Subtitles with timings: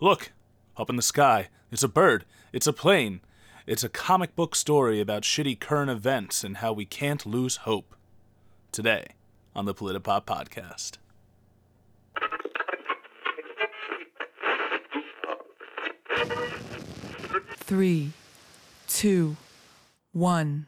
[0.00, 0.30] Look,
[0.76, 1.48] up in the sky.
[1.72, 2.24] It's a bird.
[2.52, 3.20] It's a plane.
[3.66, 7.96] It's a comic book story about shitty current events and how we can't lose hope.
[8.70, 9.08] Today
[9.56, 10.98] on the Politipop podcast.
[17.56, 18.12] Three,
[18.86, 19.36] two,
[20.12, 20.66] one.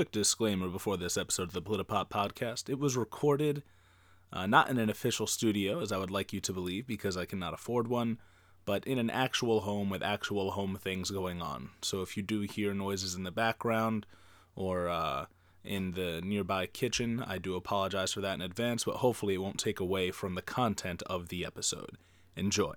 [0.00, 2.70] Quick disclaimer before this episode of the Politipop podcast.
[2.70, 3.62] It was recorded
[4.32, 7.26] uh, not in an official studio, as I would like you to believe, because I
[7.26, 8.16] cannot afford one,
[8.64, 11.68] but in an actual home with actual home things going on.
[11.82, 14.06] So if you do hear noises in the background
[14.56, 15.26] or uh,
[15.66, 19.60] in the nearby kitchen, I do apologize for that in advance, but hopefully it won't
[19.60, 21.98] take away from the content of the episode.
[22.36, 22.72] Enjoy.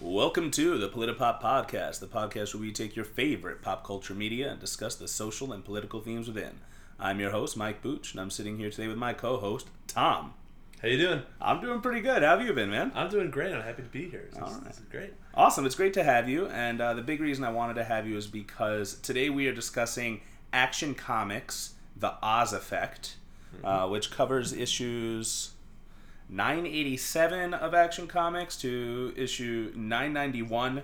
[0.00, 4.50] Welcome to the Politipop Podcast, the podcast where we take your favorite pop culture media
[4.50, 6.52] and discuss the social and political themes within.
[6.98, 10.34] I'm your host, Mike Booch, and I'm sitting here today with my co-host, Tom.
[10.80, 11.22] How you doing?
[11.40, 12.22] I'm doing pretty good.
[12.22, 12.92] How have you been, man?
[12.94, 13.52] I'm doing great.
[13.52, 14.28] I'm happy to be here.
[14.32, 15.12] This, All is- this is great.
[15.34, 15.66] Awesome.
[15.66, 16.46] It's great to have you.
[16.48, 19.54] And uh, the big reason I wanted to have you is because today we are
[19.54, 20.22] discussing
[20.54, 23.16] Action Comics, The Oz Effect,
[23.62, 25.50] uh, which covers issues
[26.30, 30.82] 987 of Action Comics to issue 991.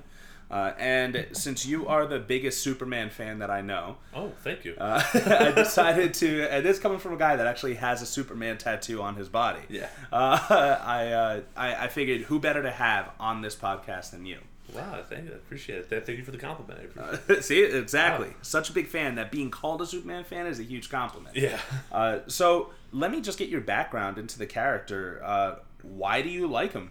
[0.49, 4.77] Uh, and since you are the biggest Superman fan that I know, Oh, thank you.
[4.79, 8.57] uh, I decided to, and this coming from a guy that actually has a Superman
[8.57, 9.63] tattoo on his body.
[9.69, 9.89] Yeah.
[10.13, 10.39] Uh,
[10.85, 14.39] I, uh, I I figured who better to have on this podcast than you.
[14.75, 15.33] Wow, thank you.
[15.33, 16.07] I appreciate it.
[16.07, 16.81] Thank you for the compliment.
[16.81, 18.29] I appreciate See, exactly.
[18.29, 18.35] Wow.
[18.43, 21.37] Such a big fan that being called a Superman fan is a huge compliment.
[21.37, 21.59] Yeah.
[21.93, 25.21] Uh, so let me just get your background into the character.
[25.25, 26.91] Uh, why do you like him?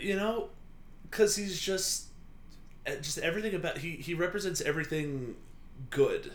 [0.00, 0.48] You know,
[1.10, 2.06] because he's just,
[2.86, 5.36] uh, just everything about he he represents everything
[5.90, 6.32] good.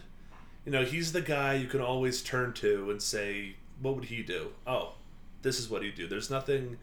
[0.66, 4.22] You know, he's the guy you can always turn to and say, "What would he
[4.22, 4.94] do?" Oh,
[5.42, 6.08] this is what he'd do.
[6.08, 6.78] There's nothing.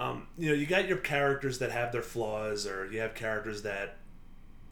[0.00, 3.62] Um, you know, you got your characters that have their flaws, or you have characters
[3.62, 3.96] that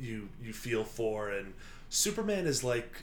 [0.01, 1.53] you you feel for, and
[1.91, 3.03] Superman is like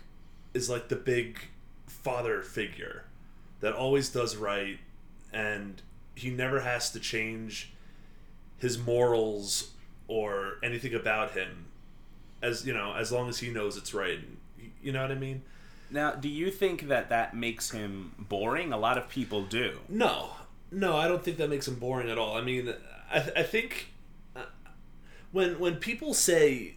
[0.55, 1.37] is like the big
[1.85, 3.05] father figure
[3.59, 4.79] that always does right,
[5.31, 5.83] and
[6.15, 7.71] he never has to change
[8.57, 9.71] his morals
[10.07, 11.65] or anything about him,
[12.41, 14.19] as you know, as long as he knows it's right.
[14.81, 15.43] You know what I mean?
[15.91, 18.73] Now, do you think that that makes him boring?
[18.73, 19.77] A lot of people do.
[19.87, 20.31] No,
[20.71, 22.35] no, I don't think that makes him boring at all.
[22.35, 22.73] I mean,
[23.11, 23.87] I, I think
[24.35, 24.43] uh,
[25.31, 26.75] when when people say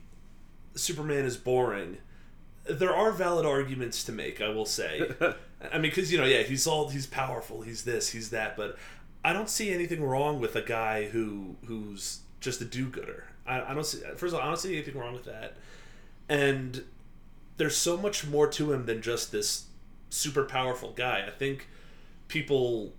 [0.75, 1.99] Superman is boring,
[2.69, 4.41] there are valid arguments to make.
[4.41, 5.10] I will say.
[5.72, 8.76] I mean, because you know, yeah, he's all he's powerful, he's this, he's that, but
[9.25, 13.25] I don't see anything wrong with a guy who who's just a do-gooder.
[13.47, 13.99] I, I don't see.
[14.16, 15.56] First of all, I don't see anything wrong with that,
[16.28, 16.84] and
[17.56, 19.65] there's so much more to him than just this
[20.10, 21.25] super powerful guy.
[21.26, 21.69] I think
[22.28, 22.93] people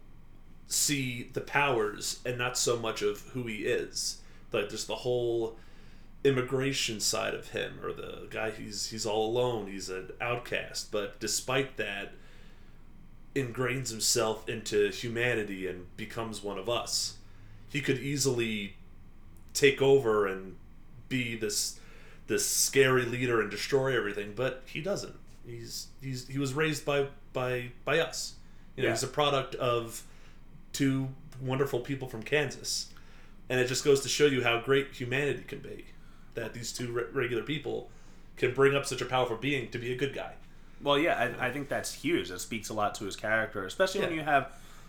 [0.70, 4.22] see the powers and not so much of who he is.
[4.54, 5.58] Like just the whole
[6.24, 11.20] immigration side of him or the guy he's he's all alone, he's an outcast, but
[11.20, 12.14] despite that
[13.36, 17.18] ingrains himself into humanity and becomes one of us.
[17.70, 18.76] He could easily
[19.54, 20.56] take over and
[21.08, 21.80] be this
[22.28, 25.16] this scary leader and destroy everything, but he doesn't.
[25.46, 28.34] He's he's he was raised by by by us.
[28.76, 28.96] You know, Yeah.
[28.96, 30.04] he's a product of
[30.74, 31.10] two
[31.42, 32.88] wonderful people from Kansas,
[33.50, 35.86] and it just goes to show you how great humanity can be.
[36.36, 37.90] That these two re- regular people
[38.38, 40.34] can bring up such a powerful being to be a good guy.
[40.82, 42.32] Well, yeah, I, I think that's huge.
[42.32, 44.48] It speaks a lot to his character, especially when you have.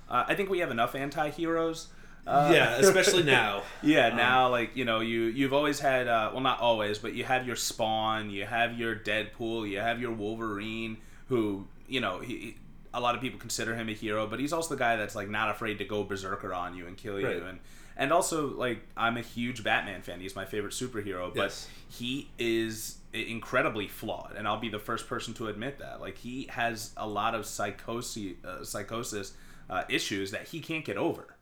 [0.09, 1.89] Uh, I think we have enough anti-heroes.
[2.27, 3.63] Uh, yeah, especially now.
[3.83, 7.15] Yeah, Um, now like you know you you've always had uh, well not always but
[7.15, 12.21] you have your Spawn, you have your Deadpool, you have your Wolverine who you know
[12.21, 12.57] he-
[12.93, 15.29] a lot of people consider him a hero, but he's also the guy that's like
[15.29, 17.43] not afraid to go berserker on you and kill you Right.
[17.43, 17.59] and
[17.97, 20.21] and also like I'm a huge Batman fan.
[20.21, 21.69] He's my favorite superhero, but Yes.
[21.89, 26.01] he is incredibly flawed and I'll be the first person to admit that.
[26.01, 29.35] Like he has a lot of psychosis uh, psychosis
[29.69, 31.37] uh, issues that he can't get over.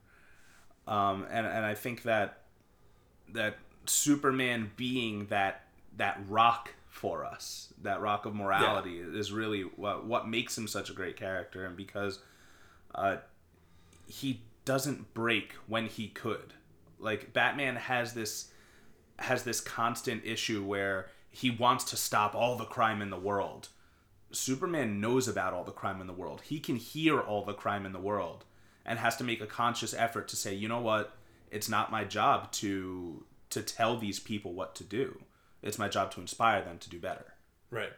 [0.87, 2.39] Um, and and I think that
[3.33, 5.63] that Superman being that
[5.97, 10.89] that rock for us, that rock of morality, is really what what makes him such
[10.89, 12.19] a great character, and because
[12.93, 13.17] uh,
[14.05, 16.53] he doesn't break when he could.
[16.99, 18.51] Like Batman has this
[19.17, 23.69] has this constant issue where he wants to stop all the crime in the world.
[24.31, 26.41] Superman knows about all the crime in the world.
[26.41, 28.43] He can hear all the crime in the world
[28.85, 31.15] and has to make a conscious effort to say, "You know what?
[31.49, 35.21] It's not my job to to tell these people what to do.
[35.61, 37.33] It's my job to inspire them to do better."
[37.71, 37.93] Right.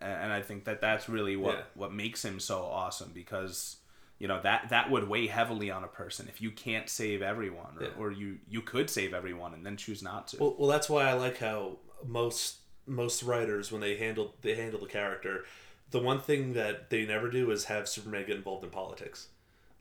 [0.00, 1.62] and and I think that that's really what Yeah.
[1.74, 3.78] what makes him so awesome because
[4.18, 7.78] you know that that would weigh heavily on a person if you can't save everyone
[7.78, 7.90] or, Yeah.
[7.98, 10.36] or you you could save everyone and then choose not to.
[10.38, 14.80] Well, well, that's why I like how most most writers when they handle they handle
[14.80, 15.44] the character,
[15.90, 19.28] the one thing that they never do is have Superman get involved in politics.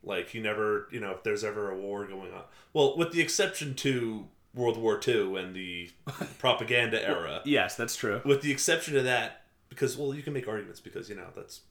[0.01, 2.44] Like you never, you know, if there's ever a war going on.
[2.74, 5.90] Well, with the exception to World War II and the
[6.40, 7.42] propaganda era.
[7.46, 8.22] yes, that's true.
[8.25, 11.62] With the exception of that, because well, you can make arguments because you know that's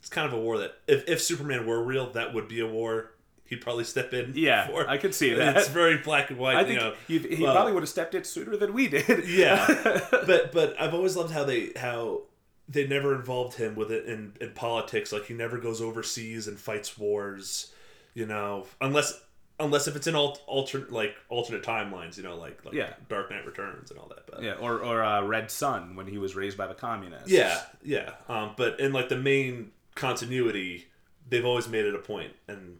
[0.00, 2.66] it's kind of a war that if if Superman were real, that would be a
[2.66, 3.12] war.
[3.44, 4.32] He'd probably step in.
[4.36, 4.88] Yeah, for.
[4.88, 5.56] I could see that.
[5.56, 6.56] It's very black and white.
[6.56, 6.94] I you think know.
[7.08, 9.26] he, he well- probably would have stepped in sooner than we did.
[9.28, 9.66] yeah
[10.10, 12.22] but but i've always loved how they how
[12.68, 16.60] they never involved him with it in in politics like he never goes overseas and
[16.60, 17.72] fights wars
[18.12, 19.18] you know unless
[19.60, 22.94] unless if it's in alt, alternate like alternate timelines you know like like Yeah.
[23.08, 26.18] dark knight returns and all that but yeah, or or uh, Red Sun when he
[26.18, 27.30] was raised by the communists.
[27.30, 30.86] yeah yeah um but in like the main continuity
[31.28, 32.78] they've always made it a point and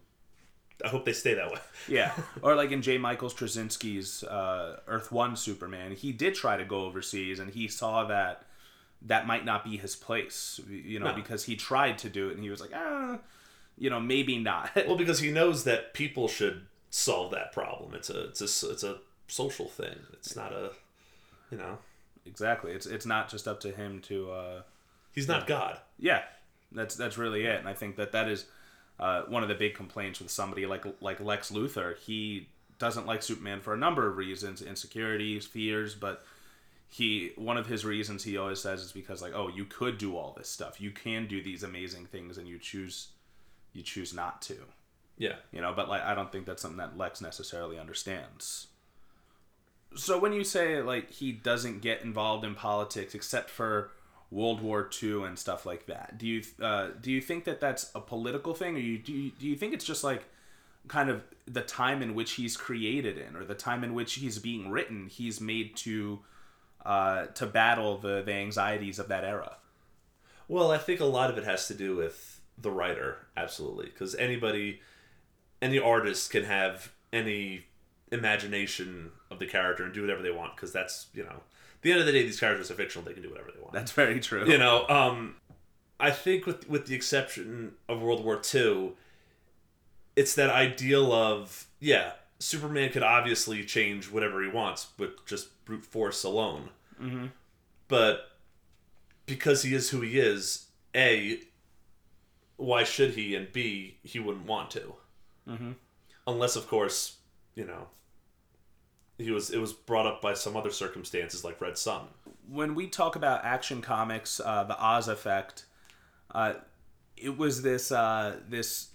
[0.85, 1.59] i hope they stay that way
[1.89, 2.99] Yeah, or like in J.
[2.99, 8.05] Michael Straczynski's uh, Earth One Superman, he did try to go overseas, and he saw
[8.05, 8.45] that
[9.03, 11.15] that might not be his place, you know, No.
[11.15, 13.19] because he tried to do it, and he was like, ah,
[13.79, 14.71] you know, maybe not.
[14.87, 17.95] well because he knows that people should solve that problem.
[17.95, 19.97] It's a it's a it's a social thing.
[20.13, 20.73] It's not a
[21.51, 21.79] you know.
[22.27, 24.63] Exactly, it's it's not just up to him to, uh,
[25.13, 25.79] he's not god.
[25.99, 26.23] Yeah,
[26.71, 28.45] that's that's really it, and I think that that is
[29.01, 31.97] uh, one of the big complaints with somebody like like Lex Luthor.
[31.97, 32.49] He
[32.79, 36.23] doesn't like Superman for a number of reasons, insecurities, fears, but
[36.87, 40.17] he one of his reasons he always says is because like oh you could do
[40.17, 40.81] all this stuff.
[40.81, 43.09] You can do these amazing things and you choose
[43.79, 44.57] you choose not to.
[45.17, 45.37] Yeah.
[45.51, 48.69] You know but like i don't think that's something that lex necessarily understands.
[49.97, 53.93] So when you say like he doesn't get involved in politics except for
[54.31, 57.91] world war ii and stuff like that do you uh, do you think that that's
[57.95, 58.77] a political thing?
[58.77, 60.25] Or you do, you do you think it's just like
[60.87, 64.39] kind of the time in which he's created in or the time in which he's
[64.39, 66.21] being written he's made to
[66.85, 69.57] uh, to battle the, the anxieties of that era?
[70.49, 74.15] Well, I think a lot of it has to do with the writer, absolutely, because
[74.15, 74.81] anybody,
[75.63, 77.67] any artist can have any
[78.11, 81.91] imagination of the character and do whatever they want, because that's you know, at the
[81.93, 83.73] end of the day, these characters are fictional; they can do whatever they want.
[83.73, 85.37] that's very true you know, um,
[86.01, 88.93] I think with with the exception of World War II,
[90.17, 95.85] it's that ideal of yeah, Superman could obviously change whatever he wants with just brute
[95.85, 96.71] force alone.
[97.01, 97.27] Mm-hmm.
[97.89, 98.33] But
[99.27, 101.41] because he is who he is, a
[102.59, 104.95] why should he, and b he wouldn't want to,
[105.49, 105.73] mm-hmm.
[106.27, 107.17] unless of course
[107.55, 107.89] you know
[109.17, 112.03] he was it was brought up by some other circumstances like Red Sun.
[112.49, 115.65] when we talk about action comics, uh, the Oz effect,
[116.35, 116.55] uh,
[117.17, 118.91] it was this uh, this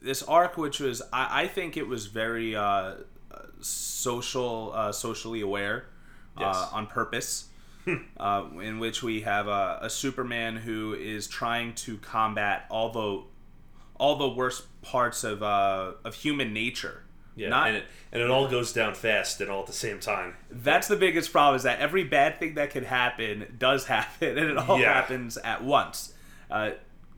[0.00, 2.94] this arc, which was I, I think it was very uh,
[3.60, 5.86] social, uh, socially aware,
[6.38, 6.56] Yes.
[6.56, 7.48] uh, on purpose.
[8.18, 13.22] uh, in which we have a, a Superman who is trying to combat all the
[13.98, 17.02] all the worst parts of uh, of human nature.
[17.34, 20.00] Yeah, Not- and it and it all goes down fast and all at the same
[20.00, 20.34] time.
[20.50, 24.50] That's the biggest problem is that every bad thing that could happen does happen, and
[24.50, 24.92] it all Yeah.
[24.92, 26.12] happens at once.
[26.50, 26.72] Uh,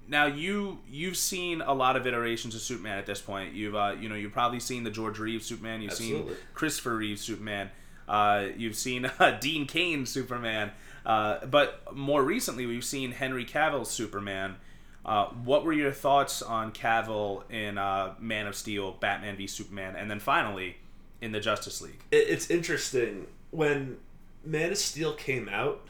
[0.07, 3.55] now you you've seen a lot of iterations of Superman at this point.
[3.55, 5.81] You've uh, you know you've probably seen the George Reeves Superman.
[5.83, 6.35] You've Absolutely.
[6.35, 7.71] seen Christopher Reeves Superman.
[8.09, 10.73] Uh, you've seen uh, Dean Cain Superman.
[11.05, 14.57] Uh, but more recently, we've seen Henry Cavill's Superman.
[15.05, 19.97] Uh, what were your thoughts on Cavill in uh, Man of Steel, Batman v Superman,
[19.97, 20.77] and then finally
[21.21, 22.03] in the Justice League?
[22.11, 23.99] It's interesting when
[24.45, 25.89] Man of Steel came out.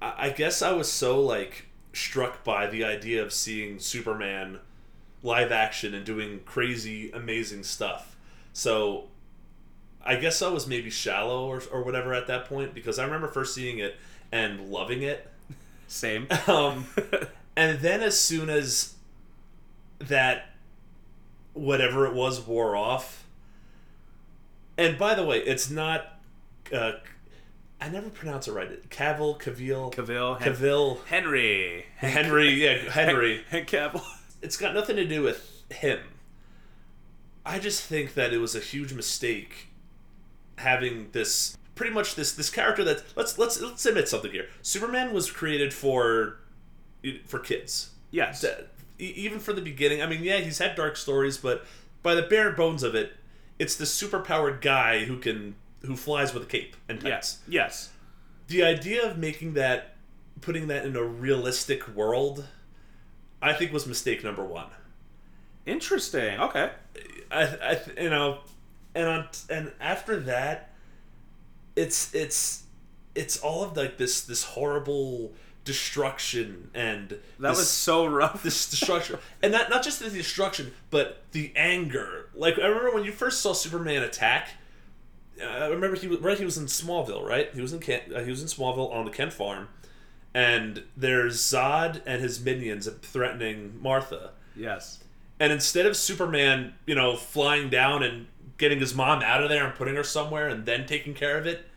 [0.00, 4.58] I guess I was so like struck by the idea of seeing Superman
[5.22, 8.16] live action and doing crazy, amazing stuff.
[8.52, 9.08] So
[10.04, 13.28] I guess I was maybe shallow or, or whatever at that point because I remember
[13.28, 13.96] first seeing it
[14.30, 15.28] and loving it.
[15.86, 16.26] Same.
[16.48, 16.86] Um,
[17.56, 18.94] and then as soon as
[19.98, 20.46] that
[21.52, 23.24] whatever it was wore off,
[24.78, 26.18] and by the way, it's not.
[26.72, 26.92] Uh,
[27.80, 28.88] I never pronounce it right.
[28.90, 33.44] Cavill, Cavill, Cavill, Hen- Cavill, Henry, Henry, yeah, Henry.
[33.50, 34.02] Hen- Cavill.
[34.40, 36.00] It's got nothing to do with him.
[37.46, 39.68] I just think that it was a huge mistake
[40.58, 44.48] having this pretty much this this character that let's let's let's admit something here.
[44.62, 46.38] Superman was created for
[47.26, 47.90] for kids.
[48.10, 48.44] Yes.
[48.98, 50.02] Even from the beginning.
[50.02, 51.64] I mean, yeah, he's had dark stories, but
[52.02, 53.14] by the bare bones of it,
[53.58, 57.40] it's the superpowered guy who can who flies with a cape and tights.
[57.48, 57.48] Yes.
[57.48, 57.90] Yes.
[58.48, 59.96] The idea of making that,
[60.40, 62.46] putting that in a realistic world,
[63.40, 64.66] I think was mistake number one.
[65.66, 66.38] Interesting.
[66.38, 66.70] Okay.
[67.30, 68.38] I, I you know,
[68.94, 70.70] and on and after that,
[71.76, 72.64] it's it's
[73.14, 75.32] it's all of like this this horrible
[75.64, 78.42] destruction and That this- was so rough.
[78.42, 79.18] this destruction.
[79.42, 82.28] And not not just the destruction but the anger.
[82.34, 84.48] Like i remember when you first saw superman attack
[85.40, 87.48] uh, i remember he was right he was in smallville right?
[87.54, 89.68] He was in Kent, uh, he was in smallville on the kent farm.
[90.34, 94.30] And there's zod and his minions threatening martha.
[94.56, 94.98] Yes.
[95.38, 98.26] and instead of superman you know flying down and
[98.62, 101.46] getting his mom out of there and putting her somewhere and then taking care of
[101.46, 101.68] it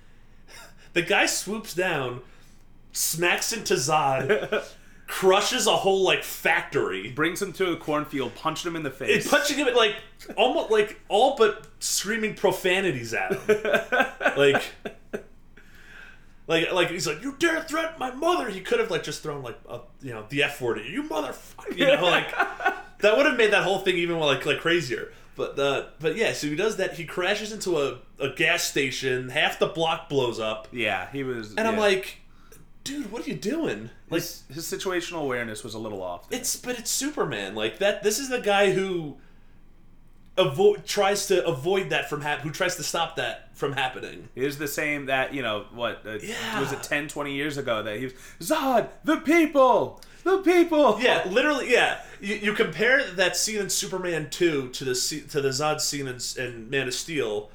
[0.93, 2.21] the guy swoops down
[2.91, 4.63] smacks into zod
[5.07, 9.29] crushes a whole like factory Brings him to a cornfield, punched him in the face.
[9.29, 9.95] punching him at like
[10.35, 13.61] almost like all but screaming profanities at him.
[14.37, 14.63] like
[16.47, 19.43] like like he's like, You dare threaten my mother he could have like just thrown
[19.43, 22.31] like a, you know, the F word at you, you motherfucker you know, like
[22.99, 25.11] that would have made that whole thing even more like like crazier.
[25.35, 29.29] But uh but yeah, so he does that, he crashes into a, a gas station,
[29.29, 31.53] half the block blows up, yeah, he was.
[31.55, 32.17] and I'm like,
[32.83, 33.89] dude, what are you doing?
[34.09, 36.29] Like his, his situational awareness was a little off.
[36.29, 36.39] there.
[36.39, 37.53] It's but it's Superman.
[37.55, 38.01] Like that.
[38.03, 39.17] This is the guy who
[40.37, 44.27] avoid tries to avoid that from hap- Who tries to stop that from happening.
[44.35, 46.59] It is the same that you know what uh, Yeah.
[46.59, 51.25] was it 10 20 years ago that he was Zod the people the people Yeah,
[51.29, 51.71] literally.
[51.71, 54.95] Yeah, you, you compare that scene in Superman two to the
[55.29, 57.51] to the Zod scene in, in Man of Steel,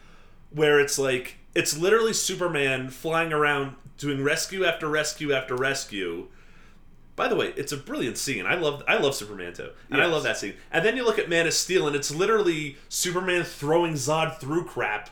[0.50, 6.28] where it's like it's literally Superman flying around doing rescue after rescue after rescue.
[7.16, 8.46] By the way, it's a brilliant scene.
[8.46, 10.54] I love I love Superman too, and I love that scene.
[10.70, 14.64] And then you look at Man of Steel, and it's literally Superman throwing Zod through
[14.66, 15.10] crap,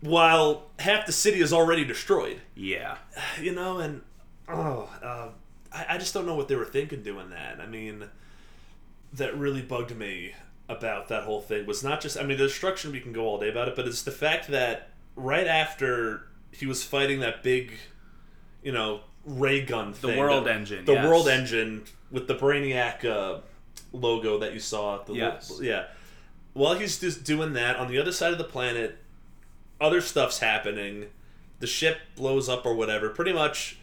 [0.00, 2.40] while half the city is already destroyed.
[2.54, 2.98] yeah
[3.40, 4.02] You know, and
[4.48, 5.28] oh, uh,
[5.72, 7.60] I, I just don't know what they were thinking doing that.
[7.60, 8.04] I mean,
[9.12, 10.34] that really bugged me
[10.68, 13.38] about that whole thing was not just I mean the destruction we can go all
[13.38, 17.72] day about it, but it's the fact that right after he was fighting that big,
[18.62, 21.06] you know, ray gun thing, the world engine, the yes.
[21.06, 23.40] world engine with the Brainiac uh,
[23.92, 25.02] logo that you saw.
[25.02, 25.58] The Yes.
[25.60, 25.86] yeah.
[26.52, 28.98] While he's just doing that on the other side of the planet,
[29.80, 31.06] other stuff's happening.
[31.60, 33.08] The ship blows up or whatever.
[33.08, 33.78] Pretty much,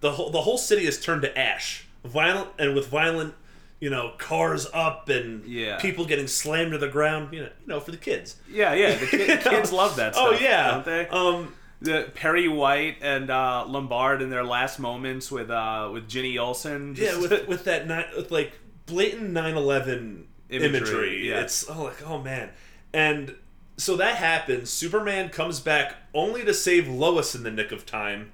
[0.00, 1.86] the whole the whole city is turned to ash.
[2.04, 3.34] Violent and with violent,
[3.80, 5.76] you know, cars up and Yeah.
[5.78, 7.32] people getting slammed to the ground.
[7.32, 8.36] You know, you know, for the kids.
[8.50, 12.48] yeah yeah the kid, kids love that stuff Oh yeah, don't they Um, the Perry
[12.48, 17.46] White and uh, Lombard in their last moments with uh, with Jenny Olsen yeah, with
[17.46, 18.52] with that ni- with like
[18.86, 20.66] blatant 9/11 imagery.
[20.78, 21.40] Imagery, yeah.
[21.40, 22.50] It's oh like oh man,
[22.92, 23.36] and
[23.76, 24.70] so that happens.
[24.70, 28.32] Superman comes back only to save Lois in the nick of time.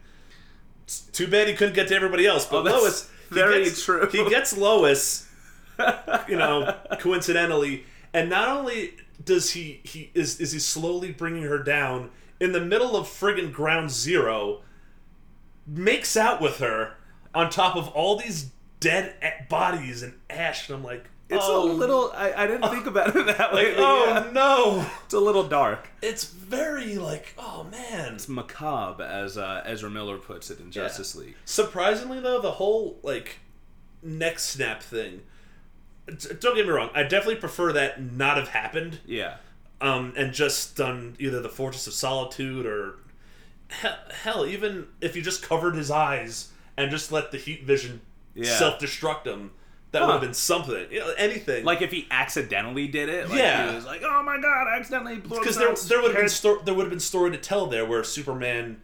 [0.85, 3.85] It's too bad he couldn't get to everybody else, but Oh, Lois he very gets,
[3.85, 4.09] true.
[4.11, 5.24] He gets Lois,
[6.29, 11.63] you know, coincidentally, and not only does he he is is he slowly bringing her
[11.63, 14.63] down in the middle of friggin' ground zero,
[15.67, 16.95] makes out with her
[17.35, 18.51] on top of all these
[18.81, 19.15] dead
[19.49, 23.17] bodies and ash, and I'm like, it's oh, a little I, I didn't think about
[23.17, 24.31] it that way like, oh yeah.
[24.33, 28.15] no, it's a little dark it's very like, oh man.
[28.15, 32.99] it's macabre as uh, Ezra Miller puts it in Justice League Surprisingly though, the whole
[33.03, 33.39] like
[34.03, 35.23] neck snap thing.
[36.07, 36.91] Don't get me wrong.
[36.95, 39.01] I definitely prefer that not have happened.
[39.07, 39.37] yeah
[39.81, 42.95] um, and just done either the Fortress of Solitude or
[43.69, 48.01] hell, hell, even if you just covered his eyes and just let the heat vision
[48.35, 48.57] Yeah.
[48.57, 49.51] self-destruct him,
[49.91, 50.07] that Huh.
[50.07, 50.87] would have been something.
[50.91, 51.65] You know, anything.
[51.65, 53.69] like if he accidentally did it like Yeah.
[53.71, 56.29] he was like oh my god I accidentally blew because there, there would have been
[56.29, 58.81] sto- there would have been story to tell there where Superman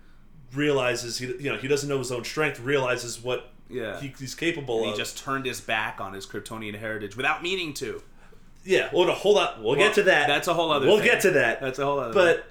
[0.53, 4.01] realizes he you know he doesn't know his own strength, realizes what Yeah.
[4.01, 4.97] he, he's capable he of.
[4.97, 8.03] just turned his back on his Kryptonian heritage without meaning to.
[8.65, 8.91] yeah.
[8.93, 9.63] Well, no, hold on.
[9.63, 10.27] We'll, Well, get to that.
[10.29, 11.07] that's a whole other We'll thing.
[11.07, 11.61] get to that.
[11.61, 12.13] That's a whole other.
[12.15, 12.47] but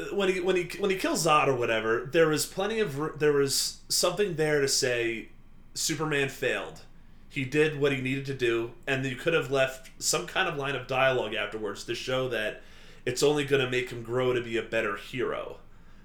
[0.00, 3.18] uh, when he when he when he kills Zod or whatever, there was plenty of
[3.18, 5.28] there was something there to say
[5.74, 6.80] Superman failed.
[7.28, 10.56] He did what he needed to do, and you could have left some kind of
[10.56, 12.60] line of dialogue afterwards to show that
[13.06, 15.58] it's only going to make him grow to be a better hero.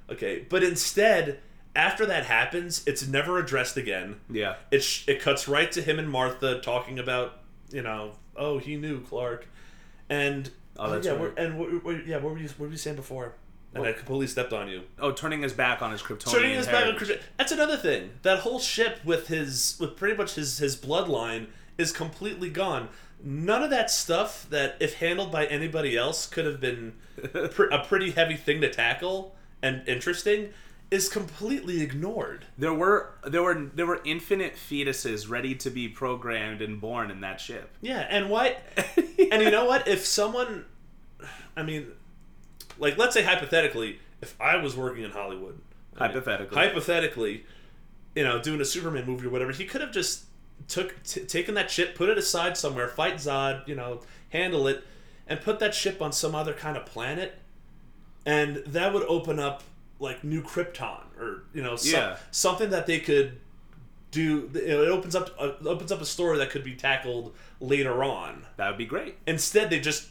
[0.10, 1.40] Okay, but instead,
[1.76, 4.18] after that happens, it's never addressed again.
[4.30, 7.40] yeah, It sh- it cuts right to him and Martha talking about
[7.72, 9.48] you know oh he knew Clark,
[10.10, 11.22] and Oh, oh that's yeah right.
[11.22, 13.34] we're, and what, what, yeah what were you what were you saying before?
[13.74, 14.84] and I completely stepped on you.
[15.00, 16.96] Oh, turning his back on his Kryptonian Turning his back on.
[16.96, 17.20] Krypton.
[17.38, 18.12] That's another thing.
[18.22, 22.88] That whole ship with his with pretty much his his bloodline is completely gone.
[23.22, 26.94] None of that stuff that, if handled by anybody else, could have been
[27.52, 30.50] pr- a pretty heavy thing to tackle and interesting,
[30.92, 32.46] is completely ignored.
[32.58, 37.22] There were there were there were infinite fetuses ready to be programmed and born in
[37.22, 37.76] that ship.
[37.82, 38.62] Yeah, and what?
[38.98, 39.88] and you know what?
[39.88, 40.66] If someone,
[41.56, 41.88] I mean,
[42.78, 45.60] like let's say hypothetically, if I was working in Hollywood,
[45.98, 46.58] I mean, Hypothetically.
[46.58, 47.46] hypothetically,
[48.16, 50.26] you know, doing a Superman movie or whatever, he could have just
[50.68, 54.84] took t- taken that ship, put it aside somewhere, fight Zod, you know, handle it,
[55.28, 57.40] and put that ship on some other kind of planet,
[58.26, 59.64] and that would open up
[60.00, 62.18] like new Krypton or you know, some, Yeah.
[62.32, 63.40] something that they could
[64.12, 64.50] do.
[64.54, 68.46] It opens up uh, opens up a story that could be tackled later on.
[68.58, 69.16] That would be great.
[69.28, 70.08] Instead, they just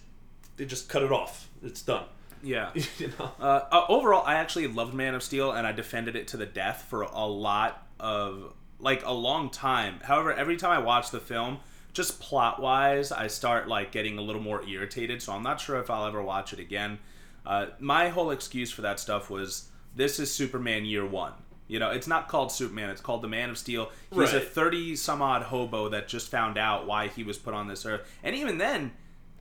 [0.57, 1.49] they just cut it off.
[1.63, 2.05] It's done.
[2.43, 2.71] Yeah.
[2.99, 3.33] you know.
[3.41, 6.47] Uh, uh, overall, I actually loved Man of Steel, and I defended it to the
[6.47, 10.01] death for a lot of like a long time.
[10.03, 11.59] However, every time I watch the film,
[11.95, 15.23] just plot wise, I start like getting a little more irritated.
[15.23, 16.99] So I'm not sure if I'll ever watch it again.
[17.47, 21.33] Uh, my whole excuse for that stuff was this is Superman Year One.
[21.67, 23.91] You know, it's not called Superman; it's called the Man of Steel.
[24.13, 27.69] He's a thirty some odd hobo that just found out why he was put on
[27.69, 28.93] this earth, and even then,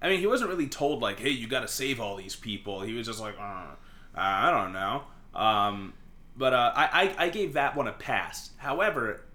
[0.01, 2.81] I mean, he wasn't really told like, "Hey, you got to save all these people."
[2.81, 3.75] He was just like, uh,
[4.15, 5.03] "I don't know."
[5.35, 5.93] Um,
[6.37, 8.51] but uh, I, I I gave that one a pass.
[8.57, 9.25] However,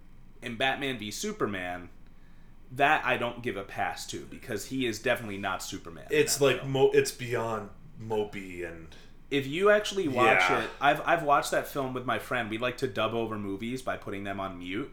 [0.41, 1.91] in Batman v Superman,
[2.73, 6.07] that I don't give a pass to because he is definitely not Superman.
[6.11, 7.71] It's like mo- it's beyond
[8.03, 8.89] mopey and
[9.31, 10.63] if you actually watch Yeah.
[10.65, 12.49] it, I've I've watched that film with my friend.
[12.51, 14.91] We like to dub over movies by putting them on mute,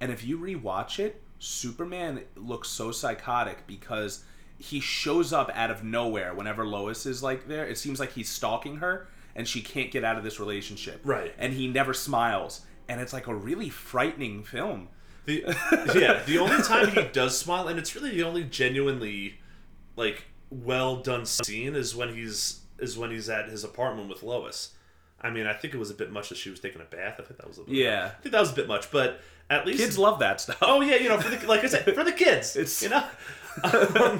[0.00, 4.24] and if you rewatch it, Superman looks so psychotic because
[4.58, 7.66] he shows up out of nowhere whenever Lois is like there.
[7.66, 11.00] It seems like he's stalking her, and she can't get out of this relationship.
[11.04, 11.34] Right.
[11.38, 14.88] And he never smiles, and it's like a really frightening film.
[15.26, 15.42] the
[15.98, 19.38] yeah the only time he does smile and it's really the only genuinely
[19.96, 24.70] like well done scene is when he's is when he's at his apartment with Lois.
[25.20, 27.14] I mean, I think it was a bit much that she was taking a bath.
[27.18, 28.06] I think that was a bit Yeah.
[28.18, 30.58] I think that was a bit much, but at least Kids love that stuff.
[30.60, 33.04] Oh yeah, you know, for the like I said, for the kids, It's- you know.
[33.62, 34.18] Um,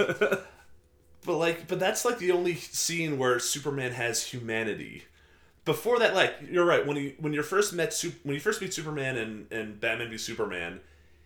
[1.27, 5.05] but like, but that's like the only scene where Superman has humanity.
[5.65, 8.61] Before that, like you're right when he when you first met Sup- when you first
[8.61, 10.81] meet Superman and and Batman v Superman,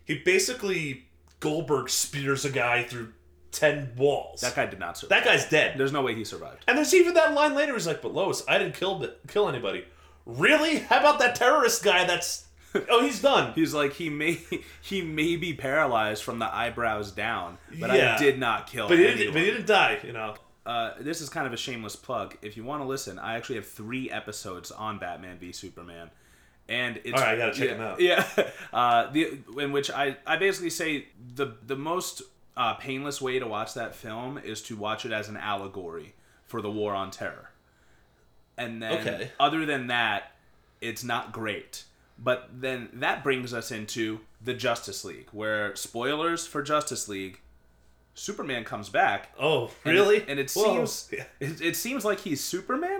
[0.05, 1.05] he basically
[1.41, 3.11] Goldberg spears a guy through
[3.51, 4.41] ten walls.
[4.41, 5.09] That guy did not survive.
[5.23, 5.77] that guy's dead.
[5.77, 6.63] There's no way he survived.
[6.67, 7.73] And there's even that line later.
[7.73, 9.85] He's like, "But Lois, I didn't kill kill anybody.
[10.25, 10.79] Really?
[10.79, 12.05] How about that terrorist guy?
[12.05, 12.45] That's
[12.89, 13.53] oh, he's done.
[13.53, 14.39] He's like he may
[14.81, 18.15] he may be paralyzed from the eyebrows down, but Yeah.
[18.15, 18.87] I did not kill.
[18.87, 19.33] But he didn't.
[19.33, 19.99] But he didn't die.
[20.03, 20.35] You know.
[20.65, 22.37] Uh, this is kind of a shameless plug.
[22.43, 26.11] If you want to listen, I actually have three episodes on Batman v Superman,
[26.67, 27.99] and it's All right, I gotta check yeah, 'em out.
[28.39, 32.21] Yeah, uh, the in which I I basically say the the most
[32.59, 36.13] uh, painless way to watch that film is to watch it as an allegory
[36.45, 37.49] for the war on terror,
[38.57, 39.31] and then Okay.
[39.39, 40.33] other than that,
[40.81, 41.85] it's not great.
[42.21, 47.39] But then that brings us into the Justice League, where spoilers for Justice League,
[48.13, 49.29] Superman comes back.
[49.39, 50.17] Oh, and really?
[50.17, 52.98] it- and it seems it, it seems like he's Superman.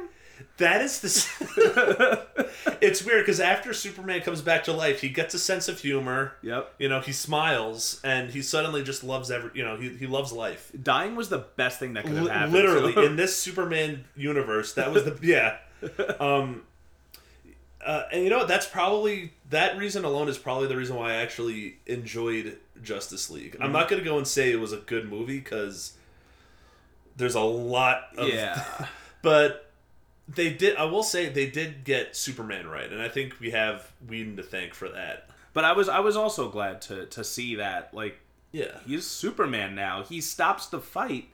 [0.58, 2.50] That is the.
[2.82, 6.34] it's weird because after Superman comes back to life, he gets a sense of humor.
[6.42, 6.76] Yep.
[6.80, 9.52] You know, he smiles and he suddenly just loves every.
[9.54, 10.72] You know, he he loves life.
[10.82, 12.54] Dying was the best thing that could have happened.
[12.54, 13.04] literally him.
[13.04, 15.58] in this Superman universe, that was the yeah.
[16.20, 16.64] Um,
[17.86, 18.46] uh, and you know?
[18.46, 23.54] That's probably that reason alone is probably the reason why I actually enjoyed Justice League.
[23.54, 23.64] Mm-hmm.
[23.64, 25.94] I'm not gonna go and say it was a good movie because
[27.16, 28.64] there's a lot of yeah.
[29.22, 29.69] but
[30.36, 30.76] they did.
[30.78, 34.44] I will say they did get Superman right, and I think we have Whedon to
[34.44, 35.30] thank for that.
[35.54, 38.20] But I was I was also glad to to see that like
[38.52, 40.04] Yeah, he's Superman now.
[40.04, 41.30] He stops the fight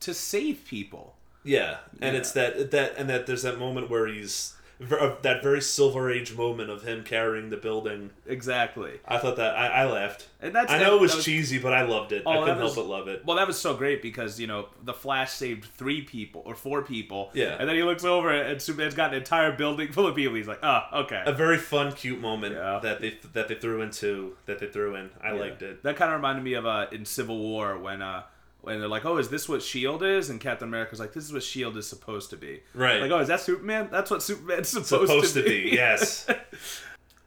[0.00, 1.14] to save people.
[1.44, 2.20] yeah, and Yeah.
[2.20, 6.34] it's that that and that there's that moment where he's ver- that very Silver Age
[6.34, 8.10] moment of him carrying the building.
[8.26, 9.00] Exactly.
[9.06, 10.28] I thought that I, I laughed.
[10.40, 12.22] And that's I know it was, was- cheesy, but I loved it.
[12.26, 13.24] Oh, I couldn't was- help but love it.
[13.24, 16.82] Well, that was so great because you know the Flash saved three people or four
[16.82, 17.30] people.
[17.34, 17.56] Yeah.
[17.58, 20.34] And then he looks over and Superman's got an entire building full of people.
[20.36, 21.22] He's like, oh, okay.
[21.26, 22.80] A very fun, cute moment Yeah.
[22.82, 25.10] that they that they threw into that they threw in.
[25.22, 25.82] I liked it.
[25.82, 28.22] That kind of reminded me of uh, in Civil War when uh,
[28.62, 31.32] when they're like, "Oh, is this what Shield is?" and Captain America's like, "This is
[31.32, 33.00] what Shield is supposed to be." Right.
[33.00, 33.88] Like, oh, is that Superman?
[33.90, 36.26] That's what Superman's supposed, Supposed to, to be, yes.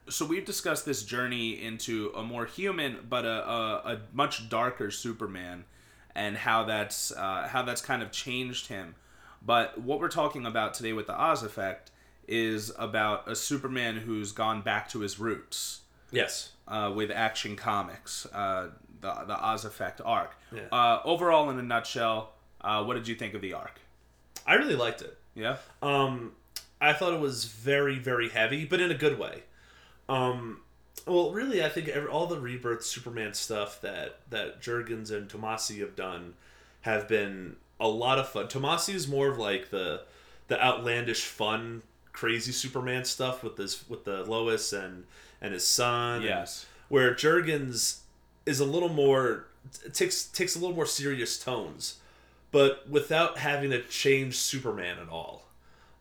[0.09, 4.91] So we've discussed this journey into a more human, but a, a, a much darker
[4.91, 5.63] Superman,
[6.13, 8.95] and how that's uh, how that's kind of changed him.
[9.41, 11.91] But what we're talking about today with the Oz effect
[12.27, 16.51] is about a Superman who's gone back to his roots Yes.
[16.67, 18.67] uh, with Action Comics, uh,
[19.03, 20.35] the the Oz effect arc.
[20.51, 20.61] Yeah.
[20.71, 23.79] Uh, overall, in a nutshell, uh, what did you think of the arc?
[24.47, 25.15] I really liked it.
[25.35, 25.57] Yeah.
[25.83, 26.31] Um,
[26.81, 29.43] I thought it was very, very heavy, but in a good way.
[30.09, 30.61] Um,
[31.07, 35.79] well, really, I think every, all the Rebirth Superman stuff that that Jurgens and Tomasi
[35.79, 36.33] have done
[36.81, 38.47] have been a lot of fun.
[38.47, 40.01] Tomasi is more of like the
[40.47, 45.05] the outlandish, fun, crazy Superman stuff with this with the Lois and
[45.41, 46.17] and his son.
[46.17, 46.65] and- Yes.
[46.89, 47.99] where Jurgens
[48.45, 49.45] is a little more
[49.93, 51.99] takes takes a little more serious tones,
[52.51, 55.47] but without having to change Superman at all.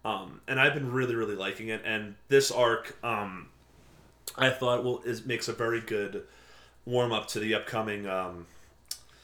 [0.05, 1.83] Um, and I've been really really liking it.
[1.85, 3.49] And this arc, um,
[4.37, 6.25] I thought will is makes a very good
[6.85, 8.07] warm up to the upcoming.
[8.07, 8.47] Um,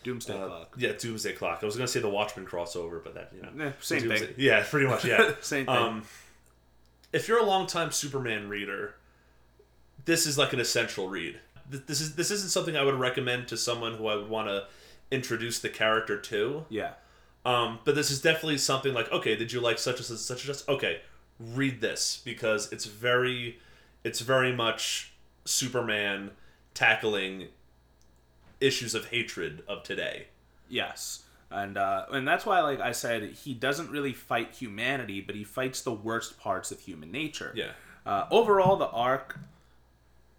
[0.05, 0.75] Doomsday uh, Clock.
[0.79, 1.59] yeah, Doomsday Clock.
[1.63, 4.35] I was gonna say the Watchmen crossover, but that you know, Eh, same Doomsday- thing.
[4.39, 5.05] Yeah, pretty much.
[5.05, 5.75] Yeah, Same thing.
[5.75, 6.05] Um,
[7.13, 8.95] if you're a longtime Superman reader,
[10.05, 11.41] this is like an essential read.
[11.71, 14.49] Th- This is this isn't something I would recommend to someone who I would want
[14.49, 14.67] to
[15.11, 16.67] introduce the character to.
[16.69, 16.93] Yeah.
[17.45, 20.47] Um, but this is definitely something like, okay, did you like such and such, such
[20.47, 20.69] and such?
[20.69, 21.01] Okay,
[21.41, 23.59] read this because it's very,
[24.05, 25.13] it's very much
[25.45, 26.33] Superman
[26.75, 27.49] tackling
[28.61, 30.27] issues of hatred of today.
[30.69, 31.23] Yes.
[31.51, 35.45] And uh, and that's why, like I said, he doesn't really fight humanity, but he
[35.45, 37.53] fights the worst parts of human nature.
[37.55, 37.71] Yeah.
[38.05, 39.39] Uh, overall, the arc,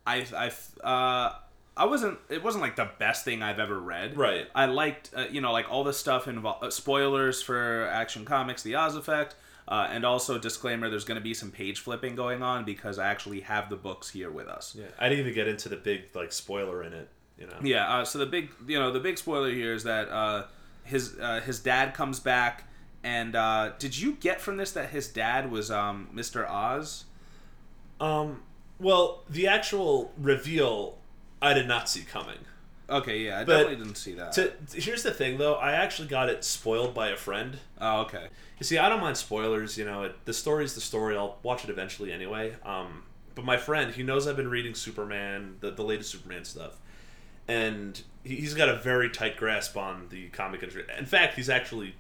[0.10, 0.52] I
[0.84, 1.36] I uh,
[1.80, 2.20] I wasn't.
[2.30, 4.18] It wasn't like the best thing I've ever read.
[4.18, 4.48] Right.
[4.54, 6.64] I liked, uh, you know, like all the stuff involved.
[6.64, 9.36] Uh, spoilers for Action Comics, The Oz Effect,
[9.68, 13.08] uh, and also disclaimer: there's going to be some page flipping going on because I
[13.08, 14.76] actually have the books here with us.
[14.78, 14.88] Yeah.
[15.00, 17.08] I didn't even get into the big like spoiler in it.
[17.38, 17.58] You know.
[17.64, 18.00] Yeah.
[18.00, 20.48] Uh, so the big, you know, the big spoiler here is that uh,
[20.84, 22.66] his uh, his dad comes back,
[23.06, 26.50] and uh, did you get from this that his dad was um, Mr.
[26.50, 27.06] Oz?
[28.02, 28.42] Um.
[28.80, 30.98] Well, the actual reveal,
[31.42, 32.38] I did not see coming.
[32.90, 34.32] Okay, yeah, I But definitely didn't see that.
[34.34, 35.56] To, here's the thing, though.
[35.56, 37.58] I actually got it spoiled by a friend.
[37.80, 38.28] oh, okay.
[38.58, 39.78] You see, I don't mind spoilers.
[39.78, 41.16] You know, it, the story's the story.
[41.16, 42.56] I'll watch it eventually anyway.
[42.66, 43.04] Um,
[43.36, 46.78] but my friend, he knows I've been reading Superman, the, the latest Superman stuff,
[47.48, 50.84] and he, he's got a very tight grasp on the comic industry.
[50.98, 51.96] In fact, he's actually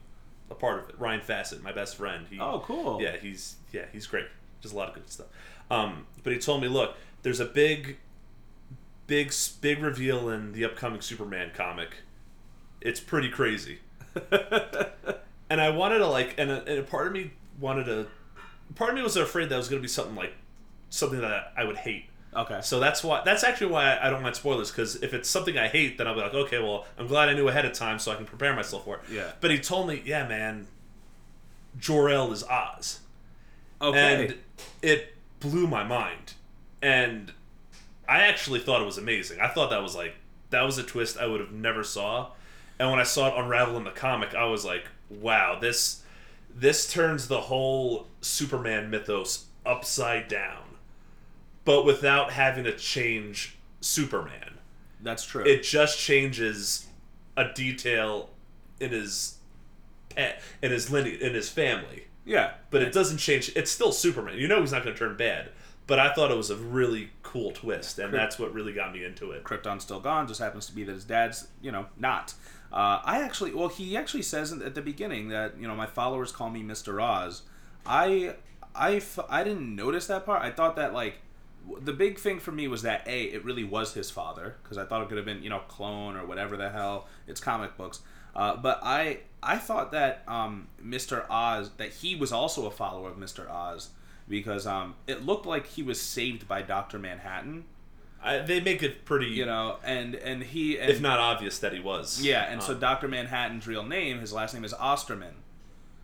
[0.49, 0.99] a part of it.
[0.99, 2.25] Ryan Fassett, my best friend.
[2.29, 2.99] He, Oh, cool.
[3.01, 4.25] Yeah, he's yeah, he's great.
[4.61, 5.27] Just a lot of good stuff.
[5.69, 7.97] Um, but he told me, look, there's a big,
[9.07, 11.89] big, big reveal in the upcoming Superman comic.
[12.81, 13.79] It's pretty crazy
[15.49, 18.07] and I wanted to like, and a, and a part of me wanted to,
[18.75, 20.33] part of me was afraid that it was going to be something like
[20.89, 22.05] something that I would hate.
[22.35, 22.59] Okay.
[22.61, 25.67] So that's why that's actually why I don't mind spoilers because if it's something I
[25.67, 28.11] hate, then I'll be like, okay, well, I'm glad I knew ahead of time so
[28.11, 29.01] I can prepare myself for it.
[29.11, 29.31] Yeah.
[29.41, 30.67] But he told me, yeah, man,
[31.77, 32.99] Jor El is Oz,
[33.81, 34.25] Okay.
[34.25, 34.35] and
[34.81, 36.33] it blew my mind,
[36.81, 37.31] and
[38.07, 39.39] I actually thought it was amazing.
[39.39, 40.15] I thought that was like
[40.49, 42.31] that was a twist I would have never saw,
[42.79, 46.03] and when I saw it unravel in the comic, I was like, wow, this
[46.53, 50.63] this turns the whole Superman mythos upside down,
[51.65, 54.57] but without having to change Superman.
[55.01, 55.45] That's true.
[55.45, 56.87] It just changes
[57.37, 58.31] a detail
[58.81, 59.37] in his
[60.09, 62.51] pet, in his lineage, in his family yeah.
[62.69, 63.51] but it doesn't change.
[63.55, 64.37] It's still Superman.
[64.37, 65.49] You know he's not going to turn bad.
[65.87, 69.03] But I thought it was a really cool twist, and that's what really got me
[69.03, 69.43] into it.
[69.43, 70.27] Krypton's still gone.
[70.27, 72.35] Just happens to be that his dad's, you know, not.
[72.71, 76.31] Uh, I actually, well, he actually says at the beginning that you know my followers
[76.31, 77.41] call me Mister Oz.
[77.87, 78.35] I,
[78.75, 80.43] I, f- I didn't notice that part.
[80.43, 81.15] I thought that like
[81.67, 84.77] w- the big thing for me was that a it really was his father because
[84.77, 87.07] I thought it could have been you know clone or whatever the hell.
[87.25, 88.01] It's comic books.
[88.35, 91.25] Uh, but I I thought that um, Mr.
[91.29, 93.49] Oz that he was also a follower of Mr.
[93.49, 93.89] Oz
[94.27, 97.65] because um, it looked like he was saved by Doctor Manhattan.
[98.21, 101.71] I, they make it pretty, You know, and and he and, if not obvious, that
[101.71, 102.21] he was.
[102.21, 103.07] yeah, and so Um, Dr.
[103.07, 105.35] Manhattan's real name, his last name is Osterman.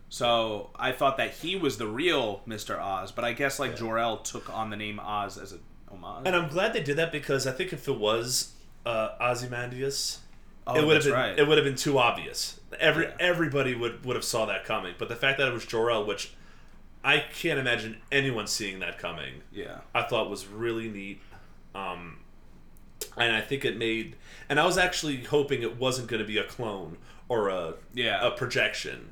[0.08, 2.80] So I thought that he was the real Mr.
[2.80, 5.58] Oz, but I guess like Jor-El took on the name Oz as a
[5.92, 6.24] homage.
[6.26, 8.54] and I'm glad they did that because I think if it was
[8.86, 10.20] uh, Ozymandias,
[10.68, 11.38] Oh, it would have been right.
[11.38, 12.60] it would have been too obvious.
[12.80, 13.16] Every Yeah.
[13.20, 14.96] everybody would would have saw that coming.
[14.98, 16.32] But the fact that it was Jor El, which
[17.04, 19.44] I can't imagine anyone seeing that coming.
[19.52, 19.80] yeah.
[19.94, 21.22] I thought was really neat.
[21.76, 22.20] Um,
[23.18, 24.16] and I think it made.
[24.50, 26.98] And I was actually hoping it wasn't going to be a clone
[27.30, 28.26] or a Yeah.
[28.26, 29.12] a projection.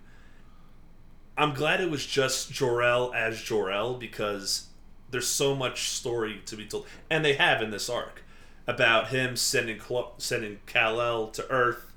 [1.38, 4.68] I'm glad it was just Jor-El as Jor-El because
[5.10, 8.24] there's so much story to be told, and they have in this arc
[8.68, 11.92] about him sending Clo- sending Kal El to Earth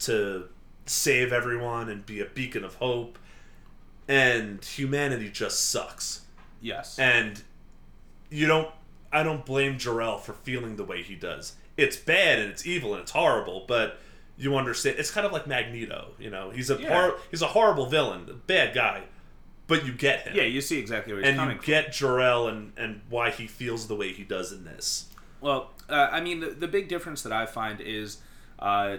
[0.00, 0.48] to
[0.88, 3.18] save everyone and be a beacon of hope.
[4.08, 6.22] and humanity just sucks.
[6.60, 6.98] Yes.
[6.98, 7.42] And
[8.30, 8.70] you don't
[9.12, 11.54] I don't blame Jor-El for feeling the way he does.
[11.76, 13.98] It's bad and it's evil and it's horrible, but
[14.36, 16.50] you understand it's kind of like Magneto, you know.
[16.50, 16.88] He's a Yeah.
[16.92, 19.02] hor- he's a horrible villain, a bad guy,
[19.66, 20.36] but you get him.
[20.36, 21.66] yeah, you see exactly where he's and coming you from.
[21.66, 25.06] get Jor-El and and why he feels the way he does in this.
[25.40, 28.18] Well, uh, I mean, the, the big difference that I find is
[28.58, 28.96] uh,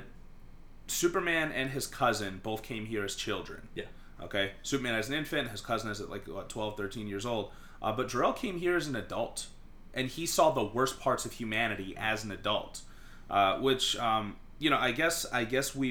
[0.89, 3.67] Superman and his cousin both came here as children.
[3.75, 3.85] Yeah.
[4.21, 4.51] Okay?
[4.63, 7.51] Superman as an infant, his cousin is at like, what, 12, 13 years old.
[7.81, 9.47] Uh, but Jor-El came here as an adult,
[9.93, 12.81] and he saw the worst parts of humanity as an adult.
[13.29, 15.89] Uh, which, um, you know, I guess, I guess we,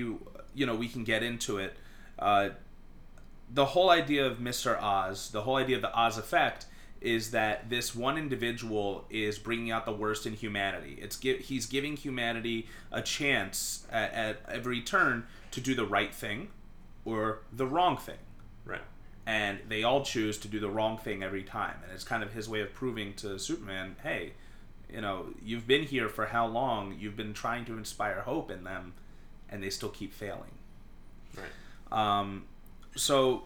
[0.55, 1.77] you know, we can get into it.
[2.19, 2.51] Uh,
[3.51, 4.81] the whole idea of Mr.
[4.83, 6.67] Oz, the whole idea of the Oz effect,
[7.01, 10.99] is that this one individual is bringing out the worst in humanity.
[11.01, 16.13] It's gi- he's giving humanity a chance at, at every turn to do the right
[16.13, 16.49] thing
[17.05, 18.19] or the wrong thing,
[18.65, 18.81] Right.
[19.27, 21.77] and they all choose to do the wrong thing every time.
[21.85, 24.33] And it's kind of his way of proving to Superman, hey,
[24.93, 26.97] you know, you've been here for how long?
[26.99, 28.95] You've been trying to inspire hope in them,
[29.49, 30.51] and they still keep failing.
[31.37, 31.47] Right.
[32.21, 32.45] Um,
[32.97, 33.45] so,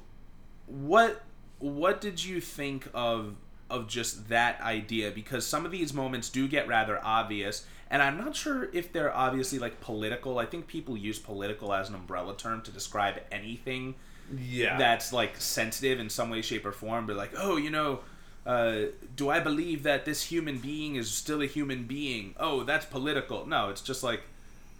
[0.66, 1.22] what
[1.62, 3.36] what did you think of
[3.70, 5.10] of just that idea?
[5.10, 9.14] Because some of these moments do get rather obvious, and I'm not sure if they're
[9.14, 10.38] obviously like political.
[10.38, 13.94] I think people use political as an umbrella term to describe anything
[14.36, 14.76] Yeah.
[14.76, 17.06] that's like sensitive in some way, shape, or form.
[17.06, 18.00] But like, oh, you know.
[18.44, 22.34] Uh, do I believe that this human being is still a human being?
[22.40, 23.46] Oh, that's political.
[23.46, 24.22] No, it's just like,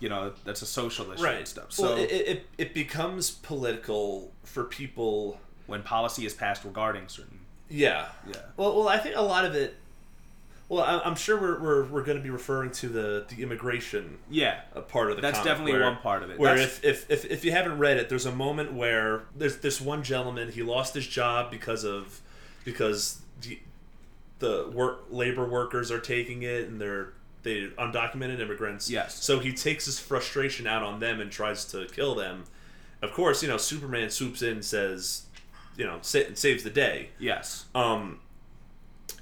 [0.00, 1.46] you know, that's a social issue and right.
[1.46, 1.70] stuff.
[1.70, 5.38] So well, it, it it becomes political for people.
[5.72, 8.06] When policy is passed regarding certain Yeah.
[8.28, 8.34] Yeah.
[8.58, 9.74] Well, well, I think a lot of it.
[10.68, 14.18] Well, I- I'm sure we're, we're, we're going to be referring to the, the immigration
[14.30, 16.38] yeah uh, part of the That's definitely where- one part of it.
[16.38, 19.56] Where That's- if, if, if, if you haven't read it, there's a moment where there's
[19.58, 22.20] this one gentleman he lost his job because of
[22.64, 23.58] because the
[24.40, 28.88] the work labor workers are taking it and they're they undocumented immigrants.
[28.90, 29.14] Yes.
[29.24, 32.44] So he takes his frustration out on them and tries to kill them.
[33.02, 35.22] Of course, you know Superman swoops in and says,
[35.76, 38.20] you know, sa- saves the day yes um,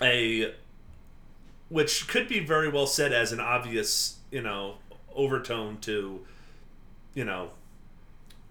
[0.03, 0.53] a
[1.69, 4.75] which could be very well said as an obvious, you know,
[5.15, 6.21] overtone to,
[7.15, 7.51] you know,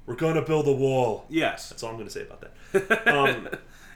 [0.06, 1.26] we're gonna build a wall.
[1.30, 3.08] yes That's all I'm gonna say about that.
[3.14, 3.50] Um,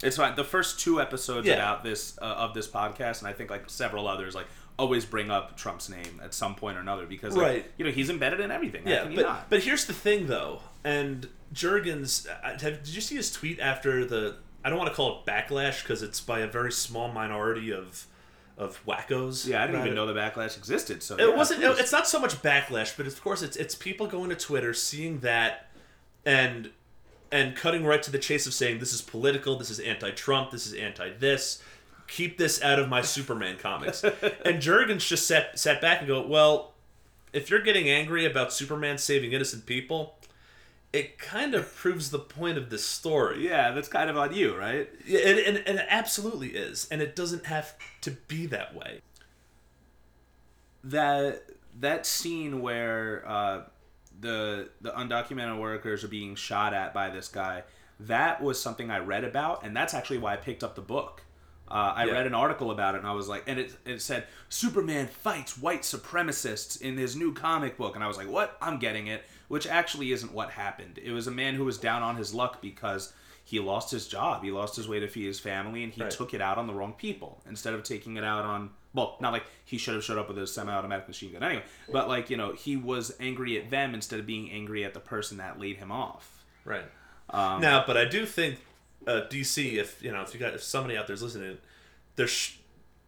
[0.04, 1.54] it's fine the first two episodes Yeah.
[1.54, 5.30] about this uh, of this podcast and i think like several others like always bring
[5.32, 7.72] up trump's name at some point or another because like, Right.
[7.78, 11.28] you know he's embedded in everything How yeah, but but here's the thing though, and
[11.54, 14.38] Jurgens, uh, have, did you see his tweet after the?
[14.64, 18.08] I don't want to call it backlash because it's by a very small minority of
[18.58, 19.48] of wackos.
[19.48, 19.96] yeah i didn't even it.
[19.96, 21.80] know the backlash existed so it yeah, wasn't please.
[21.80, 25.20] it's not so much backlash but of course it's it's people going to twitter seeing
[25.20, 25.70] that
[26.26, 26.70] and
[27.32, 30.68] and cutting right to the chase of saying this is political this is anti-trump this
[30.68, 31.64] is anti-this
[32.08, 34.04] keep this out of my superman comics
[34.46, 36.74] and jurgens just sat sat back and go well
[37.32, 40.16] if you're getting angry about superman saving innocent people
[40.94, 44.56] it kind of proves the point of this story yeah that's kind of on you
[44.56, 48.76] right Yeah, and, and, and it absolutely is and it doesn't have to be that
[48.76, 49.00] way
[50.84, 51.44] that
[51.80, 53.62] that scene where uh,
[54.20, 57.64] the the undocumented workers are being shot at by this guy
[58.00, 61.24] that was something I read about, and that's actually why I picked up the book.
[61.70, 62.14] Uh, I Yeah.
[62.14, 65.58] read an article about it, and I was like, and it it said Superman fights
[65.58, 68.58] white supremacists in his new comic book, and I was like, what?
[68.62, 69.24] I'm getting it,
[69.54, 71.00] which actually isn't what happened.
[71.04, 73.14] It was a man who was down on his luck because
[73.46, 76.10] he lost his job, he lost his way to feed his family, and he Right.
[76.10, 79.32] took it out on the wrong people instead of taking it out on well, not
[79.32, 82.38] like he should have showed up with a semi-automatic machine gun anyway, but like you
[82.38, 85.78] know he was angry at them instead of being angry at the person that laid
[85.78, 86.44] him off.
[86.66, 86.86] Right.
[87.30, 88.60] Um, now, but I do think
[89.06, 91.58] uh, DC, if you know, if you got if somebody out there's listening,
[92.16, 92.58] there's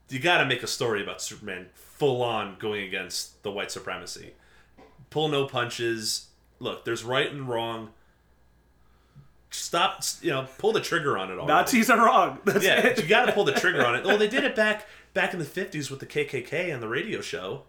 [0.09, 4.33] you got to make a story about Superman full on going against the white supremacy.
[5.09, 6.27] Pull no punches.
[6.59, 7.91] Look, there's right and wrong.
[9.51, 11.47] Stop, you know, pull the trigger on it already.
[11.47, 12.39] Nazis are wrong.
[12.45, 13.01] That's yeah, it.
[13.01, 14.03] you got to pull the trigger on it.
[14.05, 17.21] Well, they did it back back in the '50s with the KKK on the radio
[17.21, 17.63] show.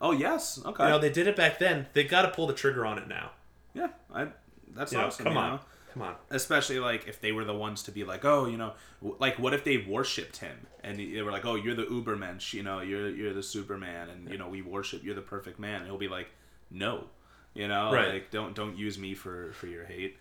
[0.00, 0.84] Oh yes, okay.
[0.84, 1.86] You know, they did it back then.
[1.94, 3.32] They got to pull the trigger on it now.
[3.74, 4.28] yeah, I,
[4.74, 5.24] that's You know, awesome.
[5.24, 5.60] come on, know?
[5.94, 6.14] come on.
[6.30, 8.72] Especially like if they were the ones to be like, oh, you know,
[9.18, 12.62] like what if they worshipped him and they were like, oh, you're the Ubermensch, you
[12.62, 15.86] know, you're you're the Superman, and you know we worship, you're the perfect man, and
[15.86, 16.30] he'll be like,
[16.70, 17.04] no,
[17.54, 18.14] you know, Right.
[18.14, 20.16] like don't don't use me for for your hate.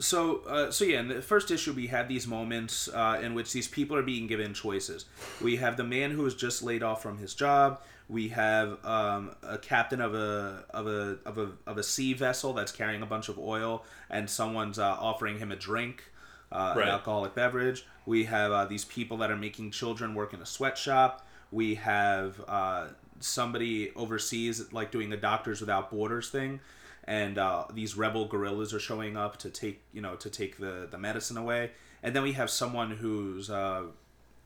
[0.00, 3.52] So, uh, so yeah, in the first issue, we have these moments uh, in which
[3.52, 5.06] these people are being given choices.
[5.42, 7.80] We have the man who was just laid off from his job.
[8.08, 12.52] We have um, a captain of a of a of a of a sea vessel
[12.52, 16.04] that's carrying a bunch of oil, and someone's uh, offering him a drink.
[16.52, 16.84] uh, Right.
[16.86, 17.84] an alcoholic beverage.
[18.06, 21.26] We have uh, these people that are making children work in a sweatshop.
[21.50, 22.86] We have uh,
[23.20, 26.60] somebody overseas like doing the Doctors Without Borders thing,
[27.04, 30.86] and uh, these rebel guerrillas are showing up to take you know to take the
[30.90, 31.70] the medicine away.
[32.02, 33.84] And then we have someone who's uh,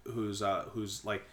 [0.05, 1.25] who's uh, who's like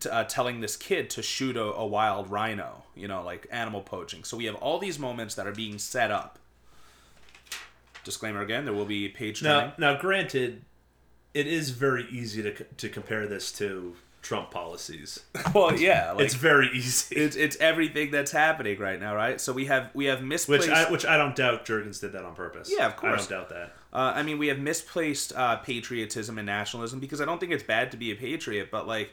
[0.00, 3.80] t- uh, telling this kid to shoot a, a wild rhino, you know, like animal
[3.80, 4.24] poaching.
[4.24, 6.38] So we have all these moments that are being set up.
[8.04, 9.72] Disclaimer again: there will be page turning.
[9.78, 10.62] Now, now, granted,
[11.34, 15.18] it is very easy to to compare this to Trump policies.
[15.54, 17.16] well, yeah, like it's very easy.
[17.16, 19.40] it's it's everything that's happening right now, right?
[19.40, 20.68] So we have we have misplaced.
[20.68, 22.72] which I which I don't doubt Jurgens did that on purpose.
[22.74, 23.72] Yeah, of course, I don't doubt that.
[23.92, 27.62] Uh, I mean, we have misplaced uh, patriotism and nationalism because I don't think it's
[27.64, 29.10] bad to be a patriot, but like,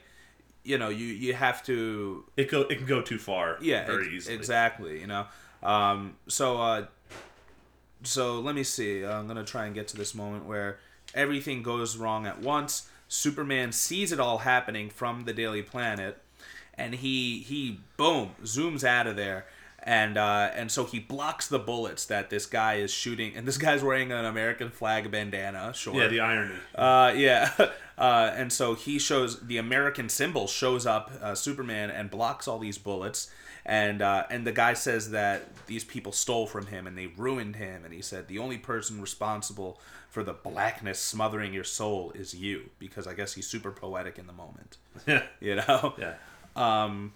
[0.62, 3.58] you know, you you have to It go it can go too far.
[3.60, 4.36] yeah very ex- easily.
[4.36, 5.26] exactly you know
[5.62, 6.86] um so uh
[8.02, 10.78] so let me see i'm gonna try and get to this moment where
[11.14, 16.22] everything goes wrong at once superman sees it all happening from the daily planet
[16.74, 19.44] and he he boom zooms out of there
[19.82, 23.58] and uh and so he blocks the bullets that this guy is shooting and this
[23.58, 26.54] guy's wearing an american flag bandana sure Yeah, the irony.
[26.76, 27.50] uh, yeah.
[28.00, 32.58] Uh, and so he shows the American symbol shows up, uh, Superman, and blocks all
[32.58, 33.30] these bullets.
[33.66, 37.56] And uh, and the guy says that these people stole from him and they ruined
[37.56, 37.84] him.
[37.84, 42.70] And he said the only person responsible for the blackness smothering your soul is you,
[42.78, 44.76] because I guess he's super poetic in the moment.
[45.06, 45.94] yeah, You know.
[45.98, 46.14] yeah.
[46.56, 47.12] Um,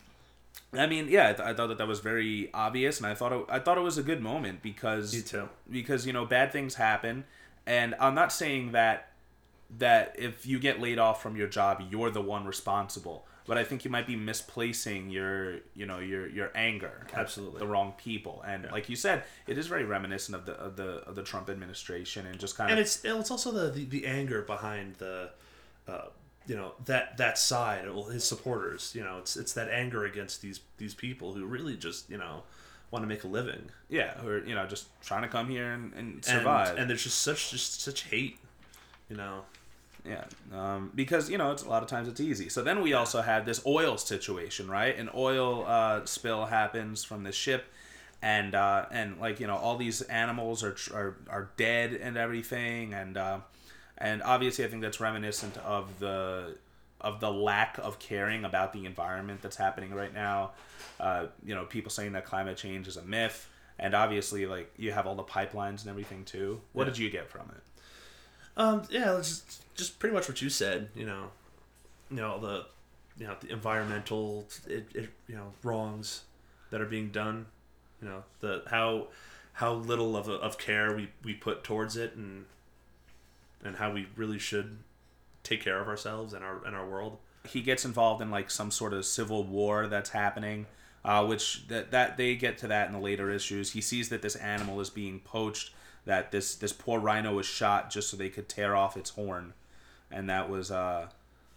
[0.73, 3.33] I mean, yeah, I, th- I thought that that was very obvious, and I thought
[3.33, 5.49] it, I thought it was a good moment because Me too.
[5.71, 7.25] because you know bad things happen,
[7.67, 9.09] and I'm not saying that
[9.79, 13.27] that if you get laid off from your job, you're the one responsible.
[13.47, 17.59] But I think you might be misplacing your, you know, your your anger Absolutely.
[17.59, 18.43] the wrong people.
[18.47, 21.51] And like you said, it is very reminiscent of the of the of the Trump
[21.51, 25.31] administration and just kind and of it's it's also the, the, the anger behind the
[25.87, 26.07] uh,
[26.47, 30.41] you know that that side well, his supporters you know it's it's that anger against
[30.43, 32.43] these these people who really just you know
[32.91, 35.93] want to make a living yeah, or you know, just trying to come here and,
[35.95, 36.77] and and, survive.
[36.77, 38.39] and there's just such just such hate
[39.09, 39.43] you know
[40.05, 42.51] Yeah, um, because you know it's a lot of times it's easy.
[42.51, 44.95] So then we also have this oil situation, right?
[44.97, 47.65] An oil uh, spill happens from this ship,
[48.21, 52.93] and uh, and like you know all these animals are are, are dead and everything,
[52.93, 53.39] and uh,
[53.97, 56.57] and obviously I think that's reminiscent of the
[57.01, 60.51] of the lack of caring about the environment that's happening right now.
[61.01, 64.93] Uh, you know, people saying that climate change is a myth, and obviously like you
[64.93, 66.61] have all the pipelines and everything too.
[66.75, 66.91] What Yeah.
[66.91, 67.63] did you get from it?
[68.57, 70.89] Um, yeah, just, just pretty much what you said.
[70.95, 71.31] You know,
[72.11, 72.67] you know the,
[73.19, 76.23] you know the environmental, it, it, you know wrongs
[76.71, 77.47] that are being done.
[78.01, 79.09] You know the how
[79.55, 82.45] how little of, of care we, we put towards it, and
[83.65, 84.79] and how we really should
[85.43, 87.19] take care of ourselves and our and our world.
[87.47, 90.67] he gets involved in like some sort of civil war that's happening
[91.05, 94.23] uh, which that that they get to that in the later issues he sees that
[94.23, 95.71] this animal is being poached
[96.07, 99.53] that this this poor rhino was shot just so they could tear off its horn
[100.11, 101.07] and that was uh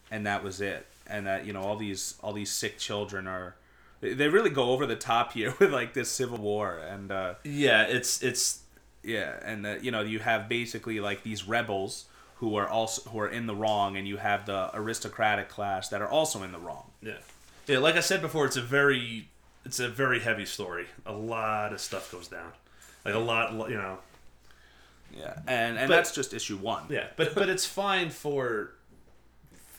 [0.10, 3.56] and that was it and that you know all these all these sick children are
[4.02, 7.34] they they really go over the top here with like this civil war and uh
[7.44, 8.62] Yeah, it's it's
[9.04, 12.06] yeah, and that you know you have basically like these rebels
[12.36, 16.02] who are also who are in the wrong, and you have the aristocratic class that
[16.02, 16.92] are also in the wrong.
[17.02, 17.14] yeah
[17.68, 17.80] yeah.
[17.80, 19.30] Like I said before, it's a very
[19.66, 20.88] it's a very heavy story.
[21.06, 22.52] A lot of stuff goes down,
[23.06, 23.54] like a lot.
[23.70, 24.00] You know,
[25.16, 26.86] Yeah, and and But- that's just issue one.
[26.90, 28.74] Yeah, but but it's fine for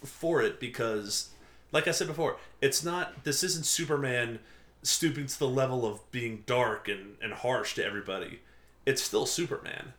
[0.05, 1.31] for it because,
[1.73, 3.25] like I said before, it's not.
[3.25, 4.39] This isn't Superman
[4.83, 8.41] stooping to the level of being dark and and harsh to everybody.
[8.87, 9.93] It's still Superman,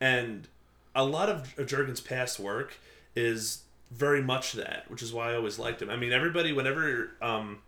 [0.00, 0.46] and
[0.94, 2.74] a lot of Jurgens' past work
[3.16, 5.90] is very much that, which is why I always liked him.
[5.90, 7.62] I mean, everybody whenever um.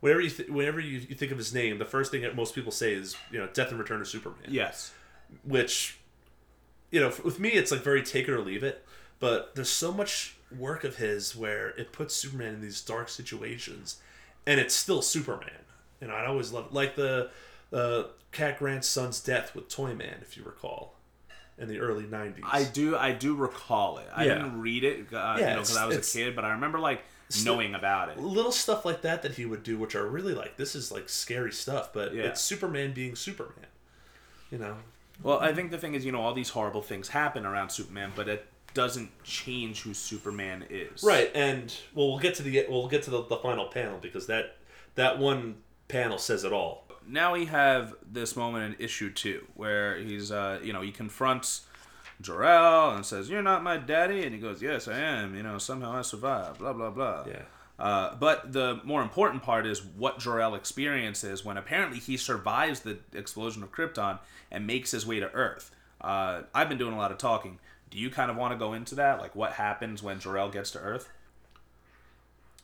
[0.00, 2.56] Whenever you, th- whenever you, you think of his name, the first thing that most
[2.56, 4.90] people say is, you know, Death and Return of Superman Yes.
[5.44, 5.96] which
[6.92, 8.84] you know with me it's like very take it or leave it
[9.18, 14.00] but there's so much work of his where it puts superman in these dark situations
[14.46, 15.64] and it's still superman
[16.00, 17.30] And know i always love like the
[17.72, 20.94] uh, cat grant's son's death with toyman if you recall
[21.58, 24.06] in the early 90s I do I do recall it.
[24.14, 24.34] I Yeah.
[24.34, 26.78] didn't read it, uh, Yeah, you know, because I was a kid, but I remember
[26.78, 27.04] like
[27.44, 28.18] knowing about it.
[28.18, 31.08] little stuff like that that he would do which are really like this is like
[31.08, 32.24] scary stuff but Yeah.
[32.24, 33.66] it's superman being superman
[34.50, 34.76] you know
[35.22, 38.12] Well, I think the thing is, you know, all these horrible things happen around Superman,
[38.16, 41.02] but it doesn't change who Superman is.
[41.02, 44.26] Right, and well, we'll get to the we'll get to the, the final panel because
[44.26, 44.56] that
[44.94, 45.56] that one
[45.88, 46.84] panel says it all.
[47.06, 51.66] now we have this moment in issue two where he's uh you know he confronts
[52.20, 55.58] Jor-El and says, "You're not my daddy," and he goes, "Yes, I am." You know,
[55.58, 56.58] somehow I survived.
[56.58, 57.24] Blah blah blah.
[57.26, 57.42] Yeah.
[57.82, 62.98] Uh, but the more important part is what Jor-El experiences when apparently he survives the
[63.12, 64.20] explosion of Krypton
[64.52, 65.72] and makes his way to Earth.
[66.00, 67.58] Uh, I've been doing a lot of talking.
[67.90, 69.18] Do you kind of want to go into that?
[69.18, 71.08] Like what happens when Jor-El gets to Earth?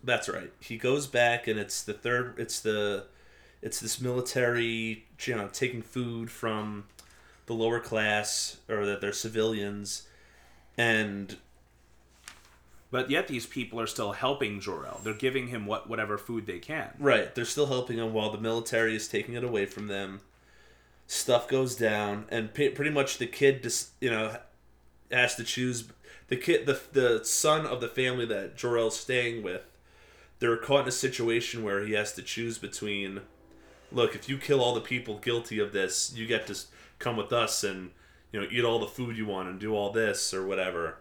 [0.04, 0.52] That's right.
[0.60, 2.34] He goes back, and it's the third.
[2.38, 3.06] It's the,
[3.60, 6.84] it's this military, you know, taking food from
[7.46, 10.06] the lower class, or that they're civilians,
[10.76, 11.38] and
[12.90, 15.00] But yet these people are still helping Jor-El.
[15.04, 16.94] They're giving him what whatever food they can.
[16.98, 20.20] right, they're still helping him while the military is taking it away from them.
[21.06, 24.36] Stuff goes down, and p- pretty much the kid just, you know,
[25.10, 25.88] has to choose.
[26.28, 29.62] The kid, the the son of the family that Jor-El's staying with,
[30.38, 33.22] they're caught in a situation where he has to choose between
[33.90, 36.56] look if you kill all the people guilty of this you get to
[36.98, 37.90] come with us and
[38.32, 40.98] you know eat all the food you want and do all this or whatever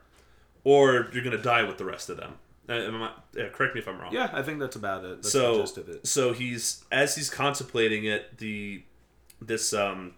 [0.69, 2.33] or you're gonna die with the rest of them
[2.67, 3.11] Uh, am I-
[3.41, 5.17] uh, correct me if i'm wrong Yeah, I think that's about it.
[5.21, 6.05] That's so the gist of it.
[6.07, 8.83] so he's as he's contemplating it the
[9.41, 10.13] this um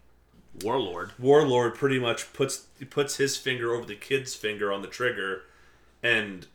[0.63, 1.11] Warlord.
[1.19, 5.43] warlord pretty much puts he puts his finger over the kid's finger on the trigger
[6.01, 6.47] and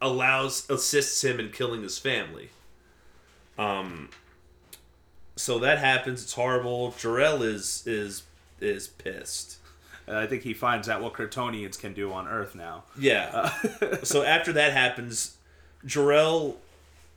[0.00, 2.50] allows assists him in killing his family
[3.56, 4.08] um
[5.36, 8.24] so that happens it's horrible Jor-El is is
[8.60, 9.58] is pissed
[10.06, 12.84] And I think he finds out what Kryptonians can do on Earth now.
[12.98, 13.50] yeah
[13.82, 15.36] uh, so after that happens
[15.86, 16.56] Jor-El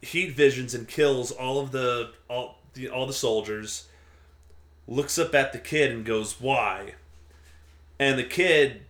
[0.02, 3.88] heat visions and kills all of the all the all the soldiers
[4.88, 6.94] looks up at the kid and goes why
[8.00, 8.82] and the kid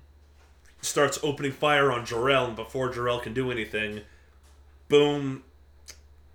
[0.81, 4.01] starts opening fire on Jor-El and before Jor-El can do anything
[4.89, 5.43] boom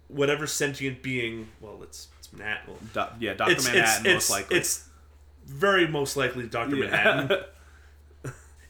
[0.08, 4.56] whatever sentient being well it's it's Do- yeah, Doctor Manhattan it's, most likely.
[4.56, 4.88] it's
[5.52, 6.76] very most likely Dr.
[6.76, 6.86] Yeah.
[6.90, 7.44] Manhattan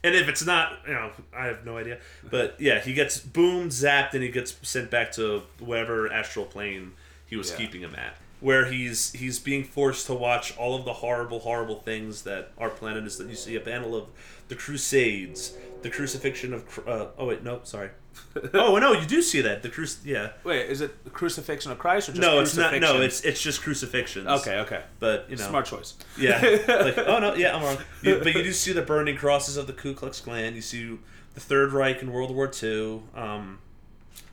[0.05, 1.99] and if it's not, you know, I have no idea.
[2.29, 6.93] But yeah, he gets boom zapped and he gets sent back to whatever astral plane
[7.27, 7.57] he was Yeah.
[7.59, 11.81] keeping him at, where he's he's being forced to watch all of the horrible, horrible
[11.81, 13.17] things that our planet is.
[13.19, 14.09] That you see a panel of
[14.49, 15.53] the Crusades,
[15.83, 16.81] the crucifixion of.
[16.87, 17.91] Uh, oh wait, no, sorry.
[18.55, 19.99] oh no, you do see that the cruci.
[20.05, 20.33] Yeah.
[20.45, 22.79] Wait, is it the crucifixion of Christ or just No, it's not.
[22.79, 24.27] No, it's it's just crucifixions.
[24.41, 24.59] okay.
[24.61, 25.95] Okay, But you know, smart choice.
[26.19, 26.41] Yeah.
[26.41, 27.79] Like, oh no, yeah, I'm wrong.
[28.03, 30.55] You, but you do see the burning crosses of the Ku Klux Klan.
[30.55, 30.99] You see
[31.35, 33.01] the Third Reich in World War II.
[33.15, 33.59] Um,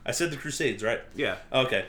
[0.10, 1.01] I said the Crusades, right?
[1.16, 1.86] Yeah, Okay.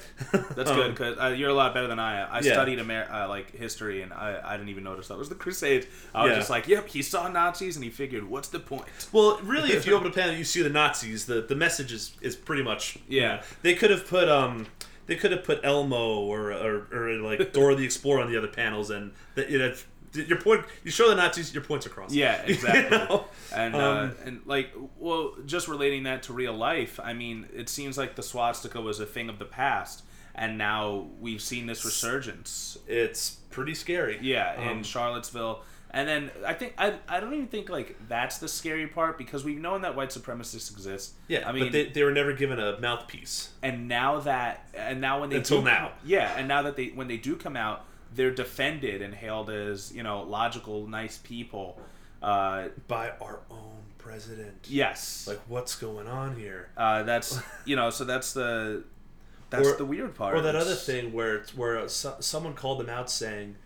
[0.54, 2.28] that's Um, good because uh, you're a lot better than I am.
[2.30, 2.52] I Yeah.
[2.52, 5.86] studied Amer- uh, like history, and I, I didn't even notice that was the Crusades.
[6.14, 6.36] I was Yeah.
[6.36, 8.84] just like, yep, he saw Nazis, and he figured, what's the point?
[9.10, 11.24] Well, really, if you open a panel, you see the Nazis.
[11.26, 13.36] The the message is, is pretty much you Yeah.
[13.36, 14.66] know, they could have put um
[15.06, 18.48] they could have put Elmo or or, or like Dora the Explorer on the other
[18.48, 19.72] panels, and that you know
[20.14, 20.64] your point.
[20.84, 22.12] You show the Nazis, your points across.
[22.12, 22.96] Yeah, You exactly.
[22.98, 23.24] know?
[23.54, 27.68] And uh, Um, and like, well, just relating that to real life, I mean, it
[27.68, 30.02] seems like the swastika was a thing of the past,
[30.34, 32.78] and now we've seen this resurgence.
[32.86, 34.18] It's pretty scary.
[34.20, 35.62] Yeah, in Um, Charlottesville.
[35.92, 39.42] And then I think I, I don't even think like that's the scary part because
[39.42, 41.14] we've known that white supremacists exist.
[41.26, 43.50] Yeah, I mean, but they, they were never given a mouthpiece.
[43.60, 45.90] and now that and now when they Until do, now.
[46.04, 47.84] yeah, and now that they when they do come out,
[48.14, 51.78] they're defended and hailed as you know logical, nice people.
[52.22, 54.66] Uh, by our own president.
[54.68, 56.68] yes, Like, what's going on here?
[56.76, 58.84] uh, that's you know so that's the
[59.48, 60.34] that's Or- the weird part.
[60.36, 63.56] Or that other thing where it's where so, someone called them out saying,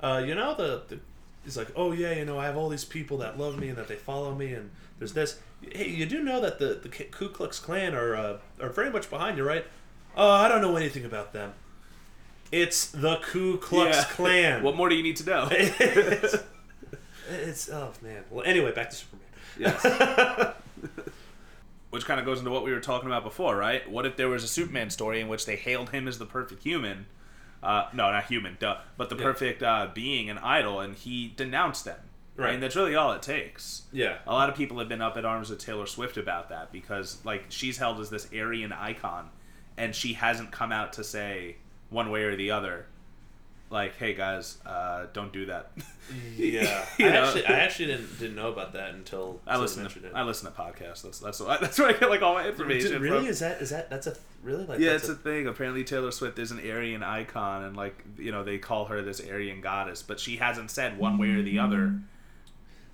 [0.00, 1.00] uh, you know, the, the
[1.42, 3.78] he's like, oh yeah, you know, I have all these people that love me and
[3.78, 5.38] that they follow me, and there's this.
[5.62, 9.08] Hey, you do know that the the Ku Klux Klan are uh, are very much
[9.08, 9.64] behind you, right?
[10.16, 11.54] Oh, I don't know anything about them.
[12.52, 14.04] It's the Ku Klux Yeah.
[14.04, 14.62] Klan.
[14.62, 15.48] what more do you need to know?
[15.50, 16.36] it's,
[17.30, 18.24] it's oh man.
[18.30, 19.26] Well, anyway, back to Superman.
[19.58, 20.54] Yes.
[21.90, 23.88] Which kind of goes into what we were talking about before, right?
[23.90, 26.62] What if there was a Superman story in which they hailed him as the perfect
[26.62, 27.04] human?
[27.62, 29.22] Uh, no, not human, duh, but the Yeah.
[29.22, 31.98] perfect uh, being and idol, and he denounced them.
[32.38, 32.50] I Right.
[32.52, 33.82] mean, that's really all it takes.
[33.92, 34.18] Yeah.
[34.26, 37.18] A lot of people have been up at arms with Taylor Swift about that because,
[37.26, 39.28] like, she's held as this Aryan icon,
[39.76, 41.56] and she hasn't come out to say
[41.92, 42.86] one way or the other,
[43.70, 45.70] like, "Hey guys, uh, don't do that."
[46.36, 49.98] Yeah, You I actually, I actually didn't didn't know about that until I listened to
[50.04, 50.12] it.
[50.14, 51.02] I listen to podcasts.
[51.02, 53.18] That's that's what, that's where I get like all my Dude, information really?
[53.20, 53.26] from.
[53.28, 55.46] Is that is that that's a really like Yeah, that's it's a thing.
[55.46, 59.20] Apparently, Taylor Swift is an Aryan icon, and like you know, they call her this
[59.26, 61.94] Aryan goddess, but she hasn't said one way or the other.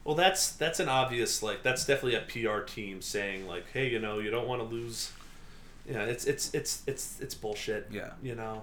[0.04, 2.20] well, that's that's an obvious like that's definitely a
[2.52, 5.10] PR team saying like, hey, you know, you don't want to lose.
[5.90, 7.88] Yeah, it's it's it's it's it's bullshit.
[7.90, 8.10] Yeah.
[8.22, 8.62] you know,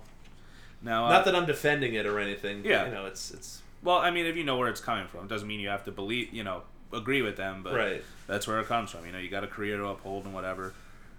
[0.86, 2.62] Now, uh, not that I'm defending it or anything.
[2.62, 2.86] but, Yeah.
[2.86, 5.28] you know, it's it's well, I mean, if you know where it's coming from, it
[5.28, 6.34] doesn't mean you have to believe.
[6.34, 6.62] You know,
[6.94, 8.04] agree with them, but Right.
[8.28, 9.06] that's where it comes from.
[9.06, 10.74] You know, you got a career to uphold and whatever.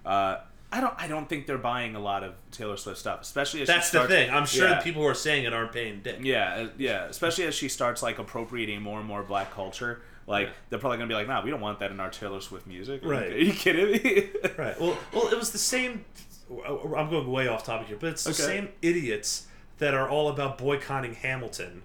[0.05, 0.37] Uh,
[0.71, 0.93] I don't.
[0.97, 3.91] I don't think they're buying a lot of Taylor Swift stuff, especially as she That's
[3.91, 4.29] the thing.
[4.31, 4.75] I'm sure Yeah.
[4.79, 6.17] the people who are saying it aren't paying dick.
[6.21, 7.05] Yeah, uh, yeah.
[7.05, 10.01] Especially as she starts like appropriating more and more black culture.
[10.27, 10.53] Like Yeah.
[10.69, 13.01] they're probably gonna be like, "Nah, we don't want that in our Taylor Swift music."
[13.03, 13.31] Are you- Right.
[13.31, 14.29] Are you kidding me?
[14.57, 14.77] Right.
[14.79, 16.03] Well, well, it was the same.
[16.49, 18.43] I'm going way off topic here, but it's the Okay.
[18.43, 19.46] same idiots
[19.79, 21.83] that are all about boycotting Hamilton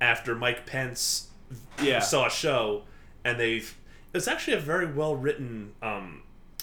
[0.00, 1.28] after Mike Pence
[1.82, 2.00] Yeah.
[2.00, 2.82] saw a show,
[3.24, 3.62] and they.
[4.14, 6.22] It's actually a very well written um,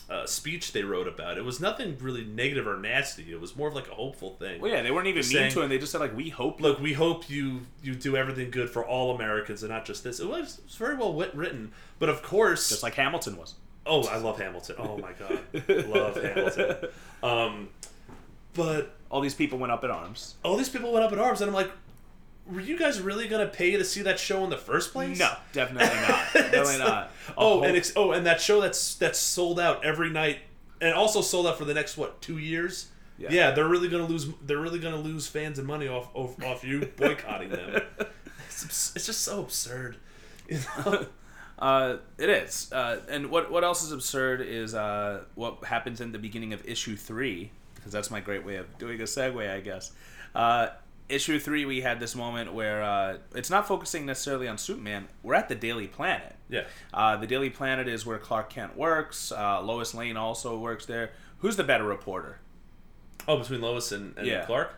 [0.10, 1.38] uh, speech they wrote about.
[1.38, 3.32] It was nothing really negative or nasty.
[3.32, 4.60] It was more of like a hopeful thing.
[4.60, 5.70] Well, yeah, they weren't even mean saying- to him.
[5.70, 8.84] They just said like, "We hope." Look, we hope you you do everything good for
[8.86, 10.20] all Americans and not just this.
[10.20, 13.56] It was, it was very well wit- written, but of course, just like Hamilton was.
[13.86, 14.76] Oh, I love Hamilton.
[14.80, 15.40] Oh my god,
[15.88, 16.90] love Hamilton.
[17.22, 17.70] Um,
[18.54, 20.36] but All these people went up in arms.
[20.44, 21.72] all these people went up in arms, and I'm like,
[22.46, 25.18] were you guys really gonna pay to see that show in the first place?
[25.20, 26.34] No, definitely not.
[26.34, 27.04] definitely not.
[27.30, 30.40] A Oh, whole- and ex- oh, and that show that's that's sold out every night,
[30.82, 32.90] and also sold out for the next what two years?
[33.18, 33.30] Yeah.
[33.32, 34.28] Yeah, they're really gonna lose.
[34.46, 37.82] They're really gonna lose fans and money off off, off you boycotting them.
[38.50, 39.98] It's, abs- it's just so absurd.
[40.50, 41.06] You know?
[41.60, 42.74] Uh, it is.
[42.74, 46.66] Uh, and what what else is absurd is uh, what happens in the beginning of
[46.68, 47.52] issue three,
[47.84, 49.92] because that's my great way of doing a segue, I guess.
[50.34, 50.68] Uh,
[51.10, 55.08] issue three, we had this moment where uh, it's not focusing necessarily on Superman.
[55.22, 56.36] We're at the Daily Planet.
[56.50, 56.64] yeah.
[56.94, 59.32] Uh, the Daily Planet is where Clark Kent works.
[59.32, 61.12] Uh, Lois Lane also works there.
[61.40, 62.40] Who's the better reporter?
[63.28, 64.46] Oh, between Lois and, and Yeah.
[64.46, 64.76] Clark.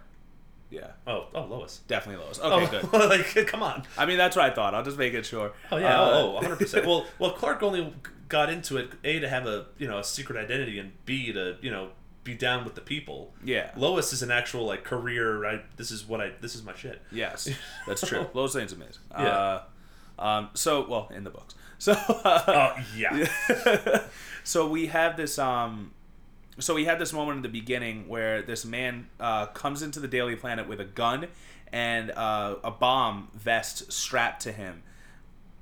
[0.71, 1.81] Yeah, Oh, oh, Lois.
[1.87, 2.39] definitely Lois.
[2.39, 3.09] Okay, oh, good.
[3.37, 3.83] like, come on.
[3.97, 4.73] I mean, that's what I thought.
[4.73, 5.53] I'll just make it sure.
[5.71, 6.85] Oh yeah, Uh, oh, 100 percent.
[6.87, 7.93] Well, well, Clark only
[8.27, 11.57] got into it a to have a you know a secret identity and b to
[11.61, 11.89] you know
[12.25, 13.33] be down with the people.
[13.41, 13.71] Yeah.
[13.77, 15.45] Lois is an actual like career.
[15.45, 17.01] I this is what I this is my shit.
[17.11, 17.47] Yes,
[17.87, 18.27] that's true.
[18.33, 19.03] Lois Lane's amazing.
[19.11, 19.27] Yeah.
[19.27, 19.61] Uh,
[20.17, 21.55] um, so, well, in the books.
[21.77, 23.27] So, uh, Oh yeah.
[24.45, 25.37] so we have this.
[25.37, 25.91] Um,
[26.57, 30.07] so we had this moment in the beginning where this man uh, comes into the
[30.07, 31.27] Daily Planet with a gun
[31.73, 34.83] and uh, a bomb vest strapped to him.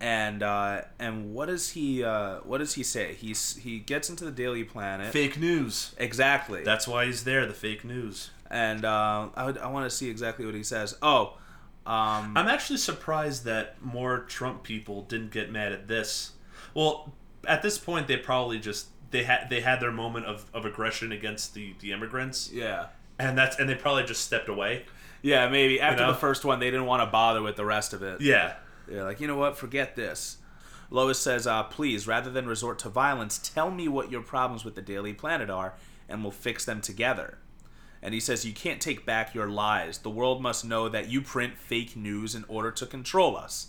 [0.04, 3.14] And uh, and what does he uh, what does he say?
[3.14, 5.14] He's he gets into the Daily Planet.
[5.14, 5.96] Fake news.
[5.98, 6.62] Exactly.
[6.62, 7.46] That's why he's there.
[7.46, 8.30] The fake news.
[8.50, 10.98] and uh, I would, I want to see exactly what he says.
[11.02, 11.38] Oh,
[11.86, 16.34] um, I'm actually surprised that more Trump people didn't get mad at this.
[16.74, 17.14] Well,
[17.48, 21.14] at this point, they probably just they had they had their moment of, of aggression
[21.14, 22.88] against the the immigrants, yeah.
[23.18, 24.84] and that's and they probably just stepped away.
[25.22, 26.12] Yeah, maybe after know?
[26.12, 28.20] the first one, they didn't want to bother with the rest of it.
[28.20, 28.56] Yeah.
[28.88, 29.58] They're like, you know what?
[29.58, 30.38] Forget this.
[30.90, 34.76] Lois says, uh, please, rather than resort to violence, tell me what your problems with
[34.76, 35.74] the Daily Planet are,
[36.08, 37.38] and we'll fix them together.
[38.02, 40.00] And he says, you can't take back your lies.
[40.00, 43.68] The world must know that you print fake news in order to control us.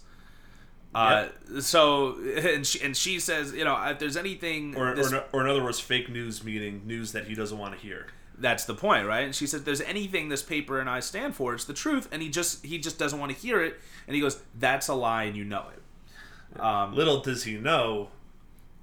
[0.94, 1.28] Uh,
[1.60, 5.40] so, and she, and she says, you know, if there's anything, Or, this- or, or
[5.42, 8.08] in other words, fake news meaning news that he doesn't want to hear.
[8.38, 9.24] That's the point, right?
[9.24, 12.22] And she said, "There's anything this paper and I stand for, it's the truth." And
[12.22, 15.24] he just he just doesn't want to hear it, and he goes, "That's a lie,
[15.24, 18.08] and you know it." Um, Little does he know,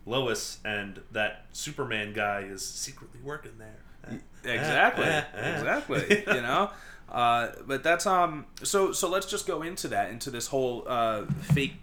[0.05, 4.19] Lois and that Superman guy is secretly working there.
[4.43, 5.05] exactly,
[5.39, 6.23] exactly.
[6.35, 6.71] You know,
[7.11, 8.45] uh, but that's um.
[8.63, 11.75] So so let's just go into that into this whole uh fake,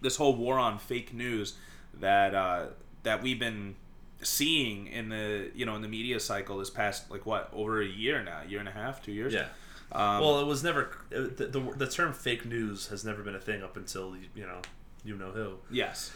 [0.00, 1.54] this whole war on fake news
[2.00, 2.66] that uh
[3.02, 3.76] that we've been
[4.24, 7.86] seeing in the you know in the media cycle this past like what over a
[7.86, 9.32] year now, year and a half, two years.
[9.32, 9.46] Yeah.
[9.92, 13.40] Um, well, it was never the, the the term fake news has never been a
[13.40, 14.60] thing up until you know
[15.04, 15.54] you know who.
[15.70, 16.12] yes.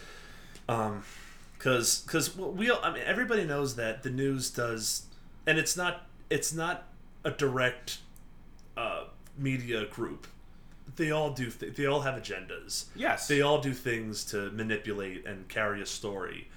[0.67, 1.03] Um,
[1.57, 5.03] because because we all, I mean everybody knows that the news does,
[5.45, 6.87] and it's not it's not
[7.23, 7.99] a direct
[8.77, 9.05] uh,
[9.37, 10.27] media group.
[10.95, 11.49] They all do.
[11.51, 12.85] Th- they all have agendas.
[12.95, 13.27] Yes.
[13.27, 16.47] They all do things to manipulate and carry a story.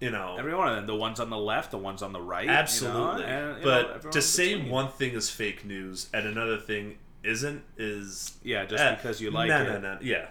[0.00, 0.36] You know.
[0.38, 0.86] Every one of them.
[0.86, 2.44] The ones on the left, the ones on the right.
[2.44, 3.24] you know, Absolutely.
[3.24, 4.70] and, you know, but everyone to say between.
[4.70, 9.30] one thing is fake news and another thing isn't is Yeah, just eh, because you
[9.30, 9.66] like no, it.
[9.66, 10.26] No, no, yeah.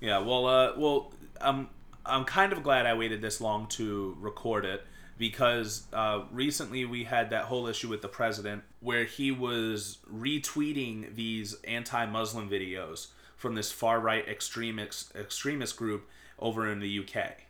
[0.00, 1.68] Yeah, well, uh, well, um,
[2.04, 4.84] I'm kind of glad I waited this long to record it
[5.18, 11.14] because uh, recently we had that whole issue with the president where he was retweeting
[11.14, 17.45] these anti-Muslim videos from this far-right extremist extremist group over in the UK.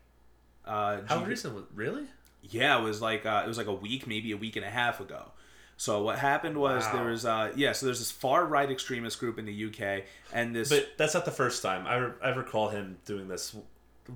[0.66, 2.04] Uh, How G- recent was really?
[2.42, 4.70] Yeah, it was like uh, it was like a week, maybe a week and a
[4.70, 5.32] half ago.
[5.78, 6.92] So what happened was Wow.
[6.94, 10.54] there was uh, yeah, so there's this far right extremist group in the UK, and
[10.56, 11.86] this But that's not the first time.
[11.86, 13.54] I, re- I recall him doing this,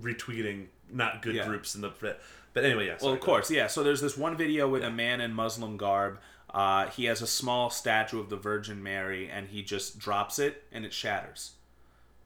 [0.01, 1.47] retweeting not good Yeah.
[1.47, 1.91] groups in the.
[2.53, 2.97] But anyway, yeah.
[3.01, 3.67] Well, of course, yeah.
[3.69, 6.19] So there's this one video with a man in Muslim garb.
[6.53, 10.65] Uh, he has a small statue of the Virgin Mary, and he just drops it,
[10.73, 11.53] and it shatters.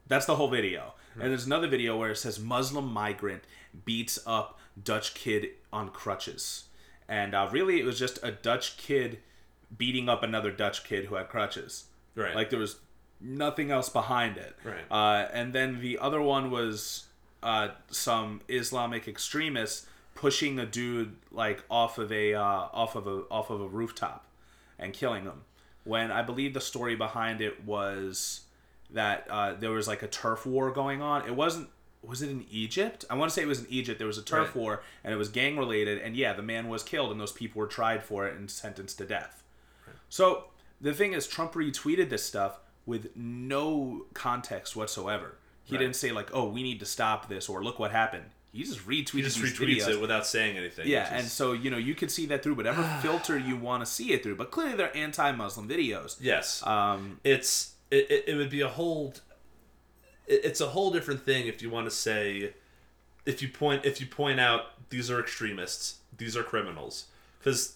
[0.07, 0.93] That's the whole video.
[1.13, 3.43] And there's another video where it says Muslim migrant
[3.83, 6.65] beats up Dutch kid on crutches.
[7.07, 9.19] And uh, really, it was just a Dutch kid
[9.75, 11.85] beating up another Dutch kid who had crutches.
[12.15, 12.35] Right.
[12.35, 12.77] Like there was
[13.19, 14.55] nothing else behind it.
[14.63, 14.85] Right.
[14.89, 17.05] Uh, and then the other one was
[17.43, 23.23] uh, some Islamic extremists pushing a dude like off of a uh, off of a
[23.29, 24.25] off of a rooftop
[24.79, 25.43] and killing him.
[25.83, 28.41] When I believe the story behind it was
[28.91, 31.27] that uh, there was like a turf war going on.
[31.27, 31.69] It wasn't.
[32.07, 33.05] Was it in Egypt?
[33.09, 33.97] I want to say it was in Egypt.
[33.99, 34.55] There was a turf Right.
[34.55, 35.99] war, and it was gang related.
[35.99, 38.97] And yeah, the man was killed, and those people were tried for it and sentenced
[38.99, 39.43] to death.
[40.09, 40.45] So
[40.81, 45.37] the thing is, Trump retweeted this stuff with no context whatsoever.
[45.63, 45.79] He Right.
[45.81, 48.87] didn't say like, "Oh, we need to stop this," or "Look what happened." He just
[48.87, 49.89] retweeted He just these retweets videos.
[49.89, 50.87] it without saying anything.
[50.87, 53.81] Yeah, which and so you know you could see that through whatever filter you want
[53.83, 54.35] to see it through.
[54.35, 56.17] But clearly, they're anti-Muslim videos.
[56.21, 59.13] yes, Um, it's it, it, would be a whole
[60.27, 62.53] it's a whole different thing if you want to say
[63.25, 67.05] if you point if you point out these are extremists these are criminals.
[67.39, 67.75] Because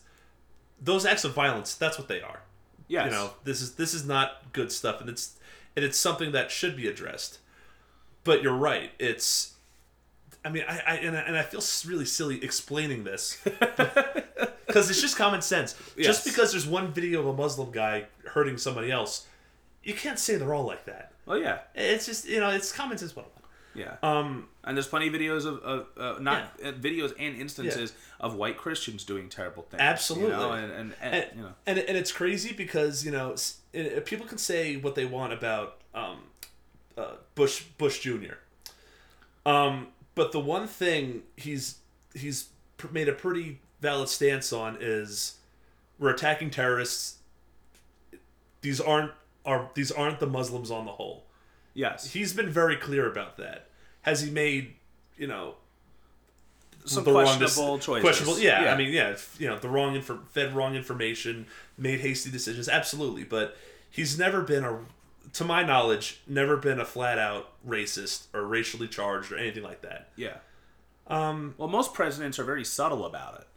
[0.82, 2.42] those acts of violence that's what they are.
[2.88, 3.06] Yes.
[3.06, 5.38] you know this is this is not good stuff and it's
[5.76, 7.40] and it's something that should be addressed.
[8.24, 9.54] But you're right it's
[10.44, 15.02] i mean i, I and, I and i feel really silly explaining this because it's
[15.02, 15.76] just common sense.
[15.98, 19.28] Just because there's one video of a muslim guy hurting somebody else
[19.84, 22.98] you can't say they're all like that Well, yeah, it's just you know it's common
[22.98, 23.40] sense 101
[23.76, 23.98] yeah.
[24.02, 28.34] um and there's plenty of videos of, of uh, not uh, videos and instances of
[28.34, 29.80] white Christians doing terrible things.
[29.80, 30.32] Absolutely.
[30.32, 33.36] You know, and, and, and, and, you know, and and it's crazy because you know
[33.74, 36.18] it- people can say what they want about um,
[36.98, 38.34] uh, Bush Bush Jr.
[39.46, 41.78] Um, but the one thing he's
[42.14, 42.50] he's
[42.92, 45.38] made a pretty valid stance on is
[46.00, 47.18] we're attacking terrorists.
[48.62, 49.12] These aren't
[49.50, 51.26] are these aren't the Muslims on the whole.
[51.74, 53.68] yes, He's been very clear about that.
[54.04, 54.76] Has he made
[55.18, 55.56] you know
[56.86, 58.04] some the wrong dec- questionable choices.
[58.04, 61.46] Questionable, yeah, I mean, yeah, you know, the wrong fed wrong information,
[61.78, 63.24] made hasty decisions, absolutely.
[63.24, 63.58] But
[63.90, 64.80] he's never been a,
[65.34, 69.82] to my knowledge, never been a flat out racist or racially charged or anything like
[69.82, 70.10] that.
[70.16, 70.38] yeah.
[71.08, 73.48] Um, well, most presidents are very subtle about it.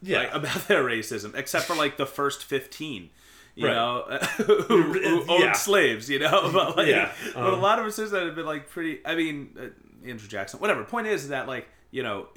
[0.00, 3.10] Yeah, like, about their racism, except for like the first fifteen,
[3.56, 3.74] you Right.
[3.74, 4.04] know,
[4.36, 5.52] who, who owned Yeah.
[5.52, 6.50] slaves, you know.
[6.52, 9.00] But like, Yeah, but a um, lot of us that have been like pretty.
[9.04, 10.84] I mean, uh, Andrew Jackson, whatever.
[10.84, 12.28] Point is that like you know,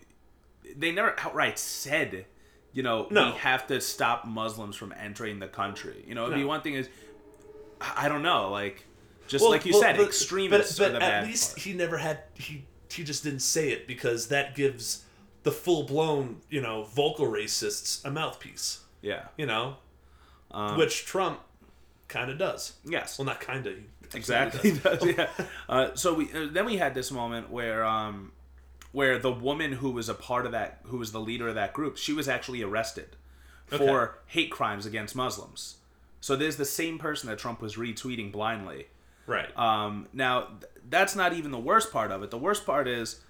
[0.76, 2.26] they never outright said,
[2.74, 3.28] you know, No.
[3.28, 6.03] we have to stop Muslims from entering the country.
[6.07, 6.89] You know, it'd be one thing is,
[7.80, 8.86] I I don't know, like
[9.28, 11.59] just Well, like you well, said, but- extremists But, are but the at least part.
[11.59, 15.03] he never had he he just didn't say it because that gives
[15.43, 18.82] the full blown you know vocal racists a mouthpiece.
[19.01, 19.78] yeah, You know,
[20.54, 21.39] Um, which Trump
[22.08, 22.74] kind of does.
[22.86, 23.74] yes, Well, not kind of.
[24.14, 24.72] exactly.
[24.74, 25.28] does, yeah.
[25.70, 28.32] Uh, so we uh, then we had this moment where um
[28.91, 31.74] where the woman who was a part of that who was the leader of that
[31.74, 33.16] group she was actually arrested
[33.66, 35.78] for hate crimes against muslims.
[36.22, 38.86] So there's the same person that trump was retweeting blindly.
[39.26, 39.49] Right.
[39.58, 42.30] um, now th- that's not even the worst part of it.
[42.30, 43.22] The worst part is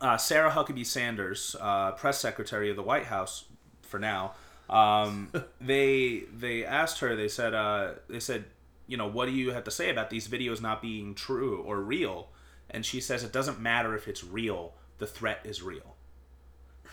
[0.00, 3.44] uh, sarah huckabee sanders uh, press secretary of the white house
[3.82, 4.32] for now
[4.70, 8.44] um, they they asked her they said uh, they said
[8.86, 11.80] you know what do you have to say about these videos not being true or
[11.80, 12.28] real?
[12.70, 15.96] And she says it doesn't matter if it's real the threat is real.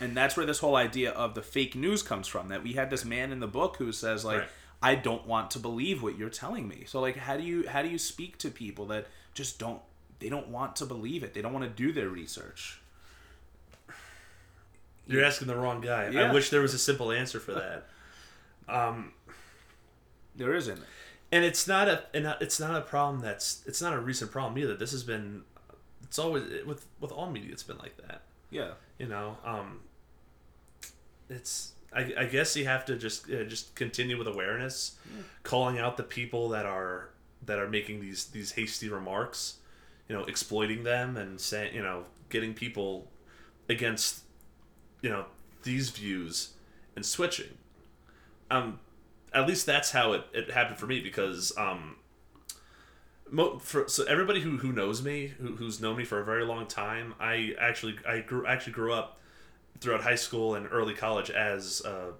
[0.00, 2.90] And that's where this whole idea of the fake news comes from that we had
[2.90, 4.48] this man in the book who says like Right.
[4.82, 6.84] i don't want to believe what you're telling me.
[6.86, 9.80] So like how do you how do you speak to people that just don't
[10.20, 11.34] they don't want to believe it?
[11.34, 12.80] They don't want to do their research
[15.08, 16.10] You're asking the wrong guy.
[16.10, 16.30] Yeah.
[16.30, 17.86] I wish there was a simple answer for that.
[18.68, 19.12] um,
[20.36, 20.80] there isn't
[21.32, 24.56] And it's not a and it's not a problem that's it's not a recent problem
[24.58, 24.76] either.
[24.76, 25.42] This has been
[26.02, 28.22] it's always with with all media it's been like that.
[28.50, 29.80] yeah You know, um
[31.28, 34.96] it's I, I guess you have to just uh, just continue with awareness,
[35.42, 37.10] calling out the people that are
[37.44, 39.56] that are making these these hasty remarks,
[40.08, 43.10] you know, exploiting them and saying you know getting people
[43.68, 44.20] against
[45.02, 45.24] you know
[45.62, 46.50] these views
[46.96, 47.56] and switching.
[48.50, 48.80] Um,
[49.32, 51.96] at least that's how it, it happened for me because um,
[53.30, 56.44] mo- for so everybody who, who knows me who, who's known me for a very
[56.44, 59.18] long time I actually I grew actually grew up
[59.80, 62.12] throughout high school and early college as a,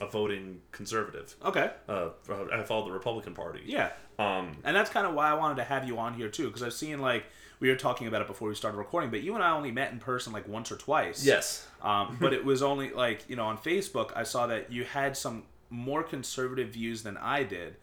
[0.00, 1.34] a voting conservative.
[1.44, 2.08] okay Uh,
[2.52, 3.62] I followed the Republican Party.
[3.64, 6.46] yeah Um, and that's kind of why i wanted to have you on here too
[6.48, 7.24] because i've seen like
[7.60, 9.90] we were talking about it before we started recording but you and i only met
[9.92, 11.66] in person like once or twice yes.
[11.82, 15.16] Um, but it was only like you know on Facebook I saw that you had
[15.16, 17.76] some more conservative views than I did,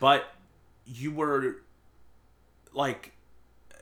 [0.00, 0.32] but
[0.86, 1.56] you were
[2.72, 3.12] like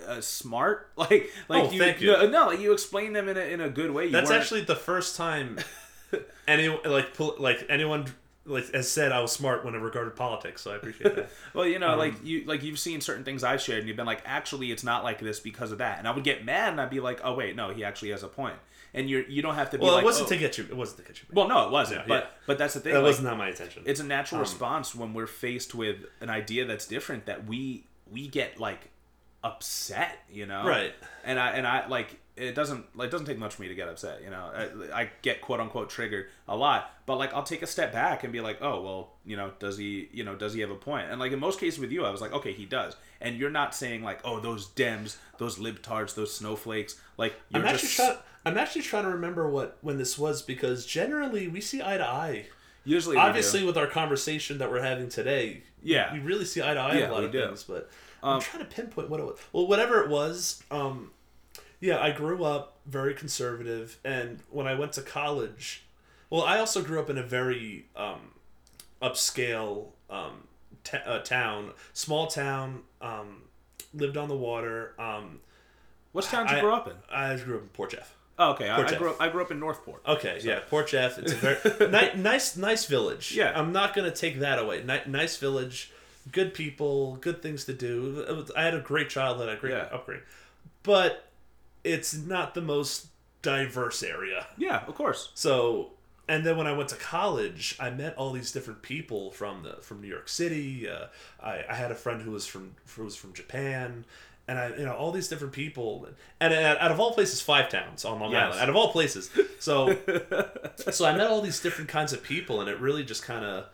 [0.06, 0.90] uh, smart.
[0.96, 2.12] Like like Oh, you, thank you.
[2.12, 4.06] No, no, like you explain them in a in a good way.
[4.06, 5.58] You That's weren't- actually the first time
[6.48, 8.06] anyone like like anyone
[8.46, 10.62] like has said I was smart when it regarded politics.
[10.62, 11.30] So I appreciate that.
[11.54, 13.96] Well, you know, Um, like you like you've seen certain things I've shared, and you've
[13.96, 16.70] been like, actually, it's not like this because of that, and I would get mad,
[16.72, 18.56] and I'd be like, oh wait, no, he actually has a point,
[18.94, 20.30] and you're you don't have to be well, like, it wasn't oh.
[20.30, 20.64] to get you.
[20.64, 21.26] It wasn't to get you.
[21.32, 22.30] well, no, it wasn't, Yeah, but yeah.
[22.46, 22.92] but that's the thing.
[22.94, 23.82] that like, was not my intention.
[23.86, 27.84] it's a Um, natural response when we're faced with an idea that's different that we
[28.10, 28.90] we get like
[29.42, 30.94] upset, you know, Right.
[31.24, 33.74] And I and I like it doesn't like it doesn't take much for me to
[33.74, 34.50] get upset, you know.
[34.92, 38.24] I, I get quote unquote triggered a lot, but like I'll take a step back
[38.24, 40.74] and be like, oh well, you know, does he you know does he have a
[40.74, 41.10] point?
[41.10, 42.96] And like in most cases with you, I was like, okay, he does.
[43.20, 47.68] And you're not saying like, oh, those Dems, those libtards, those snowflakes, like you're I'm
[47.68, 48.16] actually just trying.
[48.44, 52.06] I'm actually trying to remember what when this was because generally we see eye to
[52.06, 52.46] eye.
[52.84, 53.16] usually.
[53.16, 56.12] Obviously, with our conversation that we're having today, Yeah.
[56.12, 57.44] we really see eye to eye Yeah, a lot of do.
[57.44, 57.64] things.
[57.64, 57.90] But
[58.22, 59.38] I'm trying to pinpoint what it was.
[59.52, 61.10] Well, whatever it was, um,
[61.80, 65.84] yeah, I grew up very conservative, and when I went to college,
[66.30, 68.32] well, I also grew up in a very um,
[69.02, 70.44] upscale um,
[70.84, 73.42] t- uh, town, small town, um,
[73.94, 74.94] lived on the water.
[74.98, 75.40] Um,
[76.12, 76.94] Which town did you I- grow up in?
[77.10, 78.14] I grew up in Port Jeff.
[78.38, 80.02] Oh, okay, I, I grew up, I grew up in Northport.
[80.06, 81.18] Okay, yeah, Port Jeff.
[81.18, 83.32] It's a very ni- nice, nice village.
[83.34, 83.52] Yeah.
[83.58, 84.82] I'm not gonna take that away.
[84.84, 85.90] Ni- nice village,
[86.32, 88.44] good people, good things to do.
[88.54, 89.88] I had a great childhood, a great Yeah.
[89.90, 90.24] upbringing,
[90.82, 91.25] but
[91.86, 93.06] it's not the most
[93.42, 94.46] diverse area.
[94.56, 95.30] Yeah, of course.
[95.34, 95.90] So,
[96.28, 99.74] and then when I went to college, I met all these different people from the
[99.82, 100.88] from New York City.
[100.88, 101.06] Uh,
[101.42, 104.04] I, I had a friend who was from who was from Japan,
[104.48, 106.08] and I you know all these different people,
[106.40, 108.42] and out out of all places, five towns on Long Yes.
[108.44, 108.60] Island.
[108.60, 109.30] Out of all places,
[109.60, 109.96] so
[110.90, 113.66] so I met all these different kinds of people, and it really just kind of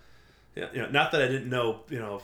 [0.55, 2.21] you know not that I didn't know you know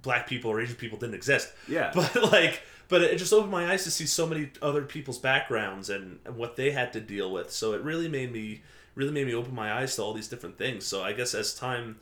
[0.00, 1.52] black people or Asian people didn't exist.
[1.66, 1.90] Yeah.
[1.94, 5.90] But like, but it just opened my eyes to see so many other people's backgrounds
[5.90, 7.50] and, and what they had to deal with.
[7.50, 8.62] So it really made me
[8.94, 10.84] really made me open my eyes to all these different things.
[10.84, 12.00] So I guess as time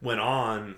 [0.00, 0.74] went on,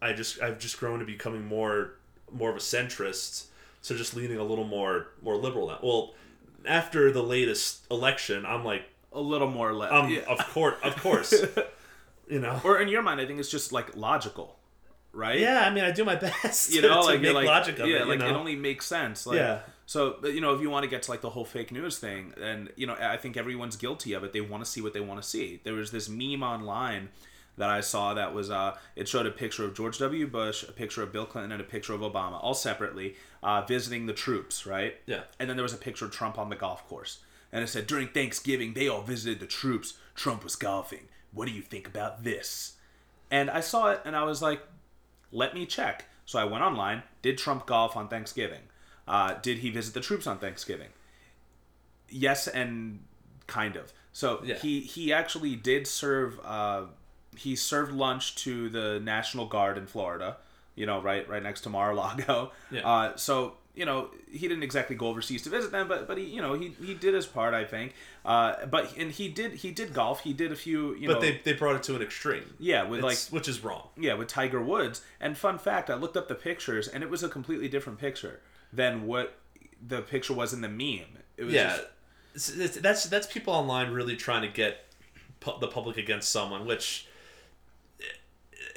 [0.00, 1.92] I just I've just grown to becoming more
[2.32, 3.46] more of a centrist.
[3.82, 5.78] So just leaning a little more more liberal now.
[5.82, 6.14] Well,
[6.66, 8.82] after the latest election, I'm like,
[9.14, 9.92] A little more left.
[9.94, 10.20] um, yeah.
[10.28, 11.32] of course, of course,
[12.28, 12.60] you know.
[12.62, 14.58] Or in your mind, I think it's just like logical,
[15.12, 15.38] right?
[15.38, 16.72] Yeah, I mean, I do my best.
[16.72, 18.00] You know, to like make like, logic of yeah, it.
[18.00, 18.28] you like know?
[18.28, 19.26] it only makes sense.
[19.26, 19.60] Like, Yeah.
[19.86, 22.32] So you know, if you want to get to like the whole fake news thing,
[22.40, 24.32] and you know, I think everyone's guilty of it.
[24.32, 25.60] They want to see what they want to see.
[25.64, 27.08] There was this meme online
[27.56, 30.28] that I saw that was uh, it showed a picture of George W.
[30.28, 34.06] Bush, a picture of Bill Clinton, and a picture of Obama, all separately, uh, visiting
[34.06, 34.94] the troops, right?
[35.06, 35.22] Yeah.
[35.40, 37.18] And then there was a picture of Trump on the golf course,
[37.52, 39.94] and it said during Thanksgiving they all visited the troops.
[40.14, 41.08] Trump was golfing.
[41.32, 42.74] What do you think about this?
[43.30, 44.62] And I saw it, and I was like,
[45.32, 46.06] let me check.
[46.26, 47.02] So I went online.
[47.22, 48.62] Did Trump golf on Thanksgiving?
[49.08, 50.88] Uh, did he visit the troops on Thanksgiving?
[52.08, 53.00] Yes, and
[53.46, 53.92] kind of.
[54.12, 54.56] So Yeah.
[54.56, 56.38] he he actually did serve.
[56.44, 56.86] Uh,
[57.36, 60.36] he served lunch to the National Guard in Florida.
[60.74, 62.52] You know, right right next to Mar-a-Lago.
[62.70, 62.88] Yeah.
[62.88, 63.98] Uh, so you know
[64.30, 66.92] he didn't exactly go overseas to visit them, but but he you know he, he
[66.94, 67.88] did his part, I think.
[68.24, 70.18] Uh, but and he did he did golf.
[70.28, 71.20] He did a few you but know.
[71.20, 72.48] they, they brought it to an extreme.
[72.58, 73.88] yeah, with like which is wrong.
[73.96, 75.02] yeah, with Tiger Woods.
[75.20, 78.40] And fun fact, I looked up the pictures, and it was a completely different picture
[78.72, 79.26] than what
[79.84, 81.16] the picture was in the meme.
[81.38, 81.76] It was Yeah,
[82.34, 84.86] just- It's- it's- that's that's people online really trying to get
[85.40, 87.06] pu- the public against someone, which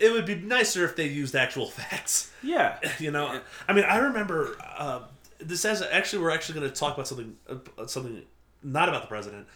[0.04, 2.32] it would be nicer if they used actual facts.
[2.44, 5.02] yeah, You know, I mean, I remember uh,
[5.40, 8.22] this as actually we're actually going to talk about something uh, something
[8.62, 9.48] not about the president.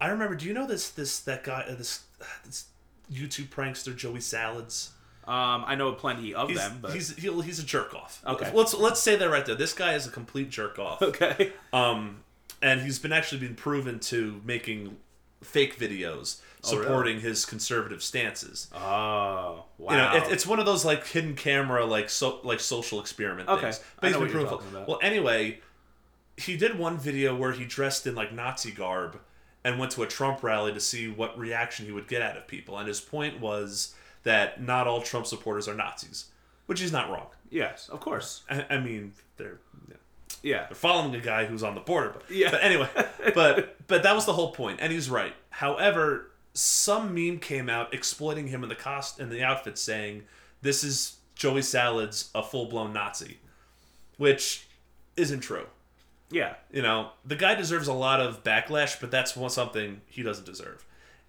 [0.00, 0.34] I remember.
[0.34, 2.04] Do you know this this that guy uh, this
[2.44, 2.66] this
[3.12, 4.92] YouTube prankster Joey Salads?
[5.26, 8.22] Um, I know plenty of He's them, but he's he'll, he's a jerk off.
[8.24, 8.52] Okay.
[8.54, 9.56] let's let's say that right there.
[9.56, 11.02] This guy is a complete jerk off.
[11.02, 11.52] okay.
[11.72, 12.18] Um,
[12.62, 14.96] and he's been actually been proven to making
[15.46, 16.84] fake videos Oh, really?
[16.84, 18.68] supporting his conservative stances.
[18.74, 19.90] Oh, wow.
[19.90, 23.48] You know, it, it's one of those like hidden camera, like so, like social experiment
[23.48, 23.78] Okay, things.
[23.78, 24.88] I But he's know been what you're talking about.
[24.88, 25.60] Well, anyway,
[26.36, 29.20] he did one video where he dressed in like Nazi garb
[29.62, 32.48] and went to a Trump rally to see what reaction he would get out of
[32.48, 32.76] people.
[32.78, 33.94] And his point was
[34.24, 36.26] that not all Trump supporters are Nazis,
[36.66, 37.28] which he's not wrong.
[37.48, 38.42] yes, of course.
[38.50, 39.58] I, I mean, they're.
[39.88, 39.96] yeah
[40.42, 40.66] Yeah.
[40.66, 42.10] they're following a guy who's on the border.
[42.14, 42.50] But, Yeah.
[42.50, 42.88] but anyway,
[43.34, 45.34] but but that was the whole point, and he's right.
[45.50, 50.24] However, some meme came out exploiting him in the cost in the outfit, saying
[50.62, 53.38] this is Joey Salads a full blown Nazi,
[54.16, 54.66] which
[55.16, 55.66] isn't true.
[56.30, 56.54] Yeah.
[56.72, 60.46] You know, the guy deserves a lot of backlash, but that's one something he doesn't
[60.46, 60.84] deserve.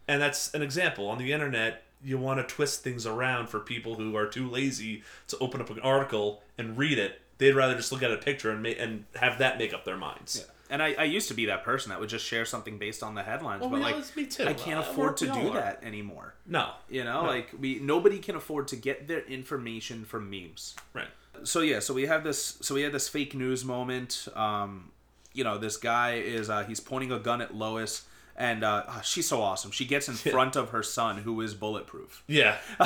[0.08, 1.84] And that's an example on the internet.
[2.04, 5.70] You want to twist things around for people who are too lazy to open up
[5.70, 9.06] an article and read it they'd rather just look at a picture and ma- and
[9.16, 10.38] have that make up their minds.
[10.46, 10.54] Yeah.
[10.70, 13.16] And I, I used to be that person that would just share something based on
[13.16, 14.44] the headlines, Well, but we like me too.
[14.46, 15.54] I can't Uh, afford we to all do are.
[15.54, 16.34] that anymore.
[16.46, 17.28] No, You know, No.
[17.28, 20.76] like we nobody can afford to get their information from memes.
[20.94, 21.08] right.
[21.44, 24.28] So yeah, so we have this so we had this fake news moment.
[24.36, 24.92] Um,
[25.34, 28.06] you know, this guy is uh, he's pointing a gun at Lois
[28.40, 29.72] and uh, oh, she's so awesome.
[29.72, 32.24] She gets in front of her son who is bulletproof.
[32.28, 32.58] Yeah,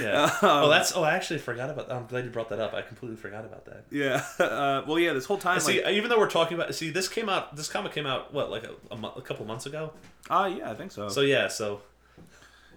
[0.00, 0.30] yeah.
[0.42, 0.94] oh, that's.
[0.96, 1.88] Oh, I actually forgot about.
[1.88, 1.96] That.
[1.96, 2.72] I'm glad you brought that up.
[2.74, 3.84] I completely forgot about that.
[3.90, 4.24] Yeah.
[4.38, 7.08] Uh, well, yeah, this whole time See, like even though we're talking about, see, this
[7.08, 7.56] came out.
[7.56, 9.92] This comic came out what, like a, a, mo- a couple months ago.
[10.30, 11.08] Ah, yeah, I think so.
[11.08, 11.80] So yeah, so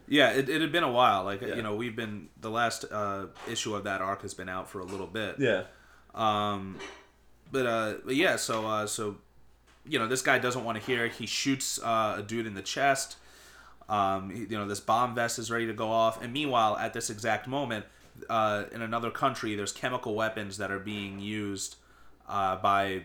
[0.07, 1.23] Yeah, it, it had been a while.
[1.23, 1.55] Like Yeah.
[1.55, 4.79] you know, we've been the last uh, issue of that arc has been out for
[4.79, 5.35] a little bit.
[5.39, 5.63] yeah,
[6.13, 6.77] Um,
[7.51, 9.17] but uh, but yeah, so uh, so
[9.87, 11.07] you know, this guy doesn't want to hear.
[11.07, 13.17] He shoots uh, a dude in the chest.
[13.87, 17.09] Um, you know, this bomb vest is ready to go off, and meanwhile, at this
[17.11, 17.85] exact moment,
[18.29, 21.75] uh, in another country, there's chemical weapons that are being used
[22.27, 23.03] uh, by.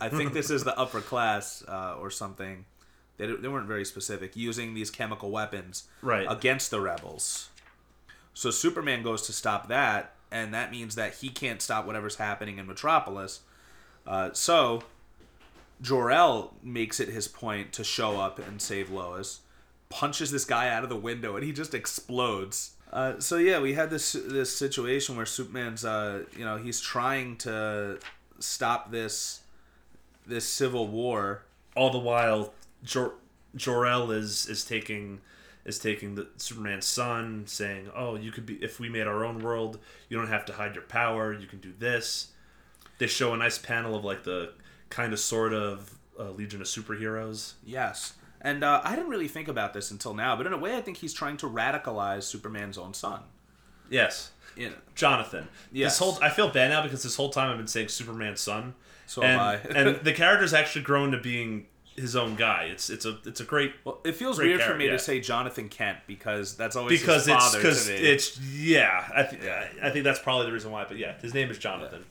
[0.00, 2.64] I think this is the upper class uh, or something.
[3.18, 4.34] They, they weren't very specific.
[4.36, 6.26] Using these chemical weapons Right.
[6.28, 7.50] against the rebels.
[8.32, 12.58] So Superman goes to stop that, and that means that he can't stop whatever's happening
[12.58, 13.40] in Metropolis.
[14.06, 14.82] Uh, so
[15.84, 19.40] Jor-El makes it his point to show up and save Lois,
[19.90, 22.72] punches this guy out of the window, and he just explodes.
[22.90, 27.36] Uh, so yeah, we had this this situation where Superman's, uh, you know, he's trying
[27.38, 27.98] to
[28.38, 29.40] stop this
[30.26, 31.42] this civil war.
[31.76, 33.14] all the while, Jor
[33.54, 35.20] Jor-El is is taking
[35.66, 39.40] is taking the Superman's son, saying, "Oh, you could be if we made our own
[39.40, 39.78] world.
[40.08, 41.32] You don't have to hide your power.
[41.32, 42.28] You can do this."
[42.98, 44.52] They show a nice panel of like the
[44.94, 47.54] kind of sort of uh, Legion of Superheroes.
[47.64, 48.14] Yes.
[48.40, 50.80] And uh, I didn't really think about this until now, but in a way, I
[50.80, 53.22] think he's trying to radicalize Superman's own son.
[53.90, 55.48] Yes, You know, Jonathan.
[55.72, 55.92] Yes.
[55.92, 58.74] This whole I feel bad now because this whole time I've been saying Superman's son.
[59.06, 59.54] So and, have I.
[59.78, 61.66] and the character's actually grown to being
[61.96, 62.68] his own guy.
[62.70, 64.92] It's it's a it's a great well, it feels weird for me yeah.
[64.92, 69.06] to say Jonathan Kent because that's always because his it's because it's yeah.
[69.14, 69.44] I think
[69.82, 70.84] I think that's probably the reason why.
[70.84, 72.04] But yeah, his name is Jonathan.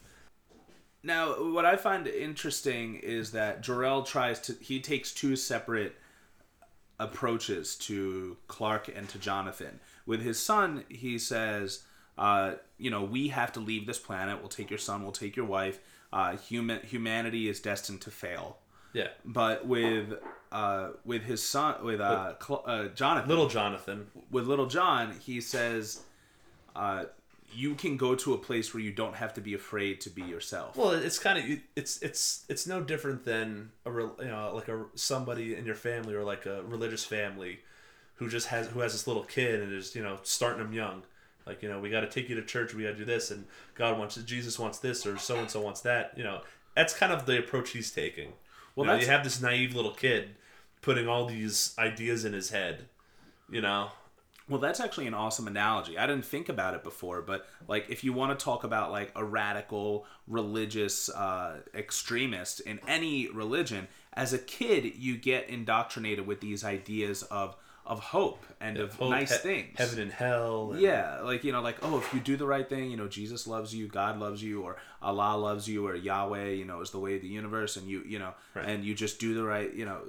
[1.03, 5.95] Now, what I find interesting is that Jor-El tries to he takes two separate
[6.99, 9.79] approaches to Clark and to Jonathan.
[10.05, 11.83] With his son, he says,
[12.17, 14.39] uh, you know, we have to leave this planet.
[14.39, 15.03] We'll take your son.
[15.03, 15.79] We'll take your wife.
[16.11, 18.57] Uh, human humanity is destined to fail.
[18.93, 20.13] Yeah, But with
[20.51, 24.07] uh, with his son, with uh, Cl- uh, Jonathan, little Jonathan.
[24.29, 26.01] with little John, he says,
[26.75, 27.05] uh,
[27.55, 30.23] "You can go to a place where you don't have to be afraid to be
[30.23, 34.67] yourself." Well, it's kind of it's it's it's no different than a you know like
[34.67, 37.59] a somebody in your family or like a religious family
[38.15, 41.03] who just has who has this little kid and is you know starting them young.
[41.45, 42.73] Like you know we got to take you to church.
[42.73, 43.45] We got to do this, and
[43.75, 46.13] God wants Jesus wants this, or so and so wants that.
[46.15, 46.41] You know
[46.75, 48.33] that's kind of the approach he's taking.
[48.75, 50.35] Well, you, know, you have this naive little kid
[50.81, 52.85] putting all these ideas in his head.
[53.49, 53.89] You know,
[54.49, 55.97] Well, that's actually an awesome analogy.
[55.97, 59.11] I didn't think about it before, but like if you want to talk about like
[59.15, 66.41] a radical religious uh, extremist in any religion, as a kid you get indoctrinated with
[66.41, 69.77] these ideas of of hope and of Hope, nice he- things.
[69.77, 70.71] heaven and hell.
[70.71, 73.09] and- Yeah, like you know, like oh, if you do the right thing, you know,
[73.09, 76.91] Jesus loves you, God loves you, or Allah loves you, or Yahweh, you know, is
[76.91, 78.65] the way of the universe, and you, you know, Right.
[78.69, 79.99] and you just do the right, you know,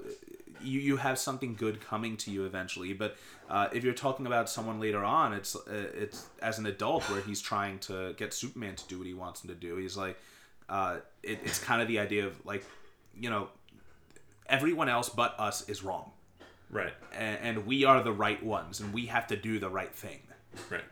[0.63, 2.93] you you have something good coming to you eventually.
[2.93, 3.17] But
[3.49, 5.61] uh, if you're talking about someone later on, it's uh,
[5.95, 9.43] it's as an adult where he's trying to get Superman to do what he wants
[9.45, 9.77] him to do.
[9.77, 10.19] He's like,
[10.69, 12.65] uh, it, it's kind of the idea of like,
[13.19, 13.49] you know,
[14.49, 16.11] everyone else but us is wrong,
[16.71, 16.93] Right.
[17.13, 20.21] and, and we are the right ones, and we have to do the right thing.
[20.71, 20.85] Right.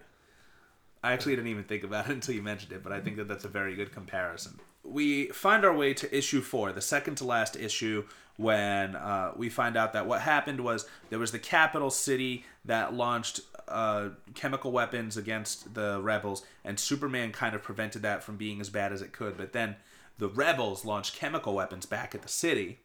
[1.05, 3.29] I actually didn't even think about it until you mentioned it, but I think that
[3.29, 4.59] that's a very good comparison.
[4.85, 8.05] We find our way to issue four, the second to last issue,
[8.37, 12.95] when uh, we find out that what happened was there was the capital city that
[12.95, 18.61] launched uh, chemical weapons against the rebels, and Superman kind of prevented that from being
[18.61, 19.37] as bad as it could.
[19.37, 19.77] But then
[20.19, 22.79] the rebels launched chemical weapons back at the city,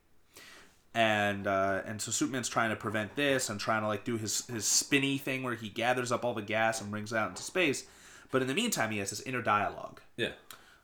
[0.94, 4.46] and uh, and so Superman's trying to prevent this and trying to like do his
[4.48, 7.44] his spinny thing where he gathers up all the gas and brings it out into
[7.44, 7.86] space.
[8.32, 10.32] But in the meantime, he has this inner dialogue Yeah.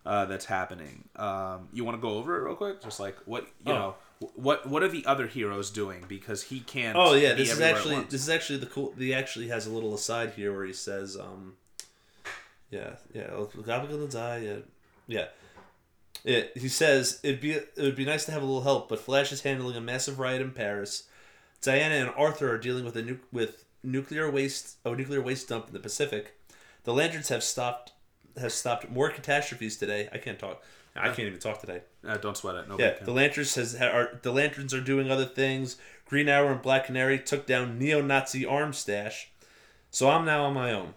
[0.06, 1.10] uh, that's happening.
[1.18, 2.82] Um, you want to go over it real quick?
[2.82, 3.76] Just like what you Oh.
[3.76, 3.96] know,
[4.36, 6.98] what what are the other heroes doing because he can't.
[6.98, 8.94] Oh yeah, this is actually this is actually the cool.
[8.98, 11.54] He actually has a little aside here where he says, um,
[12.70, 13.30] yeah, yeah,
[13.66, 14.40] God gonna die.
[14.40, 14.58] Yeah,
[15.08, 15.26] yeah.
[16.24, 19.00] Yeah, he says it'd be it would be nice to have a little help, but
[19.00, 21.04] Flash is handling a massive riot in Paris.
[21.62, 25.68] Diana and Arthur are dealing with a nu- with nuclear waste, a nuclear waste dump
[25.68, 26.38] in the Pacific.
[26.84, 27.92] The Lanterns have stopped
[28.38, 30.10] has stopped more catastrophes today.
[30.12, 30.64] I can't talk.
[30.96, 31.82] I can't even talk today.
[32.08, 32.68] Uh, don't sweat it.
[32.68, 33.06] Nobody Yeah, can.
[33.06, 35.78] the Lanterns has are the Lanterns are doing other things.
[36.06, 39.32] Green Arrow and Black Canary took down neo-Nazi arm stash,
[39.90, 40.94] so I'm now on my own.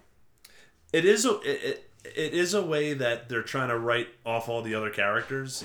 [0.92, 4.48] It is a it, it, it is a way that they're trying to write off
[4.48, 5.64] all the other characters,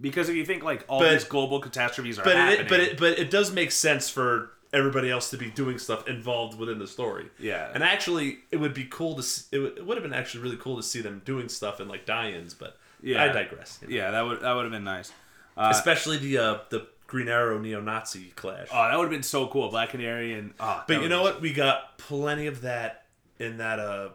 [0.00, 2.80] because if you think like all But- these global catastrophes are but happening, it, but
[2.80, 6.78] it but it does make sense for everybody else to be doing stuff involved within
[6.78, 7.26] the story.
[7.40, 7.70] Yeah.
[7.74, 10.44] and actually, it would be cool to see, it would, it would have been actually
[10.44, 13.24] really cool to see them doing stuff in like tie-ins, but Yeah.
[13.24, 13.80] I digress.
[13.88, 15.12] yeah, that would that would have been nice.
[15.56, 18.68] Uh, Especially the uh, the Green Arrow neo-Nazi clash.
[18.72, 19.68] oh, that would have been so cool.
[19.68, 21.40] Black Canary and oh, But you know what?
[21.40, 23.06] We got plenty of that
[23.38, 24.10] in that uh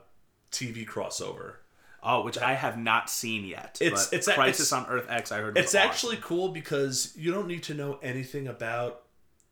[0.51, 1.55] TV crossover.
[2.01, 3.79] Oh, which I have not seen yet.
[3.81, 5.31] It's- but it's Crisis it's- on Earth X.
[5.31, 5.57] I heard.
[5.57, 5.89] It's awesome.
[5.89, 9.01] actually cool because you don't need to know anything about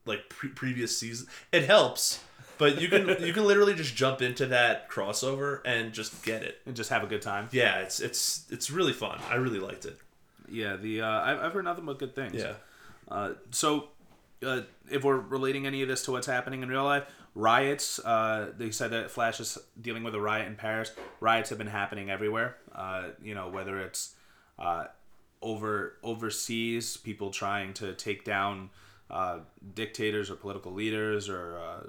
[0.06, 1.28] like pre- previous season.
[1.52, 2.20] It helps,
[2.58, 6.62] but you can you can literally just jump into that crossover and just get it.
[6.66, 7.50] and just have a good time.
[7.52, 9.20] Yeah, it's it's it's really fun.
[9.30, 9.98] I really liked it.
[10.50, 12.36] Yeah, the uh, I've, I've heard nothing but good things.
[12.36, 12.54] Yeah.
[13.10, 13.90] Uh, so,
[14.46, 17.04] uh, if we're relating any of this to what's happening in real life,
[17.36, 18.00] riots.
[18.00, 20.92] Uh, they said that Flash is dealing with a riot in Paris.
[21.20, 22.58] Riots have been happening everywhere.
[22.74, 24.16] Uh, you know, whether it's
[24.60, 24.86] uh,
[25.42, 28.70] over overseas, people trying to take down
[29.10, 29.40] uh,
[29.76, 31.88] dictators or political leaders, or uh,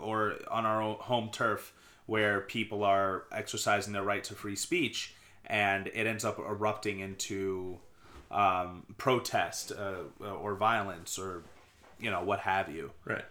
[0.00, 1.72] or on our home turf,
[2.06, 5.14] where people are exercising their right to free speech,
[5.46, 7.78] and it ends up erupting into
[8.30, 11.42] um, protest uh, or violence or
[12.00, 12.90] you know what have you.
[13.04, 13.24] Right.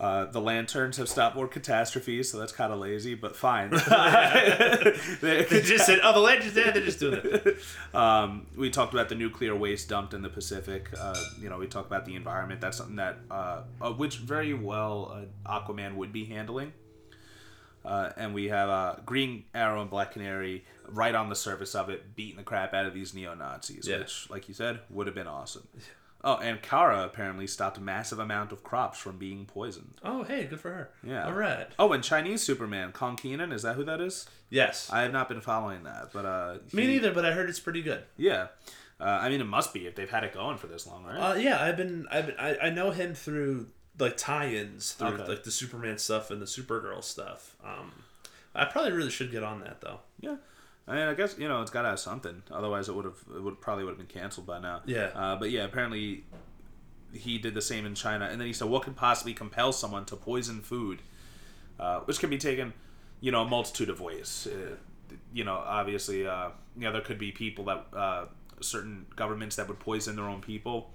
[0.00, 3.68] Uh, the lanterns have stopped more catastrophes, so that's kind of lazy, but fine.
[5.20, 6.72] They just said, "Oh, the legends there.
[6.72, 7.58] They're just doing it."
[7.94, 10.88] um, we talked about the nuclear waste dumped in the Pacific.
[10.98, 12.62] Uh, you know, we talked about the environment.
[12.62, 16.72] That's something that, uh, uh, which very well uh, Aquaman would be handling.
[17.84, 21.88] Uh, and we have uh, Green Arrow and Black Canary right on the surface of
[21.90, 23.98] it, beating the crap out of these neo Nazis, Yeah.
[23.98, 25.66] which, like you said, would have been awesome.
[26.22, 29.94] Oh, and Kara apparently stopped a massive amount of crops from being poisoned.
[30.04, 30.90] Oh, hey, good for her.
[31.02, 31.24] Yeah.
[31.26, 31.66] All right.
[31.78, 34.26] Oh, and Chinese Superman, Kong Kenan, is that who that is?
[34.50, 34.90] Yes.
[34.92, 37.60] I have not been following that, but uh, Me he- neither, but I heard it's
[37.60, 38.02] pretty good.
[38.18, 38.48] Yeah,
[39.00, 41.16] uh, I mean it must be if they've had it going for this long, right?
[41.16, 43.68] Uh, yeah, I've been, I've been, I, I know him through
[43.98, 45.26] like tie-ins through Okay.
[45.26, 47.56] like the Superman stuff and the Supergirl stuff.
[47.64, 47.92] Um,
[48.54, 50.00] I probably really should get on that though.
[50.20, 50.36] yeah,
[50.88, 52.42] I mean I guess you know it's got to have something.
[52.50, 54.82] Otherwise, it would have it would probably would have been canceled by now.
[54.86, 55.10] Yeah.
[55.14, 56.24] Uh, but yeah, apparently
[57.12, 60.04] he did the same in China, and then he said, "What could possibly compel someone
[60.06, 61.02] to poison food?"
[61.78, 62.74] Uh, which can be taken,
[63.20, 64.46] you know, a multitude of ways.
[64.50, 64.74] Uh,
[65.32, 68.26] you know, obviously, uh, you know, there could be people that uh,
[68.60, 70.90] certain governments that would poison their own people,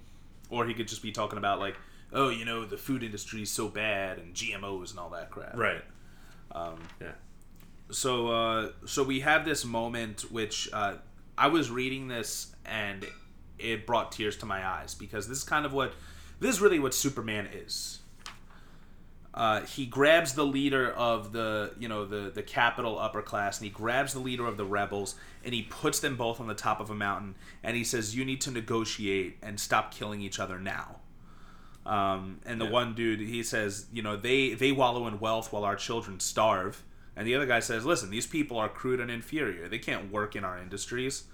[0.48, 1.76] or he could just be talking about like,
[2.12, 5.56] oh, you know, the food industry is so bad and GMOs and all that crap.
[5.56, 5.82] Right.
[6.52, 7.12] Um, yeah.
[7.90, 10.94] So uh, so we have this moment which uh,
[11.38, 13.06] I was reading this and
[13.58, 15.92] it brought tears to my eyes because this is kind of what
[16.40, 18.00] this is really what Superman is.
[19.32, 23.64] Uh, he grabs the leader of the you know the the capital upper class and
[23.66, 25.14] he grabs the leader of the rebels
[25.44, 28.24] and he puts them both on the top of a mountain and he says you
[28.24, 31.00] need to negotiate and stop killing each other now
[31.84, 32.70] um, and the Yeah.
[32.70, 36.82] one dude he says you know they they wallow in wealth while our children starve
[37.16, 40.36] and the other guy says listen these people are crude and inferior they can't work
[40.36, 41.24] in our industries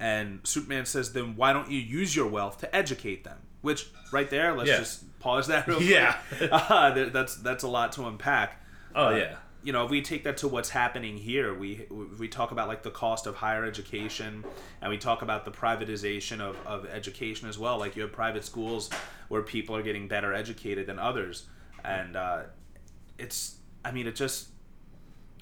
[0.00, 4.30] and superman says then why don't you use your wealth to educate them which right
[4.30, 4.78] there let's Yeah.
[4.78, 6.16] just pause that real Yeah.
[6.50, 8.60] uh, that's that's a lot to unpack
[8.94, 9.36] Oh Uh, yeah.
[9.62, 11.86] you know, if we take that to what's happening here, we
[12.18, 14.44] we talk about like the cost of higher education,
[14.82, 17.78] and we talk about the privatization of, of education as well.
[17.78, 18.90] Like you have private schools
[19.28, 21.46] where people are getting better educated than others,
[21.84, 22.42] and uh,
[23.18, 24.48] it's, I mean, it just,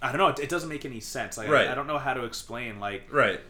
[0.03, 1.37] I don't know, it, it doesn't make any sense.
[1.39, 1.69] Like Right.
[1.69, 3.41] I, I don't know how to explain like Right.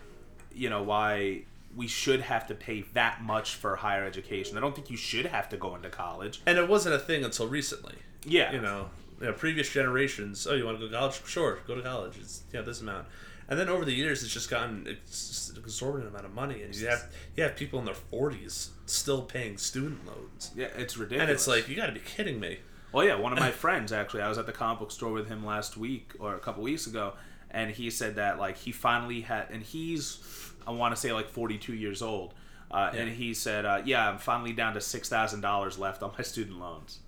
[0.53, 1.43] you know why
[1.77, 4.57] we should have to pay that much for higher education.
[4.59, 6.43] I don't think you should have to go into college.
[6.47, 7.95] And it wasn't a thing until recently.
[8.25, 8.91] Yeah, You know,
[9.21, 10.47] you know, previous generations.
[10.49, 11.21] Oh, you want to go to college?
[11.27, 12.17] Sure, go to college.
[12.21, 13.07] It's yeah, this amount.
[13.49, 16.75] And then over the years, it's just gotten it's an exorbitant amount of money, and
[16.75, 21.23] you have you have people in their forties still paying student loans, yeah, it's ridiculous.
[21.23, 22.59] and it's like you got to be kidding me.
[22.93, 24.23] Oh yeah, one of my friends actually.
[24.23, 26.87] I was at the comic book store with him last week or a couple weeks
[26.87, 27.13] ago,
[27.51, 30.19] and he said that like he finally had, and he's
[30.67, 32.35] I want to say like forty two years old,
[32.71, 36.13] uh, and he said, uh, "Yeah, I'm finally down to six thousand dollars left on
[36.19, 36.99] my student loans."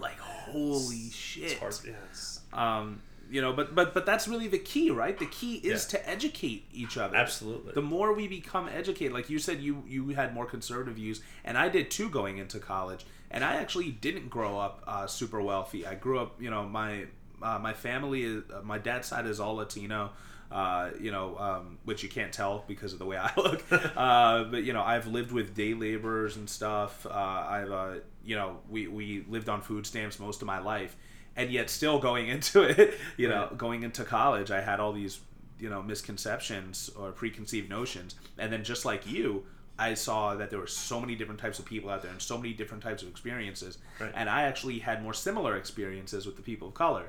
[0.00, 1.52] Like holy shit!
[1.52, 1.74] It's hard.
[1.84, 5.16] Yeah, it's- Um, you know, but but but that's really the key, right?
[5.18, 5.98] The key is Yeah.
[5.98, 7.16] to educate each other.
[7.16, 7.72] Absolutely.
[7.72, 11.56] The more we become educated, like you said, you you had more conservative views, and
[11.56, 13.04] I did too going into college.
[13.32, 15.86] And I actually didn't grow up uh, super wealthy.
[15.86, 17.06] I grew up, you know, my
[17.42, 20.10] uh, my family is uh, my dad's side is all Latino.
[20.50, 23.64] Uh, you know, um, which you can't tell because of the way I look.
[23.96, 27.06] uh, but you know, I've lived with day laborers and stuff.
[27.06, 30.94] Uh, I've, uh, you know, we we lived on food stamps most of my life,
[31.36, 33.56] and yet still going into it, you know, Right.
[33.56, 35.20] going into college, I had all these,
[35.58, 39.44] you know, misconceptions or preconceived notions, and then just like you.
[39.90, 42.36] I saw that there were so many different types of people out there and so
[42.38, 44.12] many different types of experiences, Right.
[44.14, 47.06] and I actually had more similar experiences with the people of color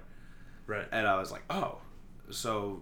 [0.67, 0.88] Right.
[0.91, 1.71] and I was like, oh,
[2.30, 2.82] so,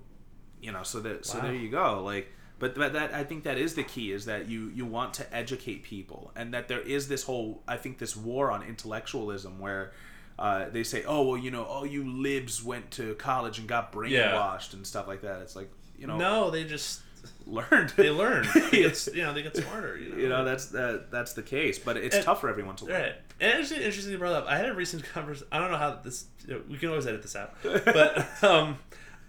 [0.62, 2.28] you know, so that so there you go, like.
[2.60, 5.36] But, but that I think that is the key is that you you want to
[5.36, 9.94] educate people and that there is this whole I think this war on intellectualism where
[10.38, 13.92] uh, they say oh well you know all you libs went to college and got
[13.92, 17.02] brainwashed and stuff like that it's like you know No, they just
[17.46, 18.48] learned they learn.
[18.72, 19.98] They get, you know, they get smarter.
[19.98, 22.76] You know, you know that's that that's the case but it's And- tough for everyone
[22.78, 23.16] to learn Right.
[23.40, 24.46] And it's interesting you brought up.
[24.48, 25.48] I had a recent conversation.
[25.52, 26.26] I don't know how this.
[26.48, 27.56] You know, we can always edit this out.
[27.64, 28.78] But um,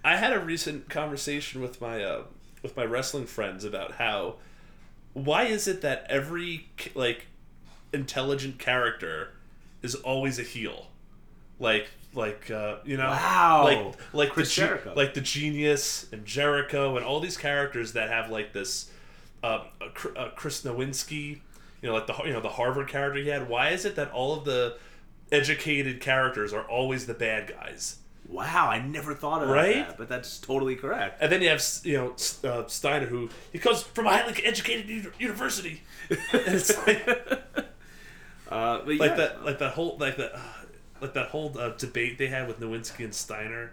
[0.05, 2.25] I had a recent conversation with my uh,
[2.63, 4.35] with my wrestling friends about how
[5.15, 7.27] why is it that every like
[7.95, 9.31] intelligent character
[9.83, 10.89] is always a heel,
[11.59, 13.63] like like uh, you know Wow.
[13.65, 14.93] like like Chris the Jericho.
[14.97, 18.91] like the genius and Jericho and all these characters that have like this
[19.43, 19.65] uh,
[20.17, 21.41] uh, Chris Nowinski,
[21.81, 23.49] you know, like the you know the Harvard character he had.
[23.49, 24.77] Why is it that all of the
[25.33, 27.97] educated characters are always the bad guys?
[28.29, 29.87] wow I never thought of Right?
[29.89, 33.59] that but that's totally correct And then you have you know uh, Steiner, who he
[33.59, 37.07] comes from a highly educated uni- university, and it's like
[38.49, 40.39] uh, but like that like that whole like that uh,
[41.03, 43.73] like that whole uh, debate they had with Nowinski and Steiner.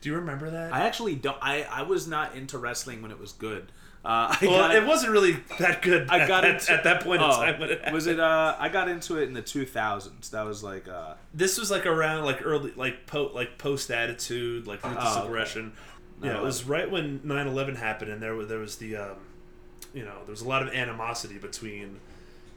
[0.00, 0.72] Do you remember that?
[0.72, 1.38] I actually don't.
[1.40, 3.70] I, I was not into wrestling when it was good.
[4.02, 6.08] Uh, I well, got it wasn't really that good.
[6.08, 8.18] I at, got at, into, at that point in oh, time when it was it.
[8.18, 10.30] Uh, I got into it in the 2000s.
[10.30, 10.88] That was like.
[10.88, 15.18] Uh, this was like around like early like po like post attitude like ruthless Oh,
[15.18, 15.26] okay.
[15.26, 15.72] aggression
[16.22, 19.16] yeah it was right when 9-11 happened and there was there was the um,
[19.94, 21.98] you know there was a lot of animosity between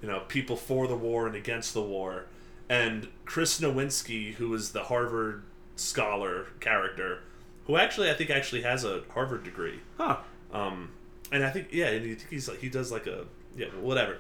[0.01, 2.26] you know people for the war and against the war
[2.70, 5.43] and chris nowinski who was the harvard
[5.76, 7.20] scholar character
[7.68, 10.18] who actually i think actually has a harvard degree huh.
[10.51, 10.89] um,
[11.34, 13.26] and I think yeah, and I think he's like he does like a
[13.57, 14.20] yeah whatever.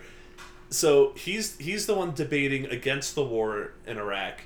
[0.69, 4.41] So he's he's the one debating against the war in Iraq,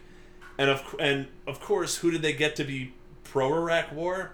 [0.57, 2.93] and of and of course, who did they get to be
[3.23, 4.33] pro Iraq war?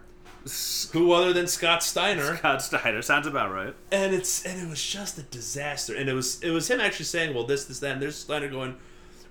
[0.91, 2.36] Who other than Scott Steiner?
[2.38, 3.74] Scott Steiner sounds about right.
[3.91, 5.95] And it's and it was just a disaster.
[5.95, 7.93] And it was it was him actually saying, well, this this that.
[7.93, 8.76] And there's Steiner going,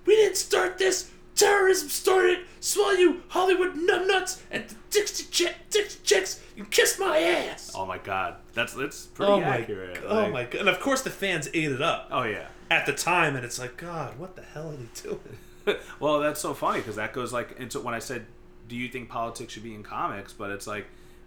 [0.05, 1.09] we didn't start this.
[1.35, 2.39] Terrorism started.
[2.59, 6.41] Swallow you Hollywood numbnuts and Dixie chick Dixie chicks.
[6.55, 7.71] You kiss my ass.
[7.75, 9.99] Oh my god, that's that's pretty Oh my, accurate.
[10.07, 10.59] oh my god!
[10.61, 12.47] And of course, the fans ate it up Oh yeah.
[12.69, 15.37] at the time, and it's like, God, what the hell are they doing?
[15.99, 18.25] well, that's so funny because that goes like into when I said,
[18.67, 20.85] "Do you think politics should be in comics?" But it's like,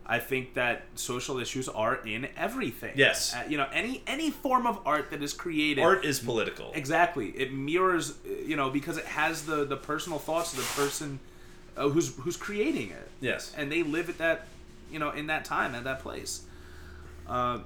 [0.08, 2.92] I think that social issues are in everything.
[2.94, 3.34] Yes.
[3.34, 5.82] Uh, you know, any any form of art that is created.
[5.82, 6.70] Art is political.
[6.74, 7.30] Exactly.
[7.30, 11.18] It mirrors, uh, you know, because it has the the personal thoughts of the person
[11.76, 13.08] uh, who's who's creating it.
[13.20, 13.52] Yes.
[13.56, 14.46] And they live at that,
[14.92, 16.42] you know, in that time at that place.
[17.28, 17.58] Uh,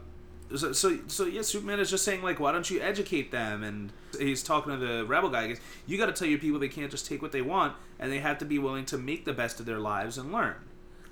[0.57, 3.63] so, so, so yeah, Superman is just saying like, why don't you educate them?
[3.63, 5.43] And he's talking to the rebel guy.
[5.43, 7.75] He goes, you got to tell your people they can't just take what they want,
[7.99, 10.57] and they have to be willing to make the best of their lives and learn.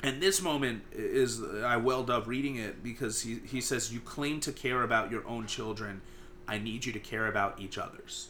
[0.02, 4.40] And this moment is I welled up reading it because he he says, you claim
[4.40, 6.02] to care about your own children.
[6.46, 8.28] I need you to care about each other's.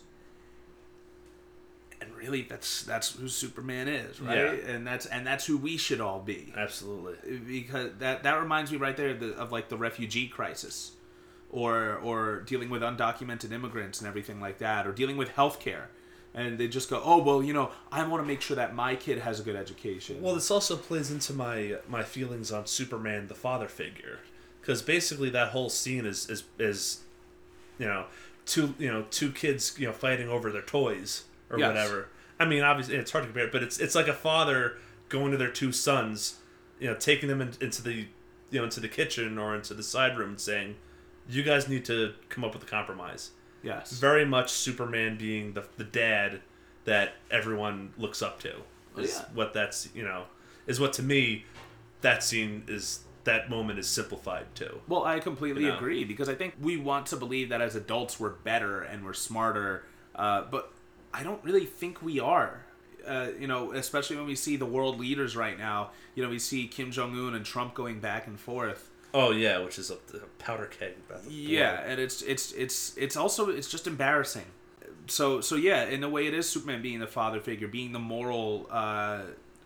[2.00, 4.36] And really, that's that's who Superman is, right?
[4.36, 4.72] Yeah.
[4.72, 7.38] And that's and that's who we should all be Absolutely.
[7.38, 10.92] because that that reminds me right there the, of like the refugee crisis
[11.50, 15.86] or or dealing with undocumented immigrants and everything like that or dealing with healthcare
[16.34, 18.94] and they just go oh well you know i want to make sure that my
[18.94, 23.28] kid has a good education Well, this also plays into my my feelings on Superman,
[23.28, 24.18] the father figure,
[24.60, 27.00] because basically that whole scene is is is,
[27.78, 28.04] you know,
[28.46, 31.68] two you know two kids you know fighting over their toys or Yes.
[31.68, 32.08] whatever.
[32.40, 34.76] I mean, obviously it's hard to compare, but it's it's like a father
[35.08, 36.36] going to their two sons,
[36.78, 38.06] you know, taking them in, into the
[38.50, 40.76] you know into the kitchen or into the side room and saying,
[41.28, 43.30] "You guys need to come up with a compromise."
[43.62, 46.40] Yes Very much Superman being the the dad
[46.84, 48.54] that everyone looks up to.
[48.96, 49.24] Is Yeah.
[49.34, 50.24] what that's you know
[50.66, 51.44] is what to me
[52.00, 54.80] that scene is that moment is simplified to.
[54.88, 55.76] well i completely You know?
[55.76, 59.12] agree because i think we want to believe that as adults we're better and we're
[59.12, 60.72] smarter uh, but
[61.12, 62.64] i don't really think we are
[63.06, 66.38] uh, you know, especially when we see the world leaders right now, you know, we
[66.38, 68.90] see Kim Jong Un and Trump going back and forth.
[69.14, 70.94] Oh yeah, which is a, a powder keg.
[71.08, 71.90] The Yeah, blood.
[71.90, 74.44] and it's it's it's it's also it's just embarrassing.
[75.06, 77.98] So so yeah, in a way, it is Superman being the father figure, being the
[77.98, 79.22] moral uh,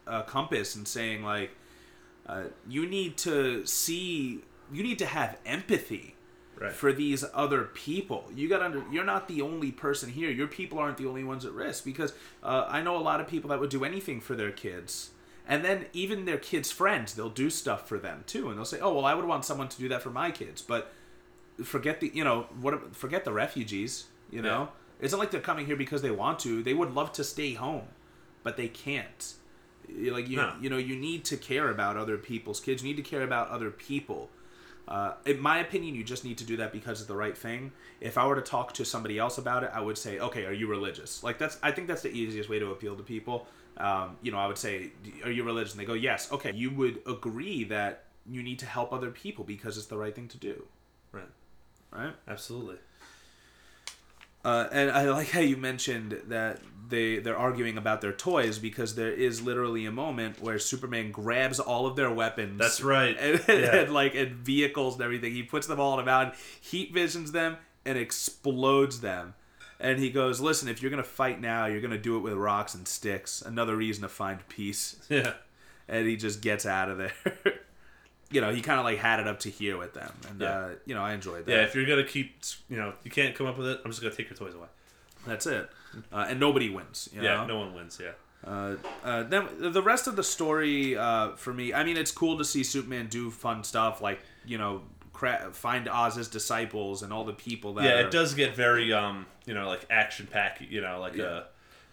[0.07, 1.51] uh, compass and saying like,
[2.27, 4.43] uh, you need to see,
[4.73, 6.15] you need to have empathy
[6.61, 6.71] Right.
[6.73, 8.31] for these other people.
[8.37, 8.85] You got under.
[8.93, 10.31] You're not the only person here.
[10.31, 12.13] Your people aren't the only ones at risk because
[12.45, 15.11] uh, I know a lot of people that would do anything for their kids.
[15.53, 18.81] And then even their kids' friends, they'll do stuff for them too, and they'll say,
[18.81, 20.91] "Oh, well, I would want someone to do that for my kids." But
[21.63, 22.97] forget the, you know, what?
[22.97, 24.07] Forget the refugees.
[24.31, 26.63] You know, it's not like they're coming here because they want to.
[26.63, 27.89] They would love to stay home,
[28.43, 29.35] but they can't.
[29.91, 30.55] Like you, No.
[30.59, 32.83] you know, you need to care about other people's kids.
[32.83, 34.31] You need to care about other people.
[34.89, 37.73] Uh, in my opinion, you just need to do that because it's the right thing.
[38.01, 40.53] If I were to talk to somebody else about it, I would say, "Okay, are
[40.53, 43.47] you religious?" Like that's, I think that's the easiest way to appeal to people.
[43.79, 44.91] Um, you know, I would say,
[45.25, 48.67] "Are you religious?" And they go, "Yes." Okay, you would agree that you need to
[48.67, 50.65] help other people because it's the right thing to do,
[51.11, 51.29] Right.
[51.91, 52.15] right?
[52.29, 52.77] Absolutely.
[54.45, 58.97] Uh, and I like how you mentioned that they they're arguing about their toys because
[58.97, 62.59] there is literally a moment where Superman grabs all of their weapons.
[62.59, 63.17] That's right.
[63.19, 63.77] And, Yeah.
[63.77, 65.33] and like and vehicles and everything.
[65.33, 69.35] He puts them all in a mountain, heat visions them, and explodes them.
[69.83, 72.75] And he goes, "Listen, if you're gonna fight now, you're gonna do it with rocks
[72.75, 73.43] and sticks.
[73.43, 75.35] Another reason to find peace." Yeah.
[75.89, 77.13] And he just gets out of there.
[78.31, 80.49] you know, he kind of like had it up to here with them, and Yeah.
[80.59, 81.53] uh, you know, I enjoyed that.
[81.53, 81.63] Yeah.
[81.65, 82.41] If you're gonna keep,
[82.71, 83.81] you know, you can't come up with it.
[83.85, 84.69] I'm just gonna take your toys away.
[85.27, 85.69] That's it.
[86.13, 87.09] Uh, and nobody wins.
[87.13, 87.39] You Yeah.
[87.39, 87.47] know?
[87.47, 88.01] No one wins.
[88.03, 88.13] Yeah.
[88.45, 92.39] Uh, uh, then the rest of the story uh, for me, I mean, it's cool
[92.39, 94.83] to see Superman do fun stuff like you know
[95.23, 97.85] cra- find Oz's disciples and all the people that.
[97.85, 97.91] Yeah.
[98.01, 100.61] are- It does get very, um, you know, like action pack.
[100.69, 101.25] You know, like Yeah.
[101.25, 101.45] uh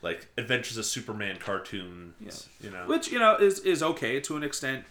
[0.02, 2.48] like Adventures of Superman cartoons.
[2.62, 2.86] You know.
[2.88, 4.86] which you know is is okay to an extent.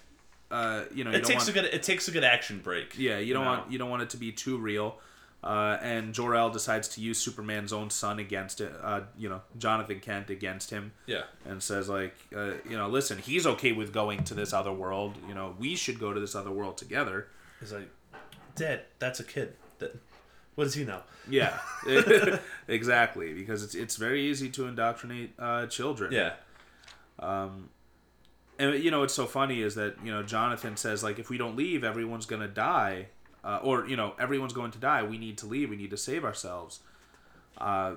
[0.51, 1.65] Uh, you know, you it takes want, a good.
[1.67, 2.97] It takes a good action break.
[2.99, 3.51] yeah, you don't know?
[3.51, 4.99] want you don't want it to be too real.
[5.43, 8.73] Uh, and Jor-El decides to use Superman's own son against it.
[8.83, 10.91] Uh, you know, Jonathan Kent against him.
[11.07, 11.23] Yeah.
[11.47, 15.15] and says like uh, you know listen he's okay with going to this other world
[15.29, 17.29] you know we should go to this other world together
[17.61, 17.89] He's like,
[18.59, 19.55] Dad, that's a kid.
[19.79, 19.97] That,
[20.55, 21.03] what does he know?
[21.29, 21.59] yeah.
[22.69, 26.13] Exactly because it's it's very easy to indoctrinate uh, children.
[26.13, 26.35] Yeah.
[28.59, 31.39] and you know what's so funny is that you know jonathan says like if we
[31.39, 33.07] don't leave everyone's gonna die
[33.45, 35.03] uh, or you know everyone's going to die.
[35.03, 35.71] We need to leave.
[35.71, 36.81] We need to save ourselves.
[37.57, 37.95] Uh,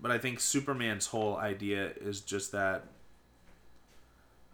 [0.00, 2.84] but i think superman's whole idea is just that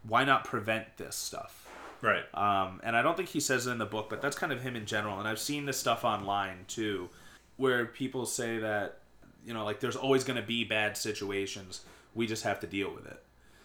[0.07, 1.58] why not prevent this stuff
[2.01, 2.25] Right.
[2.35, 4.61] Um, and I don't think he says it in the book, but that's kind of
[4.62, 5.19] him in general.
[5.19, 7.09] And I've seen this stuff online too,
[7.57, 8.99] where people say that,
[9.45, 11.81] you know, like there's always going to be bad situations.
[12.15, 13.23] We just have to deal with it.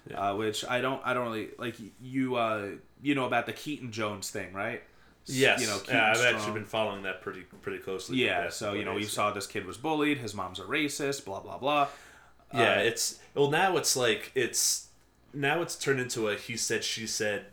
[0.10, 0.32] Yeah.
[0.32, 1.76] Uh, which I don't, I don't really like.
[2.02, 2.70] You, uh,
[3.02, 4.84] you know about the Keaton Jones thing, right?
[5.26, 5.62] Yes.
[5.62, 8.18] You know, yeah, I've Keaton actually been following that pretty pretty closely.
[8.18, 8.50] Yeah.
[8.50, 9.14] So you know, we days.
[9.14, 10.18] saw this kid was bullied.
[10.18, 11.24] His mom's a racist.
[11.24, 11.88] Blah blah blah.
[12.54, 14.88] Yeah, Uh, it's well now it's like it's
[15.34, 17.46] now it's turned into a he said she said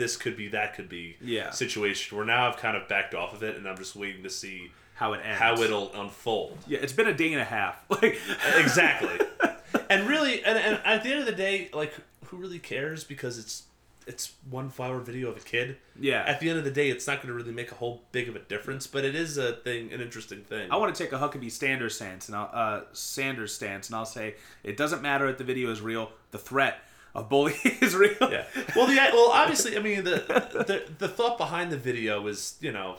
[0.00, 1.50] this could be that could be Yeah.
[1.50, 4.30] situation where now I've kind of backed off of it and I'm just waiting to
[4.30, 5.38] see How it ends.
[5.38, 6.58] how it'll unfold.
[6.66, 7.76] Yeah, it's been a day and a half.
[7.90, 8.18] Like
[8.56, 9.18] exactly.
[9.88, 11.92] and really and, and at the end of the day, like
[12.26, 13.64] who really cares because it's
[14.06, 15.76] it's one flower video of a kid.
[16.00, 16.24] Yeah.
[16.26, 18.28] At the end of the day, it's not going to really make a whole big
[18.28, 20.68] of a difference, but it is a thing, an interesting thing.
[20.72, 24.06] I want to take a Huckabee Sanders stance, and I'll, uh, Sanders stance, and I'll
[24.06, 26.10] say it doesn't matter if the video is real.
[26.32, 26.78] The threat
[27.14, 28.14] of bullying is real.
[28.20, 28.44] Yeah.
[28.76, 30.24] Well, the well, obviously, I mean, the
[30.66, 32.96] the, the thought behind the video is, you know,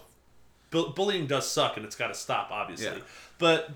[0.70, 2.88] bu- bullying does suck and it's got to stop, obviously.
[2.88, 3.04] Yeah.
[3.38, 3.72] But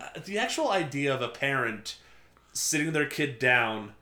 [0.00, 1.96] uh, the actual idea of a parent
[2.52, 3.92] sitting their kid down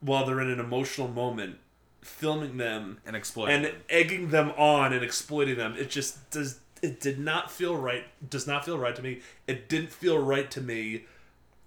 [0.00, 1.58] while they're in an emotional moment,
[2.00, 3.54] filming them and exploiting.
[3.54, 3.74] and them.
[3.88, 6.60] egging them on and exploiting them, it just does.
[6.80, 8.04] It did not feel right.
[8.30, 9.20] Does not feel right to me.
[9.48, 11.06] It didn't feel right to me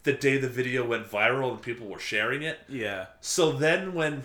[0.03, 2.60] the day the video went viral and people were sharing it.
[2.68, 3.06] yeah.
[3.22, 4.23] So then when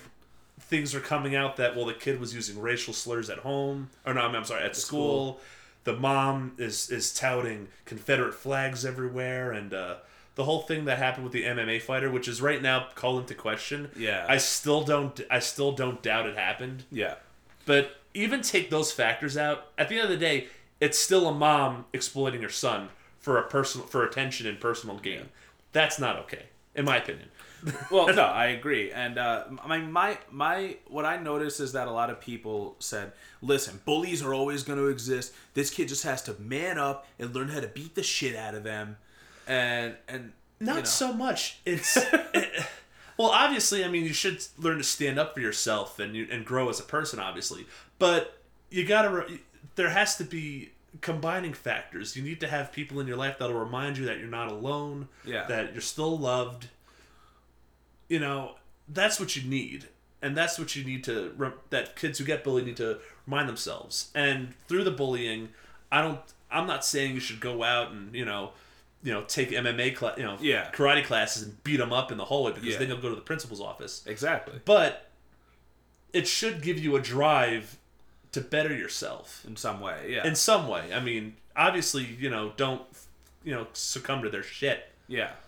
[0.59, 4.15] things are coming out that well the kid was using racial slurs at home or
[4.15, 5.41] no I'm sorry at school,
[5.85, 9.97] the mom is is touting Confederate flags everywhere and uh,
[10.35, 13.35] the whole thing that happened with the MMA fighter which is right now called into
[13.35, 13.91] question.
[13.97, 14.25] Yeah.
[14.29, 16.85] I still don't I still don't doubt it happened.
[16.91, 17.15] Yeah.
[17.67, 20.49] But even take those factors out, at the end of the day,
[20.81, 22.89] it's still a mom exploiting her son
[23.19, 25.29] for a personal for attention and personal gain.
[25.73, 26.45] That's not okay,
[26.75, 27.29] in my opinion.
[27.91, 31.91] Well, no, I agree, and uh, my my my what I noticed is that a
[31.91, 33.13] lot of people said,
[33.43, 35.33] "Listen, bullies are always going to exist.
[35.55, 38.55] This kid just has to man up and learn how to beat the shit out
[38.55, 38.99] of them."
[39.49, 41.61] And and Not you know, so much.
[41.65, 42.67] It's it-
[43.19, 46.45] well, obviously, I mean, you should learn to stand up for yourself and you, and
[46.45, 47.67] grow as a person, obviously.
[47.99, 48.39] But
[48.71, 49.11] you gotta.
[49.11, 49.41] Re-
[49.75, 52.17] there has to be combining factors.
[52.17, 55.09] You need to have people in your life that'll remind you that you're not alone.
[55.25, 55.45] Yeah.
[55.47, 56.69] That you're still loved.
[58.09, 58.57] You know,
[58.89, 59.89] that's what you need.
[60.23, 64.11] and that's what you need to that kids who get bullied need to remind themselves.
[64.15, 65.51] And through the bullying,
[65.93, 66.21] I don't.
[66.51, 68.53] I'm not saying you should go out and you know.
[69.03, 70.71] You know, take MMA, class, you know, Yeah.
[70.73, 72.79] karate classes and beat them up in the hallway because Yeah.
[72.79, 74.59] then you'll go to the principal's office Exactly.
[74.65, 75.11] but
[76.13, 77.77] it should give you a drive
[78.37, 80.27] to better yourself In some way, yeah.
[80.27, 80.85] in some way.
[80.95, 82.83] I mean, obviously, you know, don't
[83.45, 84.79] you know succumb to their shit.
[85.09, 85.31] Yeah.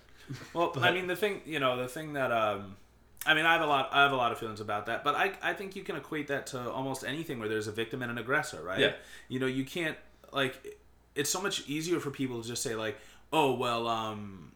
[0.53, 2.77] Well, I mean, the thing, you know, the thing that, um,
[3.25, 5.15] I mean, I have a lot, I have a lot of feelings about that, but
[5.15, 8.11] I, I think you can equate that to almost anything where there's a victim and
[8.11, 8.79] an aggressor, right?
[8.79, 8.93] Yeah.
[9.29, 9.97] You know, you can't
[10.31, 10.77] like,
[11.15, 12.99] it's so much easier for people to just say like,
[13.33, 14.53] oh well, um,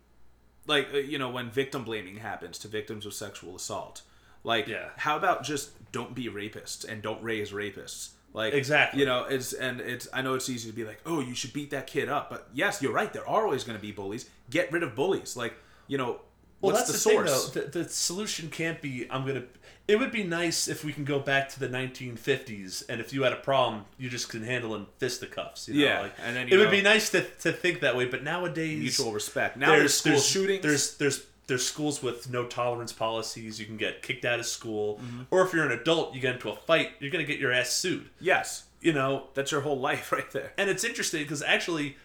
[0.66, 4.02] like uh, you know, when victim blaming happens to victims of sexual assault,
[4.44, 4.90] like, Yeah.
[4.98, 8.10] how about just don't be rapists and don't raise rapists.
[8.34, 9.00] Like Exactly.
[9.00, 10.08] you know, it's and it's.
[10.12, 12.48] I know it's easy to be like, oh, you should beat that kid up, but
[12.54, 13.12] yes, you're right.
[13.12, 14.28] There are always going to be bullies.
[14.48, 15.36] Get rid of bullies.
[15.36, 15.54] Like
[15.86, 16.20] you know,
[16.60, 17.50] Well, what's that's the, the, source?
[17.50, 17.68] thing, though.
[17.68, 19.44] The, the solution can't be I'm gonna.
[19.88, 23.24] It would be nice if we can go back to the 1950s, and if you
[23.24, 25.68] had a problem, you just can handle in fisticuffs.
[25.68, 25.84] You know?
[25.84, 28.04] Yeah, like, and then it would be nice to, to think that way.
[28.06, 29.56] But nowadays, Mutual respect.
[29.56, 30.62] Now there's, school there's, shootings.
[30.62, 33.58] There's there's there's schools with no tolerance policies.
[33.60, 35.22] You can get kicked out of school, Mm-hmm.
[35.30, 37.70] or if you're an adult, you get into a fight, you're gonna get your ass
[37.70, 38.08] sued.
[38.20, 40.52] yes, You know, that's your whole life right there.
[40.58, 41.96] and it's interesting because actually,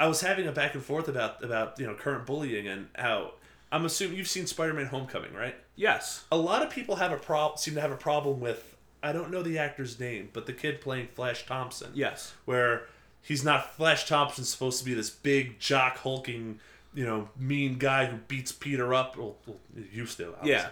[0.00, 3.32] I was having a back and forth about about you know current bullying and how
[3.72, 5.56] I'm assuming you've seen Spider-Man: Homecoming, right?
[5.76, 6.24] Yes.
[6.32, 9.30] A lot of people have a problem seem to have a problem with I don't
[9.30, 11.90] know the actor's name, but the kid playing Flash Thompson.
[11.94, 12.32] Yes.
[12.46, 12.86] Where
[13.22, 16.60] he's not Flash Thompson supposed to be this big jock hulking,
[16.94, 19.16] you know, mean guy who beats Peter up.
[19.16, 19.56] Well, well
[19.92, 20.34] used to.
[20.34, 20.50] obviously.
[20.52, 20.68] Yeah.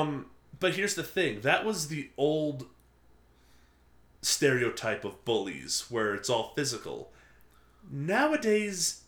[0.00, 0.26] Um,
[0.60, 1.40] but here's the thing.
[1.42, 2.66] That was the old
[4.20, 7.10] stereotype of bullies where it's all physical.
[7.90, 9.02] Nowadays,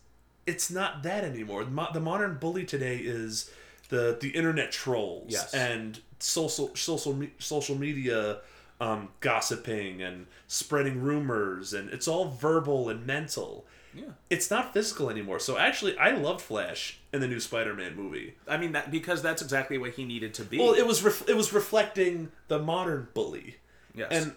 [0.45, 1.63] it's not that anymore.
[1.63, 3.49] The modern bully today is
[3.89, 5.53] the the internet trolls Yes.
[5.53, 8.39] and social social social media
[8.81, 13.65] um, gossiping and spreading rumors and it's all verbal and mental.
[13.95, 14.09] Yeah.
[14.29, 15.39] It's not physical anymore.
[15.39, 18.35] So actually, I loved Flash in the new Spider-Man movie.
[18.47, 20.57] I mean that because that's exactly what he needed to be.
[20.57, 23.57] Well, it was ref- it was reflecting the modern bully,
[23.93, 24.09] yes.
[24.11, 24.33] and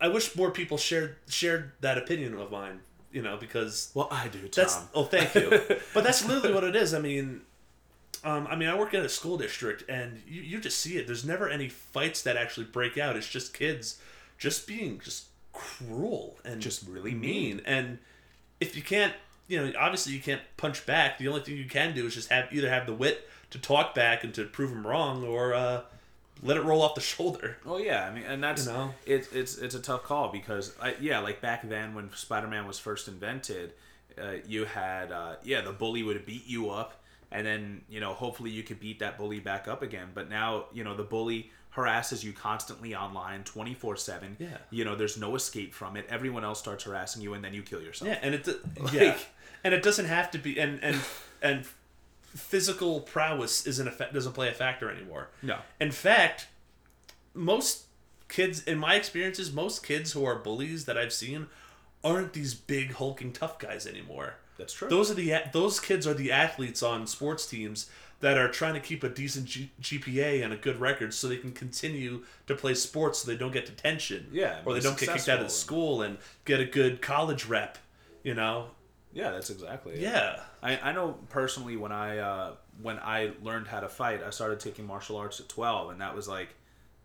[0.00, 2.80] I wish more people shared shared that opinion of mine.
[3.12, 4.50] You know, because well, I do, Tom.
[4.54, 5.48] that's oh, thank you.
[5.94, 6.92] but that's literally what it is.
[6.92, 7.40] I mean,
[8.24, 11.06] um, I mean, I work in a school district, and you you just see it.
[11.06, 13.16] There's never any fights that actually break out.
[13.16, 13.98] It's just kids
[14.38, 15.26] just being just
[15.56, 17.62] cruel and Just really mean.
[17.64, 17.98] And
[18.60, 19.14] if you can't,
[19.48, 21.18] you know, obviously you can't punch back.
[21.18, 23.94] The only thing you can do is just have either have the wit to talk
[23.94, 25.82] back and to prove them wrong, or uh,
[26.42, 27.56] let it roll off the shoulder.
[27.64, 28.94] Well, yeah, I mean, and that's You know?
[29.04, 32.78] it's it's it's a tough call because I, yeah, like back then when Spider-Man was
[32.78, 33.72] first invented,
[34.20, 38.14] uh, you had uh, yeah the bully would beat you up, and then you know
[38.14, 40.08] hopefully you could beat that bully back up again.
[40.14, 44.36] But now you know the bully harasses you constantly online, twenty four seven.
[44.40, 44.56] Yeah.
[44.70, 46.06] you know there's no escape from it.
[46.10, 48.08] Everyone else starts harassing you, and then you kill yourself.
[48.08, 48.48] Yeah, and it
[48.80, 49.16] Like- yeah,
[49.62, 50.96] and it doesn't have to be and and
[51.40, 51.64] and
[52.24, 55.28] physical prowess isn't a fa- doesn't play a factor anymore.
[55.42, 55.58] No.
[55.80, 56.48] In fact,
[57.34, 57.84] most
[58.28, 61.46] kids, in my experiences, most kids who are bullies that I've seen
[62.04, 64.34] aren't these big hulking tough guys anymore.
[64.58, 64.88] That's true.
[64.88, 67.90] Those are the those kids are the athletes on sports teams
[68.20, 71.36] that are trying to keep a decent G- GPA and a good record so they
[71.36, 74.28] can continue to play sports so they don't get detention.
[74.32, 77.78] Yeah, or they don't get kicked out of school and get a good college rep.
[78.22, 78.68] You know.
[79.12, 80.00] yeah, that's exactly it.
[80.00, 80.40] Yeah.
[80.62, 82.52] I, I know personally when I uh,
[82.82, 86.14] when I learned how to fight, I started taking martial arts at twelve, and that
[86.16, 86.48] was like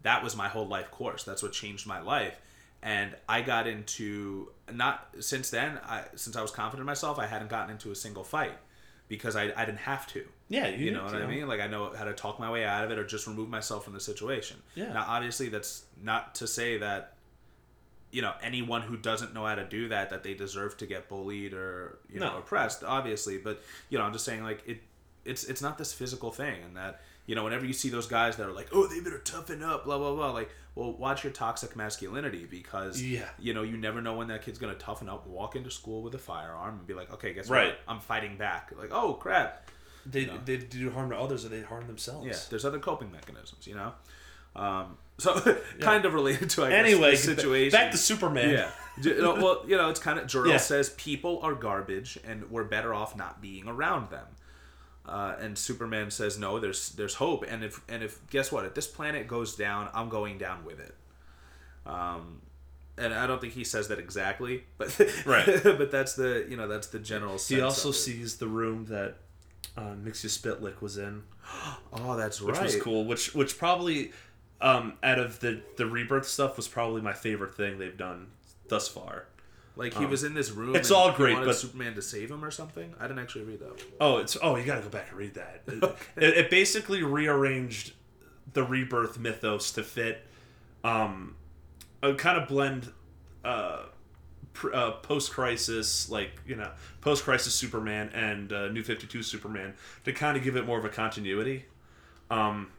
[0.04, 1.24] that was my whole life course.
[1.24, 2.40] That's what changed my life.
[2.82, 5.80] And I got into not since then.
[5.86, 8.58] I since I was confident in myself, I hadn't gotten into a single fight
[9.08, 10.26] because I, I didn't have to.
[10.52, 11.48] Yeah, you, You know what I mean?
[11.48, 13.86] Like I know how to talk my way out of it or just remove myself
[13.86, 14.58] from the situation.
[14.76, 14.92] Yeah.
[14.94, 17.14] Now obviously that's not to say that
[18.12, 21.08] you know anyone who doesn't know how to do that that they deserve to get
[21.08, 22.38] bullied or you know No.
[22.40, 24.82] oppressed obviously but you know i'm just saying like it
[25.24, 28.36] it's it's not this physical thing and that you know whenever you see those guys
[28.36, 31.32] that are like oh they better toughen up blah blah blah like well watch your
[31.32, 33.30] toxic masculinity because Yeah.
[33.40, 36.14] you know you never know when that kid's gonna toughen up walk into school with
[36.14, 37.68] a firearm and be like okay guess Right.
[37.68, 39.70] what i'm fighting back like oh crap
[40.06, 40.40] They know.
[40.46, 42.26] they do harm to others or they harm themselves.
[42.28, 43.94] yeah there's other coping mechanisms you know
[44.56, 45.40] um so
[45.80, 48.50] kind of related to I guess, Anyway, the situation back to Superman.
[48.50, 48.72] yeah.
[49.02, 50.58] You know, well, you know, it's kind of Jor-El Yeah.
[50.58, 54.26] says people are garbage and we're better off not being around them.
[55.06, 58.74] Uh, and Superman says no, there's there's hope and if and if guess what, if
[58.74, 60.96] this planet goes down, I'm going down with it.
[61.86, 62.42] Um
[62.98, 65.46] and I don't think he says that exactly, but Right.
[65.64, 67.38] but that's the you know that's the general.
[67.38, 69.18] Sense He also sees the room that
[69.78, 71.24] uh, Mixie Spitlick was in,
[71.94, 72.64] Oh, that's which right.
[72.64, 73.06] was cool.
[73.06, 74.12] Which which probably
[74.60, 78.28] um, out of the the rebirth stuff was probably my favorite thing they've done
[78.68, 79.26] thus far.
[79.78, 80.70] Like he was in this room.
[80.72, 82.94] Um, it's and all great, but- Superman to save him or something.
[83.00, 83.82] I didn't actually read that.
[84.02, 85.62] Oh, it's oh you gotta go back and read that.
[86.18, 87.94] It, it basically rearranged
[88.54, 90.26] the rebirth mythos to fit,
[90.84, 91.36] um,
[92.04, 92.92] a kind of blend,
[93.46, 93.84] uh,
[94.74, 96.70] uh post crisis like you know
[97.02, 99.74] post crisis Superman and uh, New Fifty Two Superman
[100.06, 101.66] to kind of give it more of a continuity.
[102.30, 102.70] Um,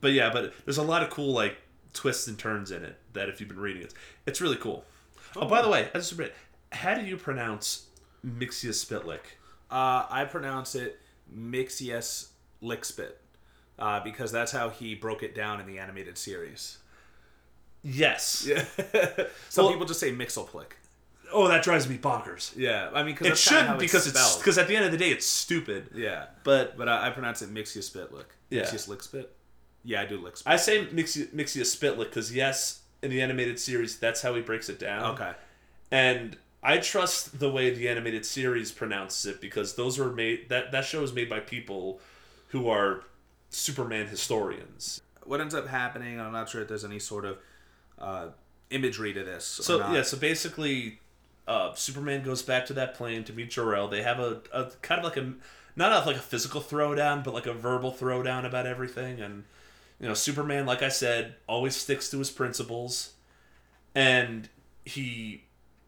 [0.00, 1.56] but yeah, but there's a lot of cool like
[1.92, 3.92] twists and turns in it that if you've been reading it,
[4.26, 4.84] it's really cool.
[5.36, 6.32] Oh, by the way, I just read-
[6.72, 7.86] how do you pronounce
[8.24, 9.20] Mixius Spitlick?
[9.70, 11.00] Uh, I pronounce it
[11.34, 12.28] Mixius
[12.62, 13.12] Lickspit.
[13.78, 16.76] Uh, because that's how he broke it down in the animated series.
[17.82, 18.46] Yes.
[18.46, 18.64] Yeah.
[19.48, 20.72] Some Well- people just say Mixelplick.
[21.32, 22.52] Oh, that drives me bonkers.
[22.56, 24.40] Yeah, I mean, cause It shouldn't because it's spelled.
[24.40, 25.90] because at the end of the day it's stupid.
[25.94, 28.26] yeah, But but uh, I pronounce it Mixius Spitlick.
[28.50, 28.62] Yeah.
[28.62, 29.26] Mixius Lickspit.
[29.84, 30.42] Yeah, I do Lickspit.
[30.46, 34.68] I say Mixia, Mixia Spitlick because yes, in the animated series that's how he breaks
[34.68, 35.12] it down.
[35.14, 35.32] okay.
[35.90, 40.72] And I trust the way the animated series pronounces it because those were made that
[40.72, 42.00] that show is made by people
[42.48, 43.04] who are
[43.48, 45.00] Superman historians.
[45.24, 46.20] What ends up happening?
[46.20, 47.38] I'm not sure if there's any sort of
[47.98, 48.26] uh,
[48.70, 49.60] imagery to this.
[49.60, 51.00] or So yeah, so basically,
[51.50, 53.88] uh, Superman goes back to that plane to meet Jor-El.
[53.88, 55.32] They have a, a kind of like a
[55.74, 59.20] not a, like a physical throwdown, but like a verbal throwdown about everything.
[59.20, 59.42] And
[59.98, 63.14] you know, Superman, like I said, always sticks to his principles,
[63.96, 64.48] and
[64.84, 65.42] he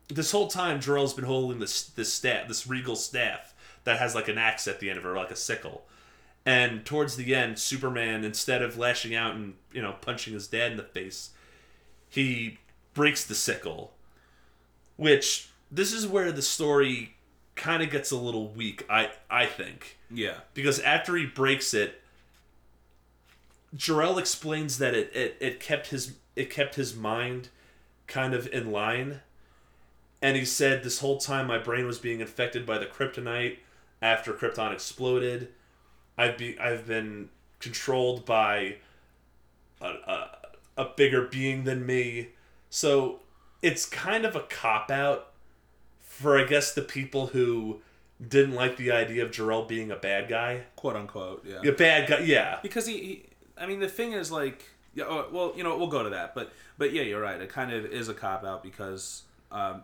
[0.09, 4.27] this whole time Jor-El's been holding this this staff, this regal staff that has like
[4.27, 5.85] an axe at the end of it, or like a sickle.
[6.45, 10.73] And towards the end, Superman, instead of lashing out and you know punching his dad
[10.73, 11.31] in the face,
[12.09, 12.59] he
[12.95, 13.93] breaks the sickle
[14.97, 17.15] which this is where the story
[17.57, 19.99] kind of gets a little weak i i think.
[20.11, 22.03] Yeah, because after he breaks it
[23.75, 27.49] Jor-El explains that it, it it kept his it kept his mind
[28.07, 29.21] kind of in line.
[30.21, 33.59] And he said this whole time my brain was being infected by the kryptonite
[34.01, 35.49] after krypton exploded.
[36.19, 37.31] I've be i've been
[37.61, 38.77] controlled by
[39.81, 40.39] a, a,
[40.77, 42.31] a bigger being than me.
[42.69, 43.21] So
[43.63, 45.32] it's kind of a cop out
[46.19, 47.81] for i guess the people who
[48.29, 51.45] didn't like the idea of Jor-El being a bad guy quote unquote.
[51.45, 51.69] Yeah.
[51.69, 53.27] a bad guy yeah because he, he
[53.59, 54.65] i mean the thing is like
[54.95, 57.49] yeah oh, well you know we'll go to that but but yeah you're right it
[57.49, 59.83] kind of is a cop out because um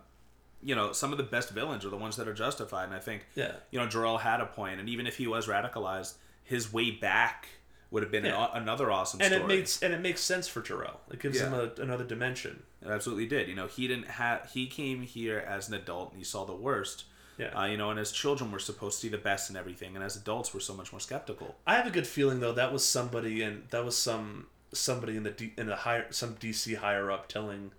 [0.61, 2.99] you know some of the best villains are the ones that are justified and i
[2.99, 3.53] think Yeah.
[3.71, 7.47] you know Jor-El had a point and even if he was radicalized his way back
[7.91, 10.61] would have been an, another awesome and story it makes and it makes sense for
[10.61, 10.99] Jor-El.
[11.11, 12.63] It gives him a, another dimension.
[12.81, 13.47] It absolutely did.
[13.47, 14.49] You know, he didn't have.
[14.51, 17.05] He came here as an adult and he saw the worst.
[17.37, 17.57] Yeah.
[17.57, 20.03] Uh, you know, and as children, we're supposed to see the best in everything, and
[20.03, 21.55] as adults, we're so much more skeptical.
[21.65, 25.23] I have a good feeling though that was somebody and that was some somebody in
[25.23, 27.71] the D, in the higher some DC higher up telling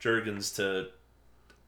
[0.00, 0.88] Jurgens to.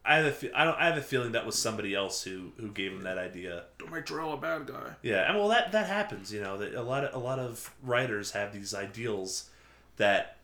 [0.09, 2.53] I have a fe- I don't I have a feeling that was somebody else who
[2.59, 3.65] who gave him that idea.
[3.79, 4.95] Don't make Jor-El a bad guy.
[5.03, 6.33] Yeah, and well that that happens.
[6.33, 9.51] You know that a lot of a lot of writers have these ideals
[9.99, 10.37] that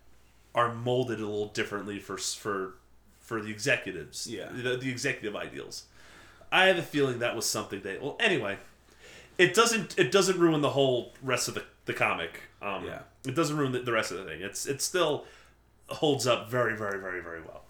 [0.55, 2.75] are molded a little differently for for
[3.21, 4.27] for the executives.
[4.27, 4.49] Yeah.
[4.53, 5.85] the, the executive ideals.
[6.53, 7.99] I have a feeling that was something they.
[7.99, 8.59] Well, anyway,
[9.39, 12.43] it doesn't it doesn't ruin the whole rest of the, the comic.
[12.63, 13.01] Um, Yeah.
[13.27, 14.43] it doesn't ruin the, the rest of the thing.
[14.43, 15.25] It's it still
[15.89, 17.64] holds up very very very very well,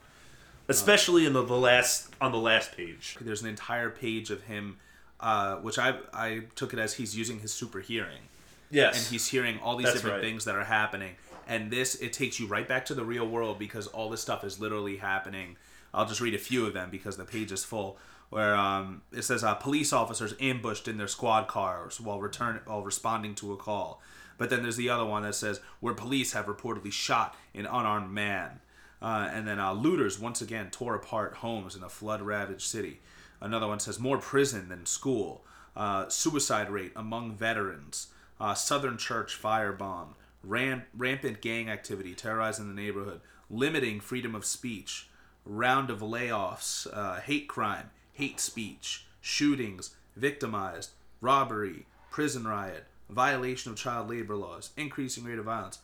[0.69, 3.17] especially in the, the last on the last page.
[3.21, 4.79] There's an entire page of him,
[5.21, 8.23] uh, which I I took it as he's using his super hearing,
[8.71, 10.25] Yes, and he's hearing all these That's different right.
[10.25, 11.15] things that are happening.
[11.47, 14.45] And this it takes you right back to the real world because all this stuff
[14.45, 15.57] is literally happening.
[15.93, 17.99] I'll just read a few of them because the page is full.
[18.31, 22.83] Where um, it says uh, police officers ambushed in their squad cars while return while
[22.83, 24.01] responding to a call.
[24.39, 28.11] But then there's the other one that says where police have reportedly shot an unarmed
[28.11, 28.61] man.
[29.05, 33.01] Uh, and then uh, looters once again tore apart homes in a flood ravaged city.
[33.39, 35.45] Another one says more prison than school.
[35.77, 38.07] Uh, suicide rate among veterans.
[38.41, 40.15] Uh, Southern church firebomb.
[40.43, 43.21] Ram- rampant gang activity terrorizing the neighborhood.
[43.51, 45.11] Limiting freedom of speech.
[45.45, 46.87] Round of layoffs.
[46.91, 47.91] Uh, hate crime.
[48.15, 49.05] Hate speech.
[49.21, 49.95] Shootings.
[50.17, 50.93] Victimized.
[51.21, 51.85] Robbery.
[52.11, 52.87] Prison riot.
[53.11, 54.71] Violation of child labor laws.
[54.79, 55.81] Increasing rate of violence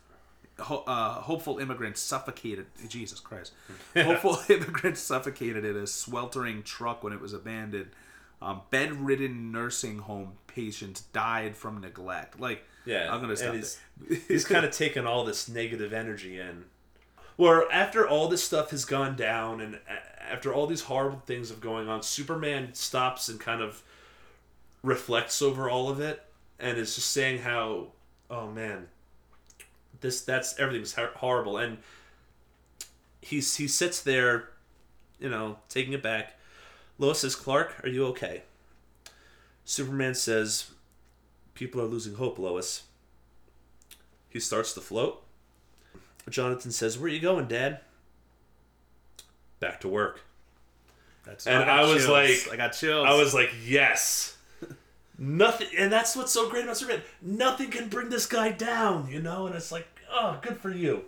[0.61, 2.67] ho- uh, hopeful immigrants suffocated.
[2.89, 3.53] Jesus Christ!
[3.97, 7.91] hopeful immigrants suffocated in a sweltering truck when it was abandoned.
[8.43, 12.41] Um, bedridden nursing home patients died from neglect.
[12.41, 13.55] Like, Yeah, I'm gonna stop.
[13.55, 13.79] he's,
[14.29, 16.65] he's kind of taken all this negative energy in.
[17.37, 19.79] Where after all this stuff has gone down, and
[20.31, 23.83] after all these horrible things have going on, Superman stops and kind of
[24.83, 26.23] reflects over all of it,
[26.59, 27.89] and is just saying how,
[28.31, 28.89] oh man,
[30.01, 31.57] this that's everything's horrible.
[31.59, 31.79] And
[33.21, 34.49] he's he sits there
[35.19, 36.39] you know taking it back.
[36.99, 38.43] Lois says clark are you okay?
[39.65, 40.71] Superman says
[41.55, 42.83] people are losing hope lois.
[44.29, 45.23] He starts to float.
[46.29, 47.81] Jonathan says where are you going dad?
[49.59, 50.23] Back to work.
[51.25, 52.09] That's And I was chills.
[52.47, 53.07] like- I got chills.
[53.07, 54.37] I was like, yes.
[55.23, 57.03] Nothing, and that's what's so great about Superman.
[57.21, 59.47] Nothing can bring this guy down, you know.
[59.47, 61.05] And it's like, oh, good for you.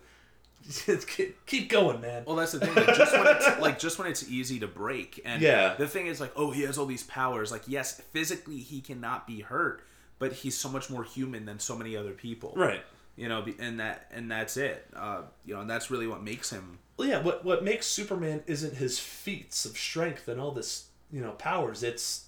[1.46, 2.24] Keep going, man.
[2.26, 2.74] Well, that's the thing.
[2.74, 5.74] Like, just when it's like just when it's easy to break, and Yeah.
[5.74, 7.50] the thing is like, oh, he has all these powers.
[7.50, 9.82] Like, yes, physically he cannot be hurt,
[10.18, 12.52] but he's so much more human than so many other people.
[12.54, 12.82] Right.
[13.16, 14.86] You know, and that and that's it.
[14.94, 16.78] Uh, you know, and that's really what makes him.
[16.96, 17.20] Well, yeah.
[17.22, 21.82] What what makes Superman isn't his feats of strength and all this, you know, powers.
[21.82, 22.26] It's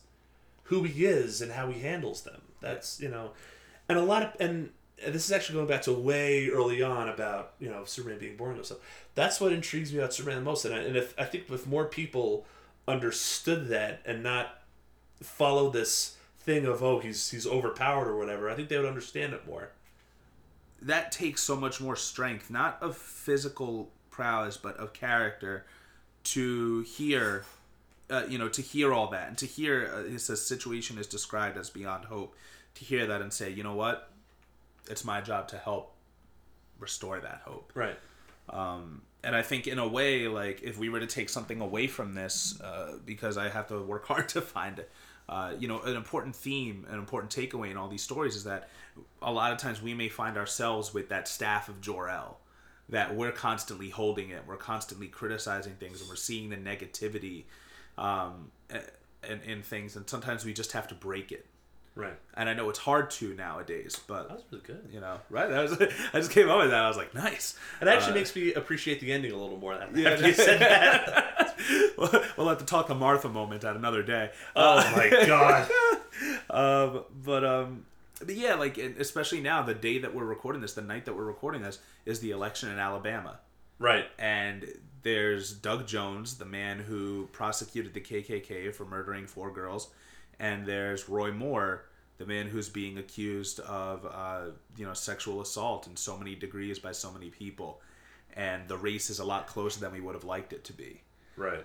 [0.65, 2.41] who he is and how he handles them.
[2.61, 3.31] That's you know,
[3.89, 4.71] and a lot of and
[5.07, 8.57] this is actually going back to way early on about you know Superman being boring
[8.57, 8.79] and stuff.
[9.15, 10.65] That's what intrigues me about Superman the most.
[10.65, 12.47] And I, and if I think if more people
[12.87, 14.63] understood that and not
[15.23, 19.33] follow this thing of oh he's he's overpowered or whatever, I think they would understand
[19.33, 19.71] it more.
[20.81, 25.65] That takes so much more strength, not of physical prowess, but of character,
[26.25, 27.45] to hear.
[28.11, 31.57] Uh, you know, to hear all that and to hear uh, his situation is described
[31.57, 32.35] as beyond hope,
[32.75, 34.11] to hear that and say, you know what,
[34.91, 35.95] it's my job to help
[36.79, 37.73] restore that hope.
[37.75, 37.97] Right.
[38.51, 41.87] Um, and I think in a way, like if we were to take something away
[41.87, 44.91] from this, uh, because I have to work hard to find it,
[45.29, 48.69] uh, you know, an important theme, an important takeaway in all these stories is that
[49.23, 52.39] a lot of times we may find ourselves with that staff of Jor-El,
[52.91, 57.45] that we're constantly holding it, we're constantly criticizing things, and we're seeing the negativity,
[57.99, 58.51] um,
[59.23, 61.47] and in things, and sometimes we just have to break it.
[61.97, 62.17] Right.
[62.37, 64.89] And I know it's hard to nowadays, but That was really good.
[64.93, 65.49] you know, right?
[65.49, 65.73] That was
[66.13, 66.83] I just came up with that.
[66.85, 67.57] I was like, nice.
[67.81, 69.75] It actually Uh, makes me appreciate the ending a little more.
[69.75, 70.19] After Yeah.
[70.27, 71.55] you said that.
[72.37, 74.31] we'll have to talk the Martha moment at another day.
[74.57, 75.71] Oh my god.
[76.51, 77.87] Um, but um,
[78.19, 81.25] but yeah, like especially now, the day that we're recording this, the night that we're
[81.25, 83.39] recording this, is the election in Alabama,
[83.79, 84.07] Right.
[84.19, 84.67] and
[85.05, 89.91] there's Doug Jones, the man who prosecuted the KKK for murdering four girls,
[90.41, 91.85] and there's Roy Moore,
[92.19, 96.79] the man who's being accused of uh, you know sexual assault in so many degrees
[96.81, 97.81] by so many people,
[98.35, 101.01] and the race is a lot closer than we would have liked it to be,
[101.37, 101.65] Right.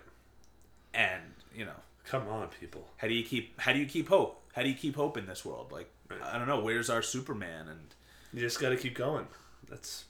[0.93, 1.23] and
[1.55, 2.87] you know Come on, people.
[2.97, 5.27] how do you keep how do you keep hope how do you keep hope in
[5.27, 5.89] this world like
[6.23, 7.79] i don't know where's our superman and
[8.33, 9.27] You just got to keep going.
[9.69, 10.05] That's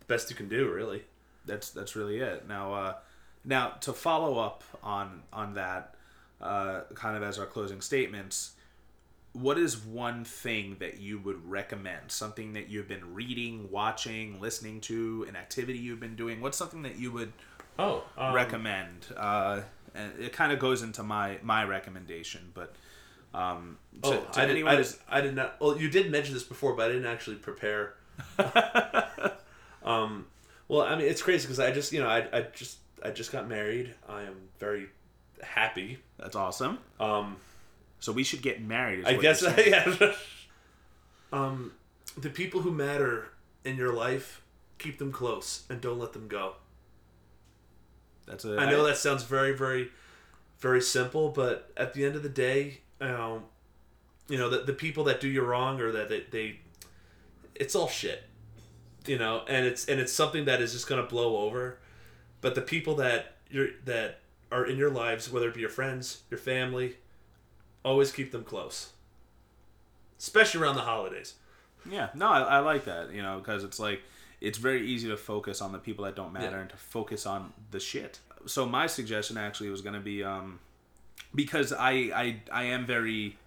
[0.00, 1.04] the best you can do, really.
[1.46, 2.94] That's that's really it now uh
[3.44, 5.94] now to follow up on on that
[6.40, 8.52] uh kind of as our closing statements
[9.32, 14.80] what is one thing that you would recommend something that you've been reading watching listening
[14.80, 17.32] to an activity you've been doing what's something that you would
[17.78, 19.60] Oh, um, recommend uh
[19.94, 22.74] and it kind of goes into my my recommendation but
[23.34, 25.56] um to, Oh, to I, did, I, did, I did not.
[25.60, 27.94] Well, you did mention this before, but I didn't actually prepare.
[29.84, 30.26] um,
[30.68, 33.32] well, I mean, it's crazy because I just, you know, I, I just, I just
[33.32, 33.94] got married.
[34.08, 34.86] I am very
[35.42, 35.98] happy.
[36.18, 36.78] That's awesome.
[36.98, 37.36] Um,
[38.00, 39.04] So we should get married.
[39.04, 40.12] I guess, yeah.
[41.32, 41.72] um,
[42.16, 43.28] the people who matter
[43.64, 44.42] in your life,
[44.78, 46.54] keep them close and don't let them go.
[48.26, 48.58] That's a.
[48.58, 49.88] I know that sounds very, very,
[50.58, 53.44] very simple, but at the end of the day, um,
[54.28, 56.60] you know, the, the people that do you wrong or that they, they,
[57.54, 58.24] it's all shit,
[59.08, 61.78] you know, and it's and it's something that is just gonna blow over.
[62.40, 64.20] But the people that you're that
[64.52, 66.96] are in your lives, whether it be your friends, your family,
[67.84, 68.92] always keep them close,
[70.18, 71.34] especially around the holidays.
[71.88, 73.12] Yeah, no, I, I like that.
[73.12, 74.02] You know, because it's like
[74.40, 76.60] it's very easy to focus on the people that don't matter Yeah.
[76.62, 78.20] and to focus on the shit.
[78.46, 80.60] So my suggestion actually was going to be um,
[81.34, 83.38] because I I I am very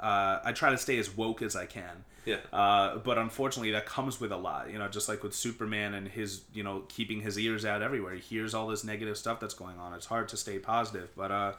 [0.00, 2.04] uh, I try to stay as woke as I can.
[2.24, 2.36] Yeah.
[2.52, 4.70] Uh, but unfortunately, that comes with a lot.
[4.70, 8.14] You know, just like with Superman and his, you know, keeping his ears out everywhere.
[8.14, 9.94] He hears all this negative stuff that's going on.
[9.94, 11.10] It's hard to stay positive.
[11.16, 11.52] But uh,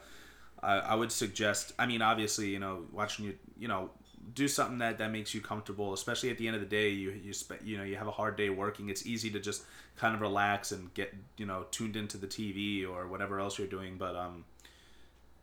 [0.62, 1.72] I, I would suggest.
[1.78, 3.90] I mean, obviously, you know, watching you, you know,
[4.32, 5.92] do something that that makes you comfortable.
[5.92, 8.12] Especially at the end of the day, you you spe- you know you have a
[8.12, 8.88] hard day working.
[8.88, 9.64] It's easy to just
[9.96, 13.68] kind of relax and get you know tuned into the TV or whatever else you're
[13.68, 13.96] doing.
[13.98, 14.44] But um,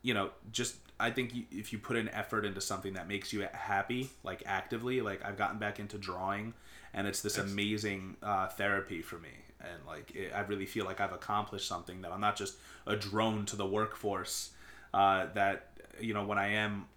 [0.02, 3.34] you know, just I think you, if you put an effort into something that makes
[3.34, 6.53] you happy, like actively, like I've gotten back into drawing,
[6.94, 9.30] and it's this amazing uh, therapy for me.
[9.60, 12.56] And like it, I really feel like I've accomplished something that I'm not just
[12.86, 14.52] a drone to the workforce.
[14.94, 16.88] Uh, that you know when I am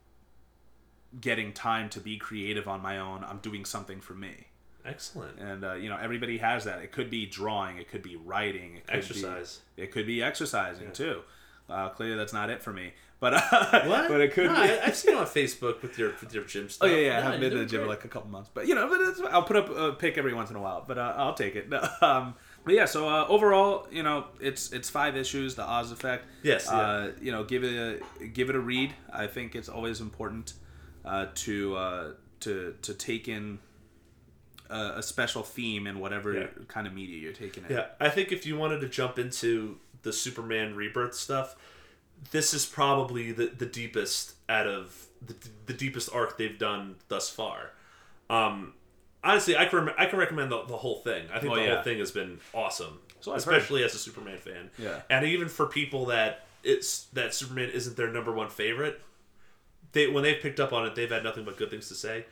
[1.21, 4.49] getting time to be creative on my own, I'm doing something for me.
[4.87, 5.39] Excellent.
[5.39, 6.83] and uh, you know everybody has that.
[6.83, 9.61] It could be drawing, it could be writing, it could Exercise.
[9.77, 11.23] Be, it could be exercising too.
[11.69, 12.93] Uh, clearly, that's not it for me.
[13.21, 14.09] But uh, What?
[14.09, 14.61] but it could No, be.
[14.71, 16.87] I, I've seen on Facebook with your with your gym stuff.
[16.91, 17.01] Oh stuff.
[17.01, 17.19] yeah, yeah.
[17.19, 19.01] I haven't been to the gym in like a couple months, but you know, but
[19.01, 20.85] it's, I'll put up a pic every once in a while.
[20.87, 21.73] But uh, I'll take it.
[22.03, 22.35] Um,
[22.67, 25.55] but yeah, so uh, overall, you know, it's it's five issues.
[25.55, 26.27] The Oz Effect.
[26.43, 26.79] Yes, yeah.
[26.79, 28.93] Uh, you know, give it a give it a read.
[29.13, 30.55] I think it's always important
[31.05, 32.11] uh, to uh,
[32.41, 33.59] to to take in
[34.71, 36.47] a, a special theme in whatever Yeah.
[36.69, 37.71] kind of media you're taking it.
[37.71, 41.57] Yeah, I think if you wanted to jump into the Superman rebirth stuff,
[42.31, 45.35] this is probably the, the deepest out of the,
[45.67, 47.73] the deepest arc they've done thus far.
[48.31, 48.75] Um,
[49.23, 51.27] honestly, I can rem- I can recommend the, the whole thing.
[51.33, 51.75] I think Oh, the yeah.
[51.75, 54.71] whole thing has been awesome, So especially as a Superman fan.
[54.79, 55.01] Yeah.
[55.11, 59.01] and even for people that it's that Superman isn't their number one favorite,
[59.93, 62.25] they when they've picked up on it, they've had nothing but good things to say.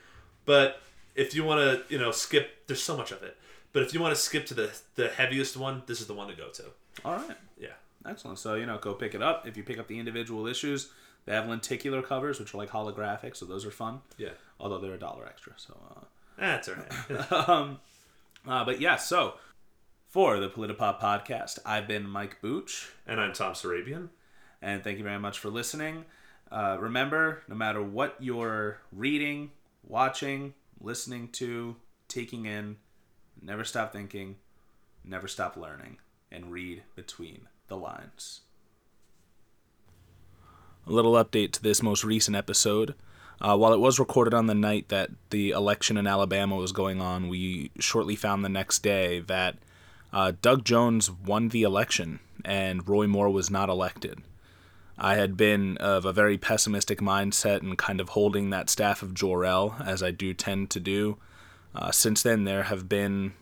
[0.45, 0.81] But
[1.15, 3.37] if you want to, you know, skip, there's so much of it.
[3.73, 6.29] But if you want to skip to the the heaviest one, this is the one
[6.29, 6.65] to go to.
[7.05, 7.37] All right.
[7.59, 7.69] Yeah.
[8.07, 8.39] Excellent.
[8.39, 9.47] So you know, go pick it up.
[9.47, 10.91] If you pick up the individual issues,
[11.25, 14.01] they have lenticular covers, which are like holographic, so those are fun.
[14.19, 14.31] Yeah.
[14.61, 15.53] Although they're a dollar extra.
[15.57, 15.77] So.
[15.91, 16.01] Uh,
[16.39, 17.33] That's all right.
[17.49, 17.79] um,
[18.47, 19.35] uh, but yeah, so
[20.09, 24.09] for the Politipop podcast, I've been Mike Booch, and I'm Tom Serabian.
[24.61, 26.05] and thank you very much for listening.
[26.51, 29.53] Uh, remember, no matter what you're reading,
[29.87, 31.77] watching, listening to,
[32.09, 32.77] taking in,
[33.43, 34.37] never stop thinking,
[35.05, 35.99] never stop learning,
[36.31, 38.41] and read between the lines.
[40.87, 42.95] A little update to this most recent episode.
[43.41, 47.01] Uh, while it was recorded on the night that the election in Alabama was going
[47.01, 49.57] on, we shortly found the next day that
[50.13, 54.23] uh, Doug Jones won the election and Roy Moore was not elected.
[54.99, 59.15] I had been of a very pessimistic mindset and kind of holding that staff of
[59.15, 61.19] Jor-El, as I do tend to do.
[61.75, 63.33] Uh, since then, there have been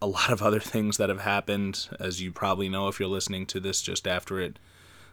[0.00, 3.46] a lot of other things that have happened, as you probably know if you're listening
[3.46, 4.58] to this just after it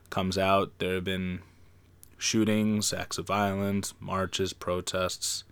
[0.09, 0.71] comes out.
[0.79, 1.41] There have been
[2.17, 5.43] shootings, acts of violence, marches, protests.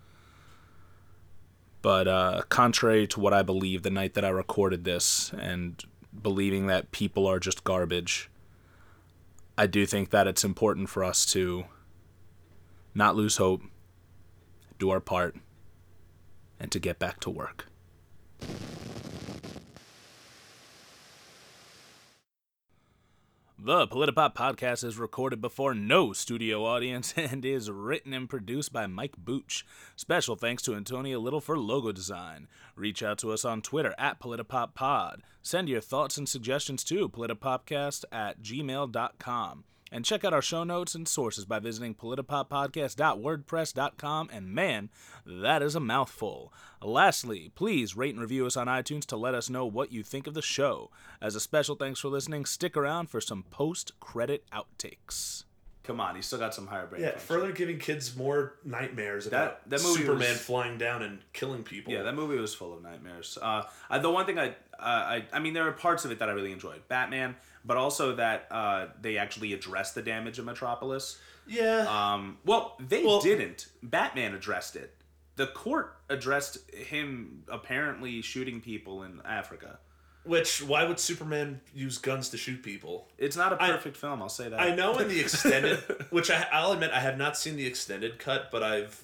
[1.82, 5.82] But uh, contrary to what I believe the night that I recorded this, and
[6.22, 8.30] believing that people are just garbage,
[9.58, 11.66] I do think that it's important for us to
[12.94, 13.62] not lose hope,
[14.78, 15.36] do our part,
[16.60, 17.66] and to get back to work.
[23.62, 28.88] The Politipop podcast is recorded before no studio audience and is written and produced by
[28.88, 29.66] Mike Booch.
[29.98, 32.48] Special thanks to Antonia Little for logo design.
[32.78, 35.20] Reach out to us on Twitter at PolitiPopPod.
[35.42, 39.66] Send your thoughts and suggestions to politipopcast at gmail.com.
[39.92, 44.30] And check out our show notes and sources by visiting politipoppodcast.wordpress.com.
[44.32, 44.90] And man,
[45.26, 46.54] that is a mouthful.
[46.82, 50.28] Lastly, please rate and review us on iTunes to let us know what you think
[50.28, 50.92] of the show.
[51.22, 55.44] As a special thanks for listening, stick around for some post credit outtakes.
[55.84, 59.68] Come on, he's still got some higher brain Yeah, further giving kids more nightmares about
[59.72, 61.92] that movie Superman was- flying down and killing people.
[61.92, 63.40] Yeah, that movie was full of nightmares.
[63.42, 66.20] Uh, I, the one thing I, uh, I, I mean, there are parts of it
[66.20, 66.88] that I really enjoyed.
[66.90, 67.36] Batman,
[67.70, 71.20] but also that uh, they actually addressed the damage of Metropolis.
[71.48, 71.86] yeah.
[71.88, 73.68] Um, well, they Well- didn't.
[73.84, 74.96] Batman addressed it.
[75.36, 79.78] The court addressed him apparently shooting people in Africa.
[80.24, 83.08] Which why would Superman use guns to shoot people?
[83.20, 84.60] It's not a perfect film, I'll say that.
[84.60, 85.78] I know in the extended,
[86.10, 89.04] which I, I'll admit I have not seen the extended cut, but I've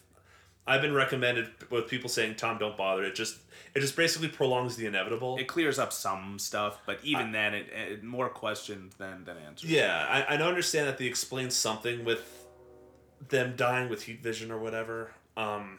[0.67, 3.03] I've been recommended with people saying Tom, don't bother.
[3.03, 3.37] It just
[3.75, 5.37] it just basically prolongs the inevitable.
[5.37, 9.69] It clears up some stuff, but even then, it, it more questions than than answers.
[9.69, 12.47] yeah, I, I understand that they explain something with
[13.29, 15.11] them dying with heat vision or whatever.
[15.37, 15.77] Um,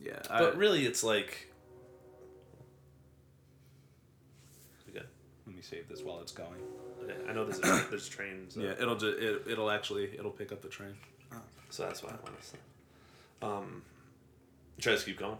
[0.00, 0.20] yeah.
[0.28, 1.48] but really, it's like.
[4.88, 5.04] Okay.
[5.46, 6.60] let me save this while it's going.
[7.02, 7.14] Okay.
[7.28, 8.56] I know there's a, there's trains.
[8.56, 10.94] Yeah, it'll ju- it, it'll actually it'll pick up the train.
[11.70, 12.58] So that's why I want to say.
[13.40, 13.82] Um,
[14.82, 15.38] try to keep going.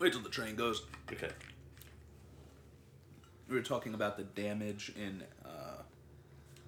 [0.00, 0.82] Wait till the train goes.
[1.12, 1.28] Okay.
[3.48, 5.82] We were talking about the damage in uh,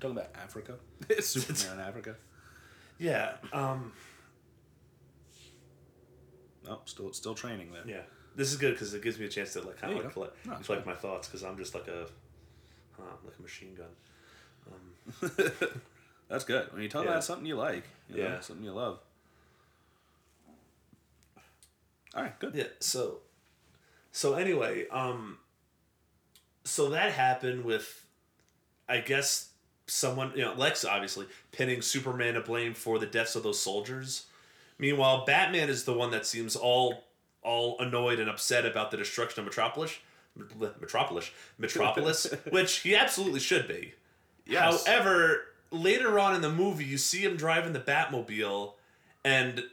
[0.00, 0.74] talking about Africa.
[1.20, 2.16] Superman in Africa.
[2.98, 3.34] Yeah.
[3.52, 3.92] Um,
[6.68, 7.82] Oh, still still training there.
[7.86, 8.02] yeah.
[8.36, 10.46] This is good because it gives me a chance to like kind of like collect,
[10.46, 12.06] No, collect my thoughts because I'm just like a,
[13.24, 13.88] like a machine gun.
[16.28, 16.72] That's good.
[16.72, 17.10] When you talk Yeah.
[17.12, 18.40] about something you like, you know, Yeah.
[18.40, 19.00] something you love.
[22.14, 22.54] All right, good.
[22.54, 22.64] Yeah.
[22.80, 23.18] So,
[24.12, 25.38] so anyway, um,
[26.64, 28.04] so that happened with,
[28.88, 29.50] I guess
[29.90, 34.26] someone you know Lex obviously pinning Superman to blame for the deaths of those soldiers.
[34.78, 37.04] Meanwhile, Batman is the one that seems all
[37.42, 39.98] all annoyed and upset about the destruction of Metropolis.
[40.80, 43.94] Metropolis, Metropolis, which he absolutely should be.
[44.46, 44.86] Yes.
[44.86, 48.74] However, later on in the movie, you see him driving the Batmobile,
[49.24, 49.64] and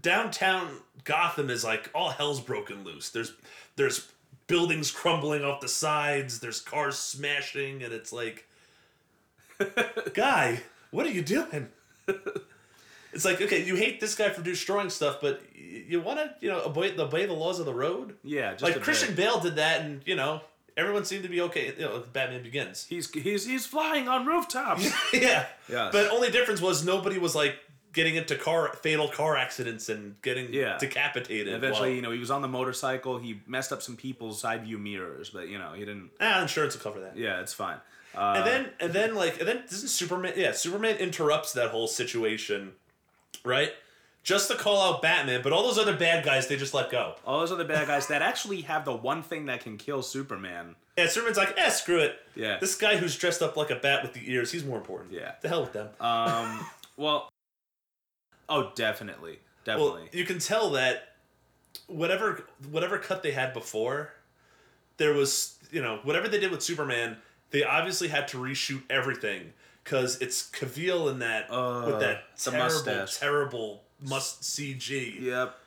[0.00, 3.10] downtown Gotham is like all hell's broken loose.
[3.10, 3.32] There's
[3.76, 4.10] there's
[4.46, 6.40] buildings crumbling off the sides.
[6.40, 8.46] There's cars smashing, and it's like,
[10.14, 10.60] guy,
[10.90, 11.68] what are you doing?
[13.12, 16.50] It's like okay, you hate this guy for destroying stuff, but you want to you
[16.50, 18.14] know obey, obey the laws of the road.
[18.22, 18.82] Yeah, just like bit.
[18.82, 20.42] Christian Bale did that, and you know
[20.76, 21.72] everyone seemed to be okay.
[21.78, 22.84] You know, Batman Begins.
[22.84, 24.84] He's he's he's flying on rooftops.
[25.12, 25.46] yeah.
[25.68, 25.92] Yes.
[25.92, 27.56] But only difference was nobody was like
[27.96, 30.78] getting into car fatal car accidents and getting Yeah.
[30.78, 31.52] decapitated.
[31.54, 33.18] Eventually, while- you know, he was on the motorcycle.
[33.18, 36.10] He messed up some people's side view mirrors, but you know, he didn't.
[36.20, 37.16] ah, insurance will cover that.
[37.16, 37.78] Yeah, it's fine.
[38.14, 41.88] Uh, And then and then like and then doesn't Superman yeah, Superman interrupts that whole
[41.88, 42.74] situation,
[43.44, 43.72] right?
[44.22, 47.14] Just to call out Batman, but all those other bad guys they just let go.
[47.26, 50.76] all those other bad guys that actually have the one thing that can kill Superman.
[50.98, 52.18] Yeah, Superman's like, eh, screw it.
[52.34, 52.56] Yeah.
[52.58, 55.12] This guy who's dressed up like a bat with the ears, he's more important.
[55.12, 55.32] Yeah.
[55.42, 55.88] The hell with them.
[56.00, 56.66] Um.
[56.96, 57.28] well.
[58.48, 60.08] Oh, definitely, Well, definitely.
[60.18, 61.14] you can tell that
[61.88, 64.12] whatever whatever cut they had before,
[64.96, 67.16] there was you know whatever they did with Superman,
[67.50, 69.52] they obviously had to reshoot everything
[69.84, 73.16] because it's Cavill in that Uh, with that terrible mustache.
[73.18, 75.20] terrible must CG.
[75.20, 75.58] yep.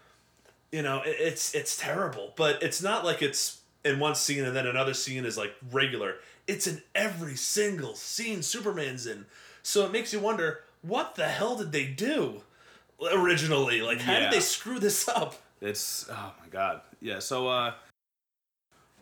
[0.71, 4.55] You know it, it's it's terrible, but it's not like it's in one scene and
[4.55, 6.15] then another scene is like regular.
[6.47, 9.25] It's in every single scene Superman's in,
[9.63, 12.41] so it makes you wonder what the hell did they do
[13.01, 13.81] originally?
[13.81, 14.19] Like how Yeah.
[14.21, 15.35] did they screw this up?
[15.61, 16.81] It's oh my god.
[17.01, 17.19] Yeah.
[17.19, 17.73] So uh.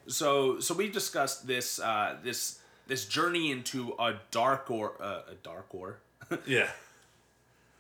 [0.08, 5.36] So so we discussed this uh this this journey into a dark or uh, a
[5.44, 5.98] dark or
[6.46, 6.70] Yeah.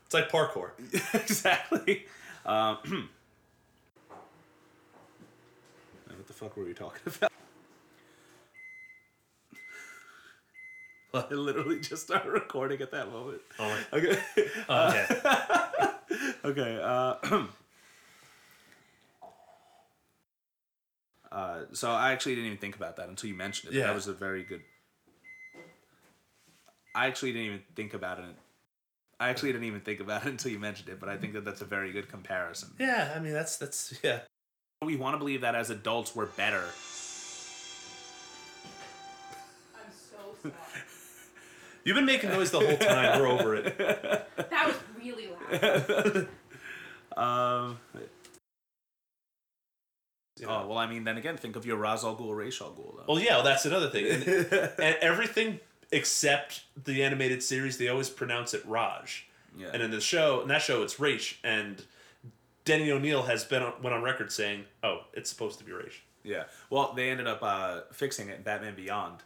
[0.06, 0.72] It's like parkour.
[1.14, 2.06] exactly.
[2.46, 2.78] Um,
[6.08, 7.32] what the fuck were we talking about?
[11.14, 13.42] I literally just started recording at that moment.
[13.60, 14.18] Oh, Okay.
[14.70, 15.08] okay.
[16.46, 16.80] Okay.
[16.82, 17.16] Uh,
[21.32, 23.78] uh, so I actually didn't even think about that until you mentioned it.
[23.78, 23.88] Yeah.
[23.88, 24.62] That was a very good.
[26.96, 28.26] I actually didn't even think about it.
[29.20, 31.46] I actually didn't even think about it until you mentioned it, but I think that
[31.46, 32.70] that's a very good comparison.
[32.80, 34.20] yeah, I mean that's that's yeah.
[34.84, 36.64] We want to believe that as adults we're better.
[39.76, 40.54] I'm so sorry.
[41.84, 43.20] You've been making noise the whole time.
[43.20, 43.78] We're over it.
[43.78, 44.76] That was
[47.18, 47.80] Um.
[50.46, 52.96] Oh well, I mean, then again, think of your Ra's al Ghul, Ra's al Ghul,
[52.98, 53.06] though.
[53.08, 54.06] Well, yeah, well, that's another thing.
[54.06, 54.24] And,
[54.80, 55.60] and everything
[55.92, 59.28] except the animated series, they always pronounce it Raj.
[59.58, 59.70] yeah.
[59.74, 61.40] And in the show, in that show, it's Raish.
[61.44, 61.84] And
[62.66, 66.04] Denny O'Neil has been on, went on record saying, "Oh, it's supposed to be Raish."
[66.24, 66.44] Yeah.
[66.70, 69.24] Well, they ended up uh, fixing it in Batman Beyond.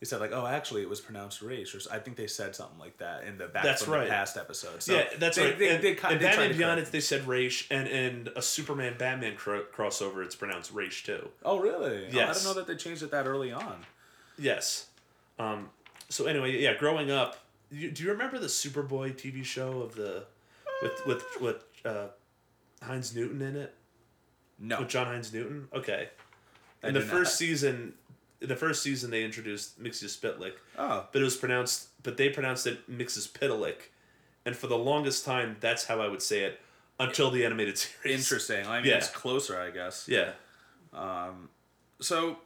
[0.00, 2.78] They said like, oh, actually, it was pronounced race, or I think they said something
[2.78, 4.04] like that in the back That's from right.
[4.04, 4.82] the past episode.
[4.82, 5.58] So yeah, that's they, right.
[5.58, 9.36] They, and, they, and they Batman Beyond, they said Raish, and in a Superman Batman
[9.36, 11.28] cro- crossover, it's pronounced Raish too.
[11.44, 12.04] Oh, really?
[12.06, 12.42] Oh, I Yes.
[12.42, 13.84] didn't know that they changed it that early on.
[14.38, 14.86] Yes.
[15.38, 15.68] Um,
[16.08, 17.36] so anyway, yeah, growing up,
[17.70, 20.24] you, do you remember the Superboy TV show of the
[20.82, 22.06] with with with uh,
[22.86, 23.74] Haymes Newton in it?
[24.58, 24.80] No.
[24.80, 25.68] With John Haymes Newton?
[25.74, 26.08] Okay.
[26.82, 27.92] In the first season,
[28.40, 30.52] the first season, they introduced Mxyzptlk.
[30.78, 31.06] Oh.
[31.12, 33.90] but it was pronounced, but they pronounced it Mixus Pitalik,
[34.46, 36.60] and for the longest time, that's how I would say it
[36.98, 38.18] until the animated series.
[38.20, 38.66] Interesting.
[38.66, 38.96] I mean, Yeah.
[38.98, 40.06] it's closer, I guess.
[40.08, 40.32] Yeah.
[40.92, 41.48] Um,
[42.00, 42.38] so,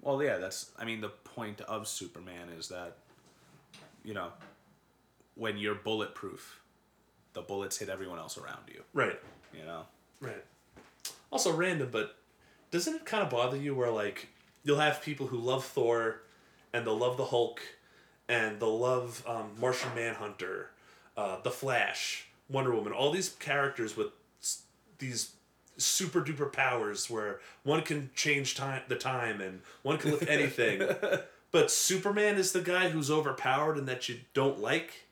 [0.00, 0.70] well, yeah, that's.
[0.78, 2.96] I mean, the point of Superman is that,
[4.04, 4.32] you know,
[5.36, 6.60] when you're bulletproof,
[7.32, 8.82] the bullets hit everyone else around you.
[8.92, 9.18] Right.
[9.56, 9.82] You know.
[10.20, 10.44] Right.
[11.32, 12.16] Also random, but
[12.70, 14.28] doesn't it kind of bother you where like
[14.64, 16.22] you'll have people who love Thor,
[16.72, 17.60] and they'll love the Hulk,
[18.28, 20.70] and they'll love um, Martian Manhunter,
[21.16, 24.08] uh, the Flash, Wonder Woman, all these characters with
[24.40, 24.62] s-
[24.98, 25.32] these
[25.76, 30.82] super duper powers where one can change time the time and one can lift anything,
[31.52, 35.06] but Superman is the guy who's overpowered and that you don't like.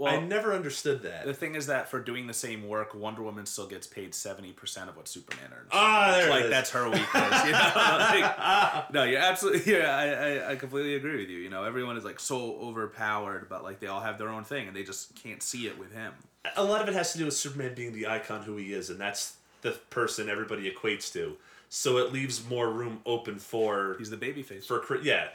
[0.00, 1.26] Well, I never understood that.
[1.26, 4.52] The thing is that for doing the same work, Wonder Woman still gets paid seventy
[4.52, 5.68] percent of what Superman earns.
[5.72, 6.50] ah, there it like is.
[6.50, 7.44] that's her weakness.
[7.44, 7.70] You know?
[8.10, 9.72] Like, no, you're absolutely.
[9.74, 11.38] Yeah, I, I I completely agree with you.
[11.38, 14.68] You know, everyone is like so overpowered, but like they all have their own thing,
[14.68, 16.12] and they just can't see it with him.
[16.56, 18.88] a lot of it has to do with Superman being the icon who he is,
[18.90, 21.36] and that's the person everybody equates to.
[21.68, 24.66] So it leaves more room open for He's the baby face.
[24.66, 25.28] for yeah,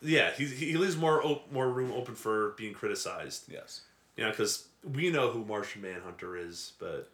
[0.00, 0.30] yeah.
[0.32, 3.44] He he leaves more op- more room open for being criticized.
[3.52, 3.82] yes.
[4.16, 7.10] You know, because we know who Martian Manhunter is, but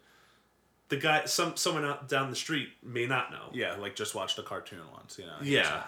[0.89, 3.49] the guy, some someone out down the street may not know.
[3.53, 5.35] Yeah, like just watched a cartoon once, you know.
[5.41, 5.83] Yeah.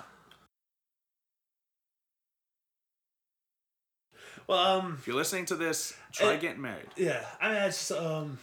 [4.48, 6.88] Well, um, If you're listening to this, try getting married.
[6.96, 8.38] yeah, I mean, it's um,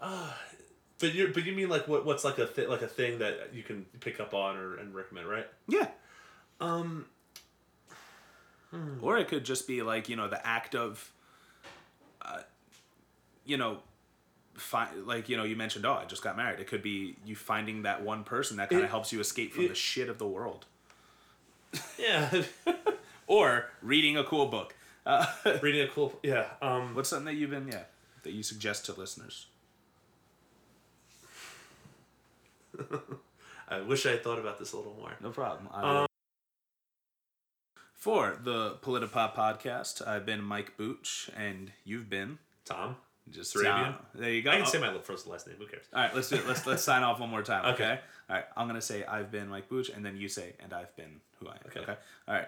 [0.00, 0.30] uh,
[0.98, 3.54] but you but you mean like what what's like a th- like a thing that
[3.54, 5.46] you can pick up on or and recommend, right?
[5.68, 5.88] Yeah.
[6.60, 7.06] Um,
[9.00, 11.10] Or it could just be like, you know, the act of,
[12.22, 12.40] uh,
[13.44, 13.78] you know,
[14.54, 16.60] fi- like, you know, you mentioned, oh, I just got married.
[16.60, 19.64] It could be you finding that one person that kind of helps you escape from
[19.64, 20.66] it- the shit of the world.
[21.98, 22.42] yeah,
[23.26, 24.74] Or reading a cool book.
[25.04, 25.26] Uh,
[25.62, 26.46] reading a cool yeah.
[26.62, 27.82] Um, what's something that you've been, yeah,
[28.22, 29.46] that you suggest to listeners?
[33.68, 35.12] I wish I had thought about this a little more.
[35.22, 35.68] No problem.
[35.72, 36.05] I Um.
[38.06, 42.94] For the Politipop podcast, I've been Mike Booch, and you've been Tom,
[43.28, 43.96] just Serabian?
[44.14, 44.52] There you go.
[44.52, 45.56] I can say my first and last name.
[45.58, 45.86] Who cares?
[45.92, 46.46] All right, let's do it.
[46.46, 47.64] Let's let's sign off one more time.
[47.74, 47.84] Okay.
[47.84, 48.00] Okay.
[48.30, 48.44] All right.
[48.56, 51.48] I'm gonna say I've been Mike Booch, and then you say and I've been who
[51.48, 51.58] I am.
[51.66, 51.80] Okay.
[51.80, 51.96] Okay.
[52.28, 52.46] All right.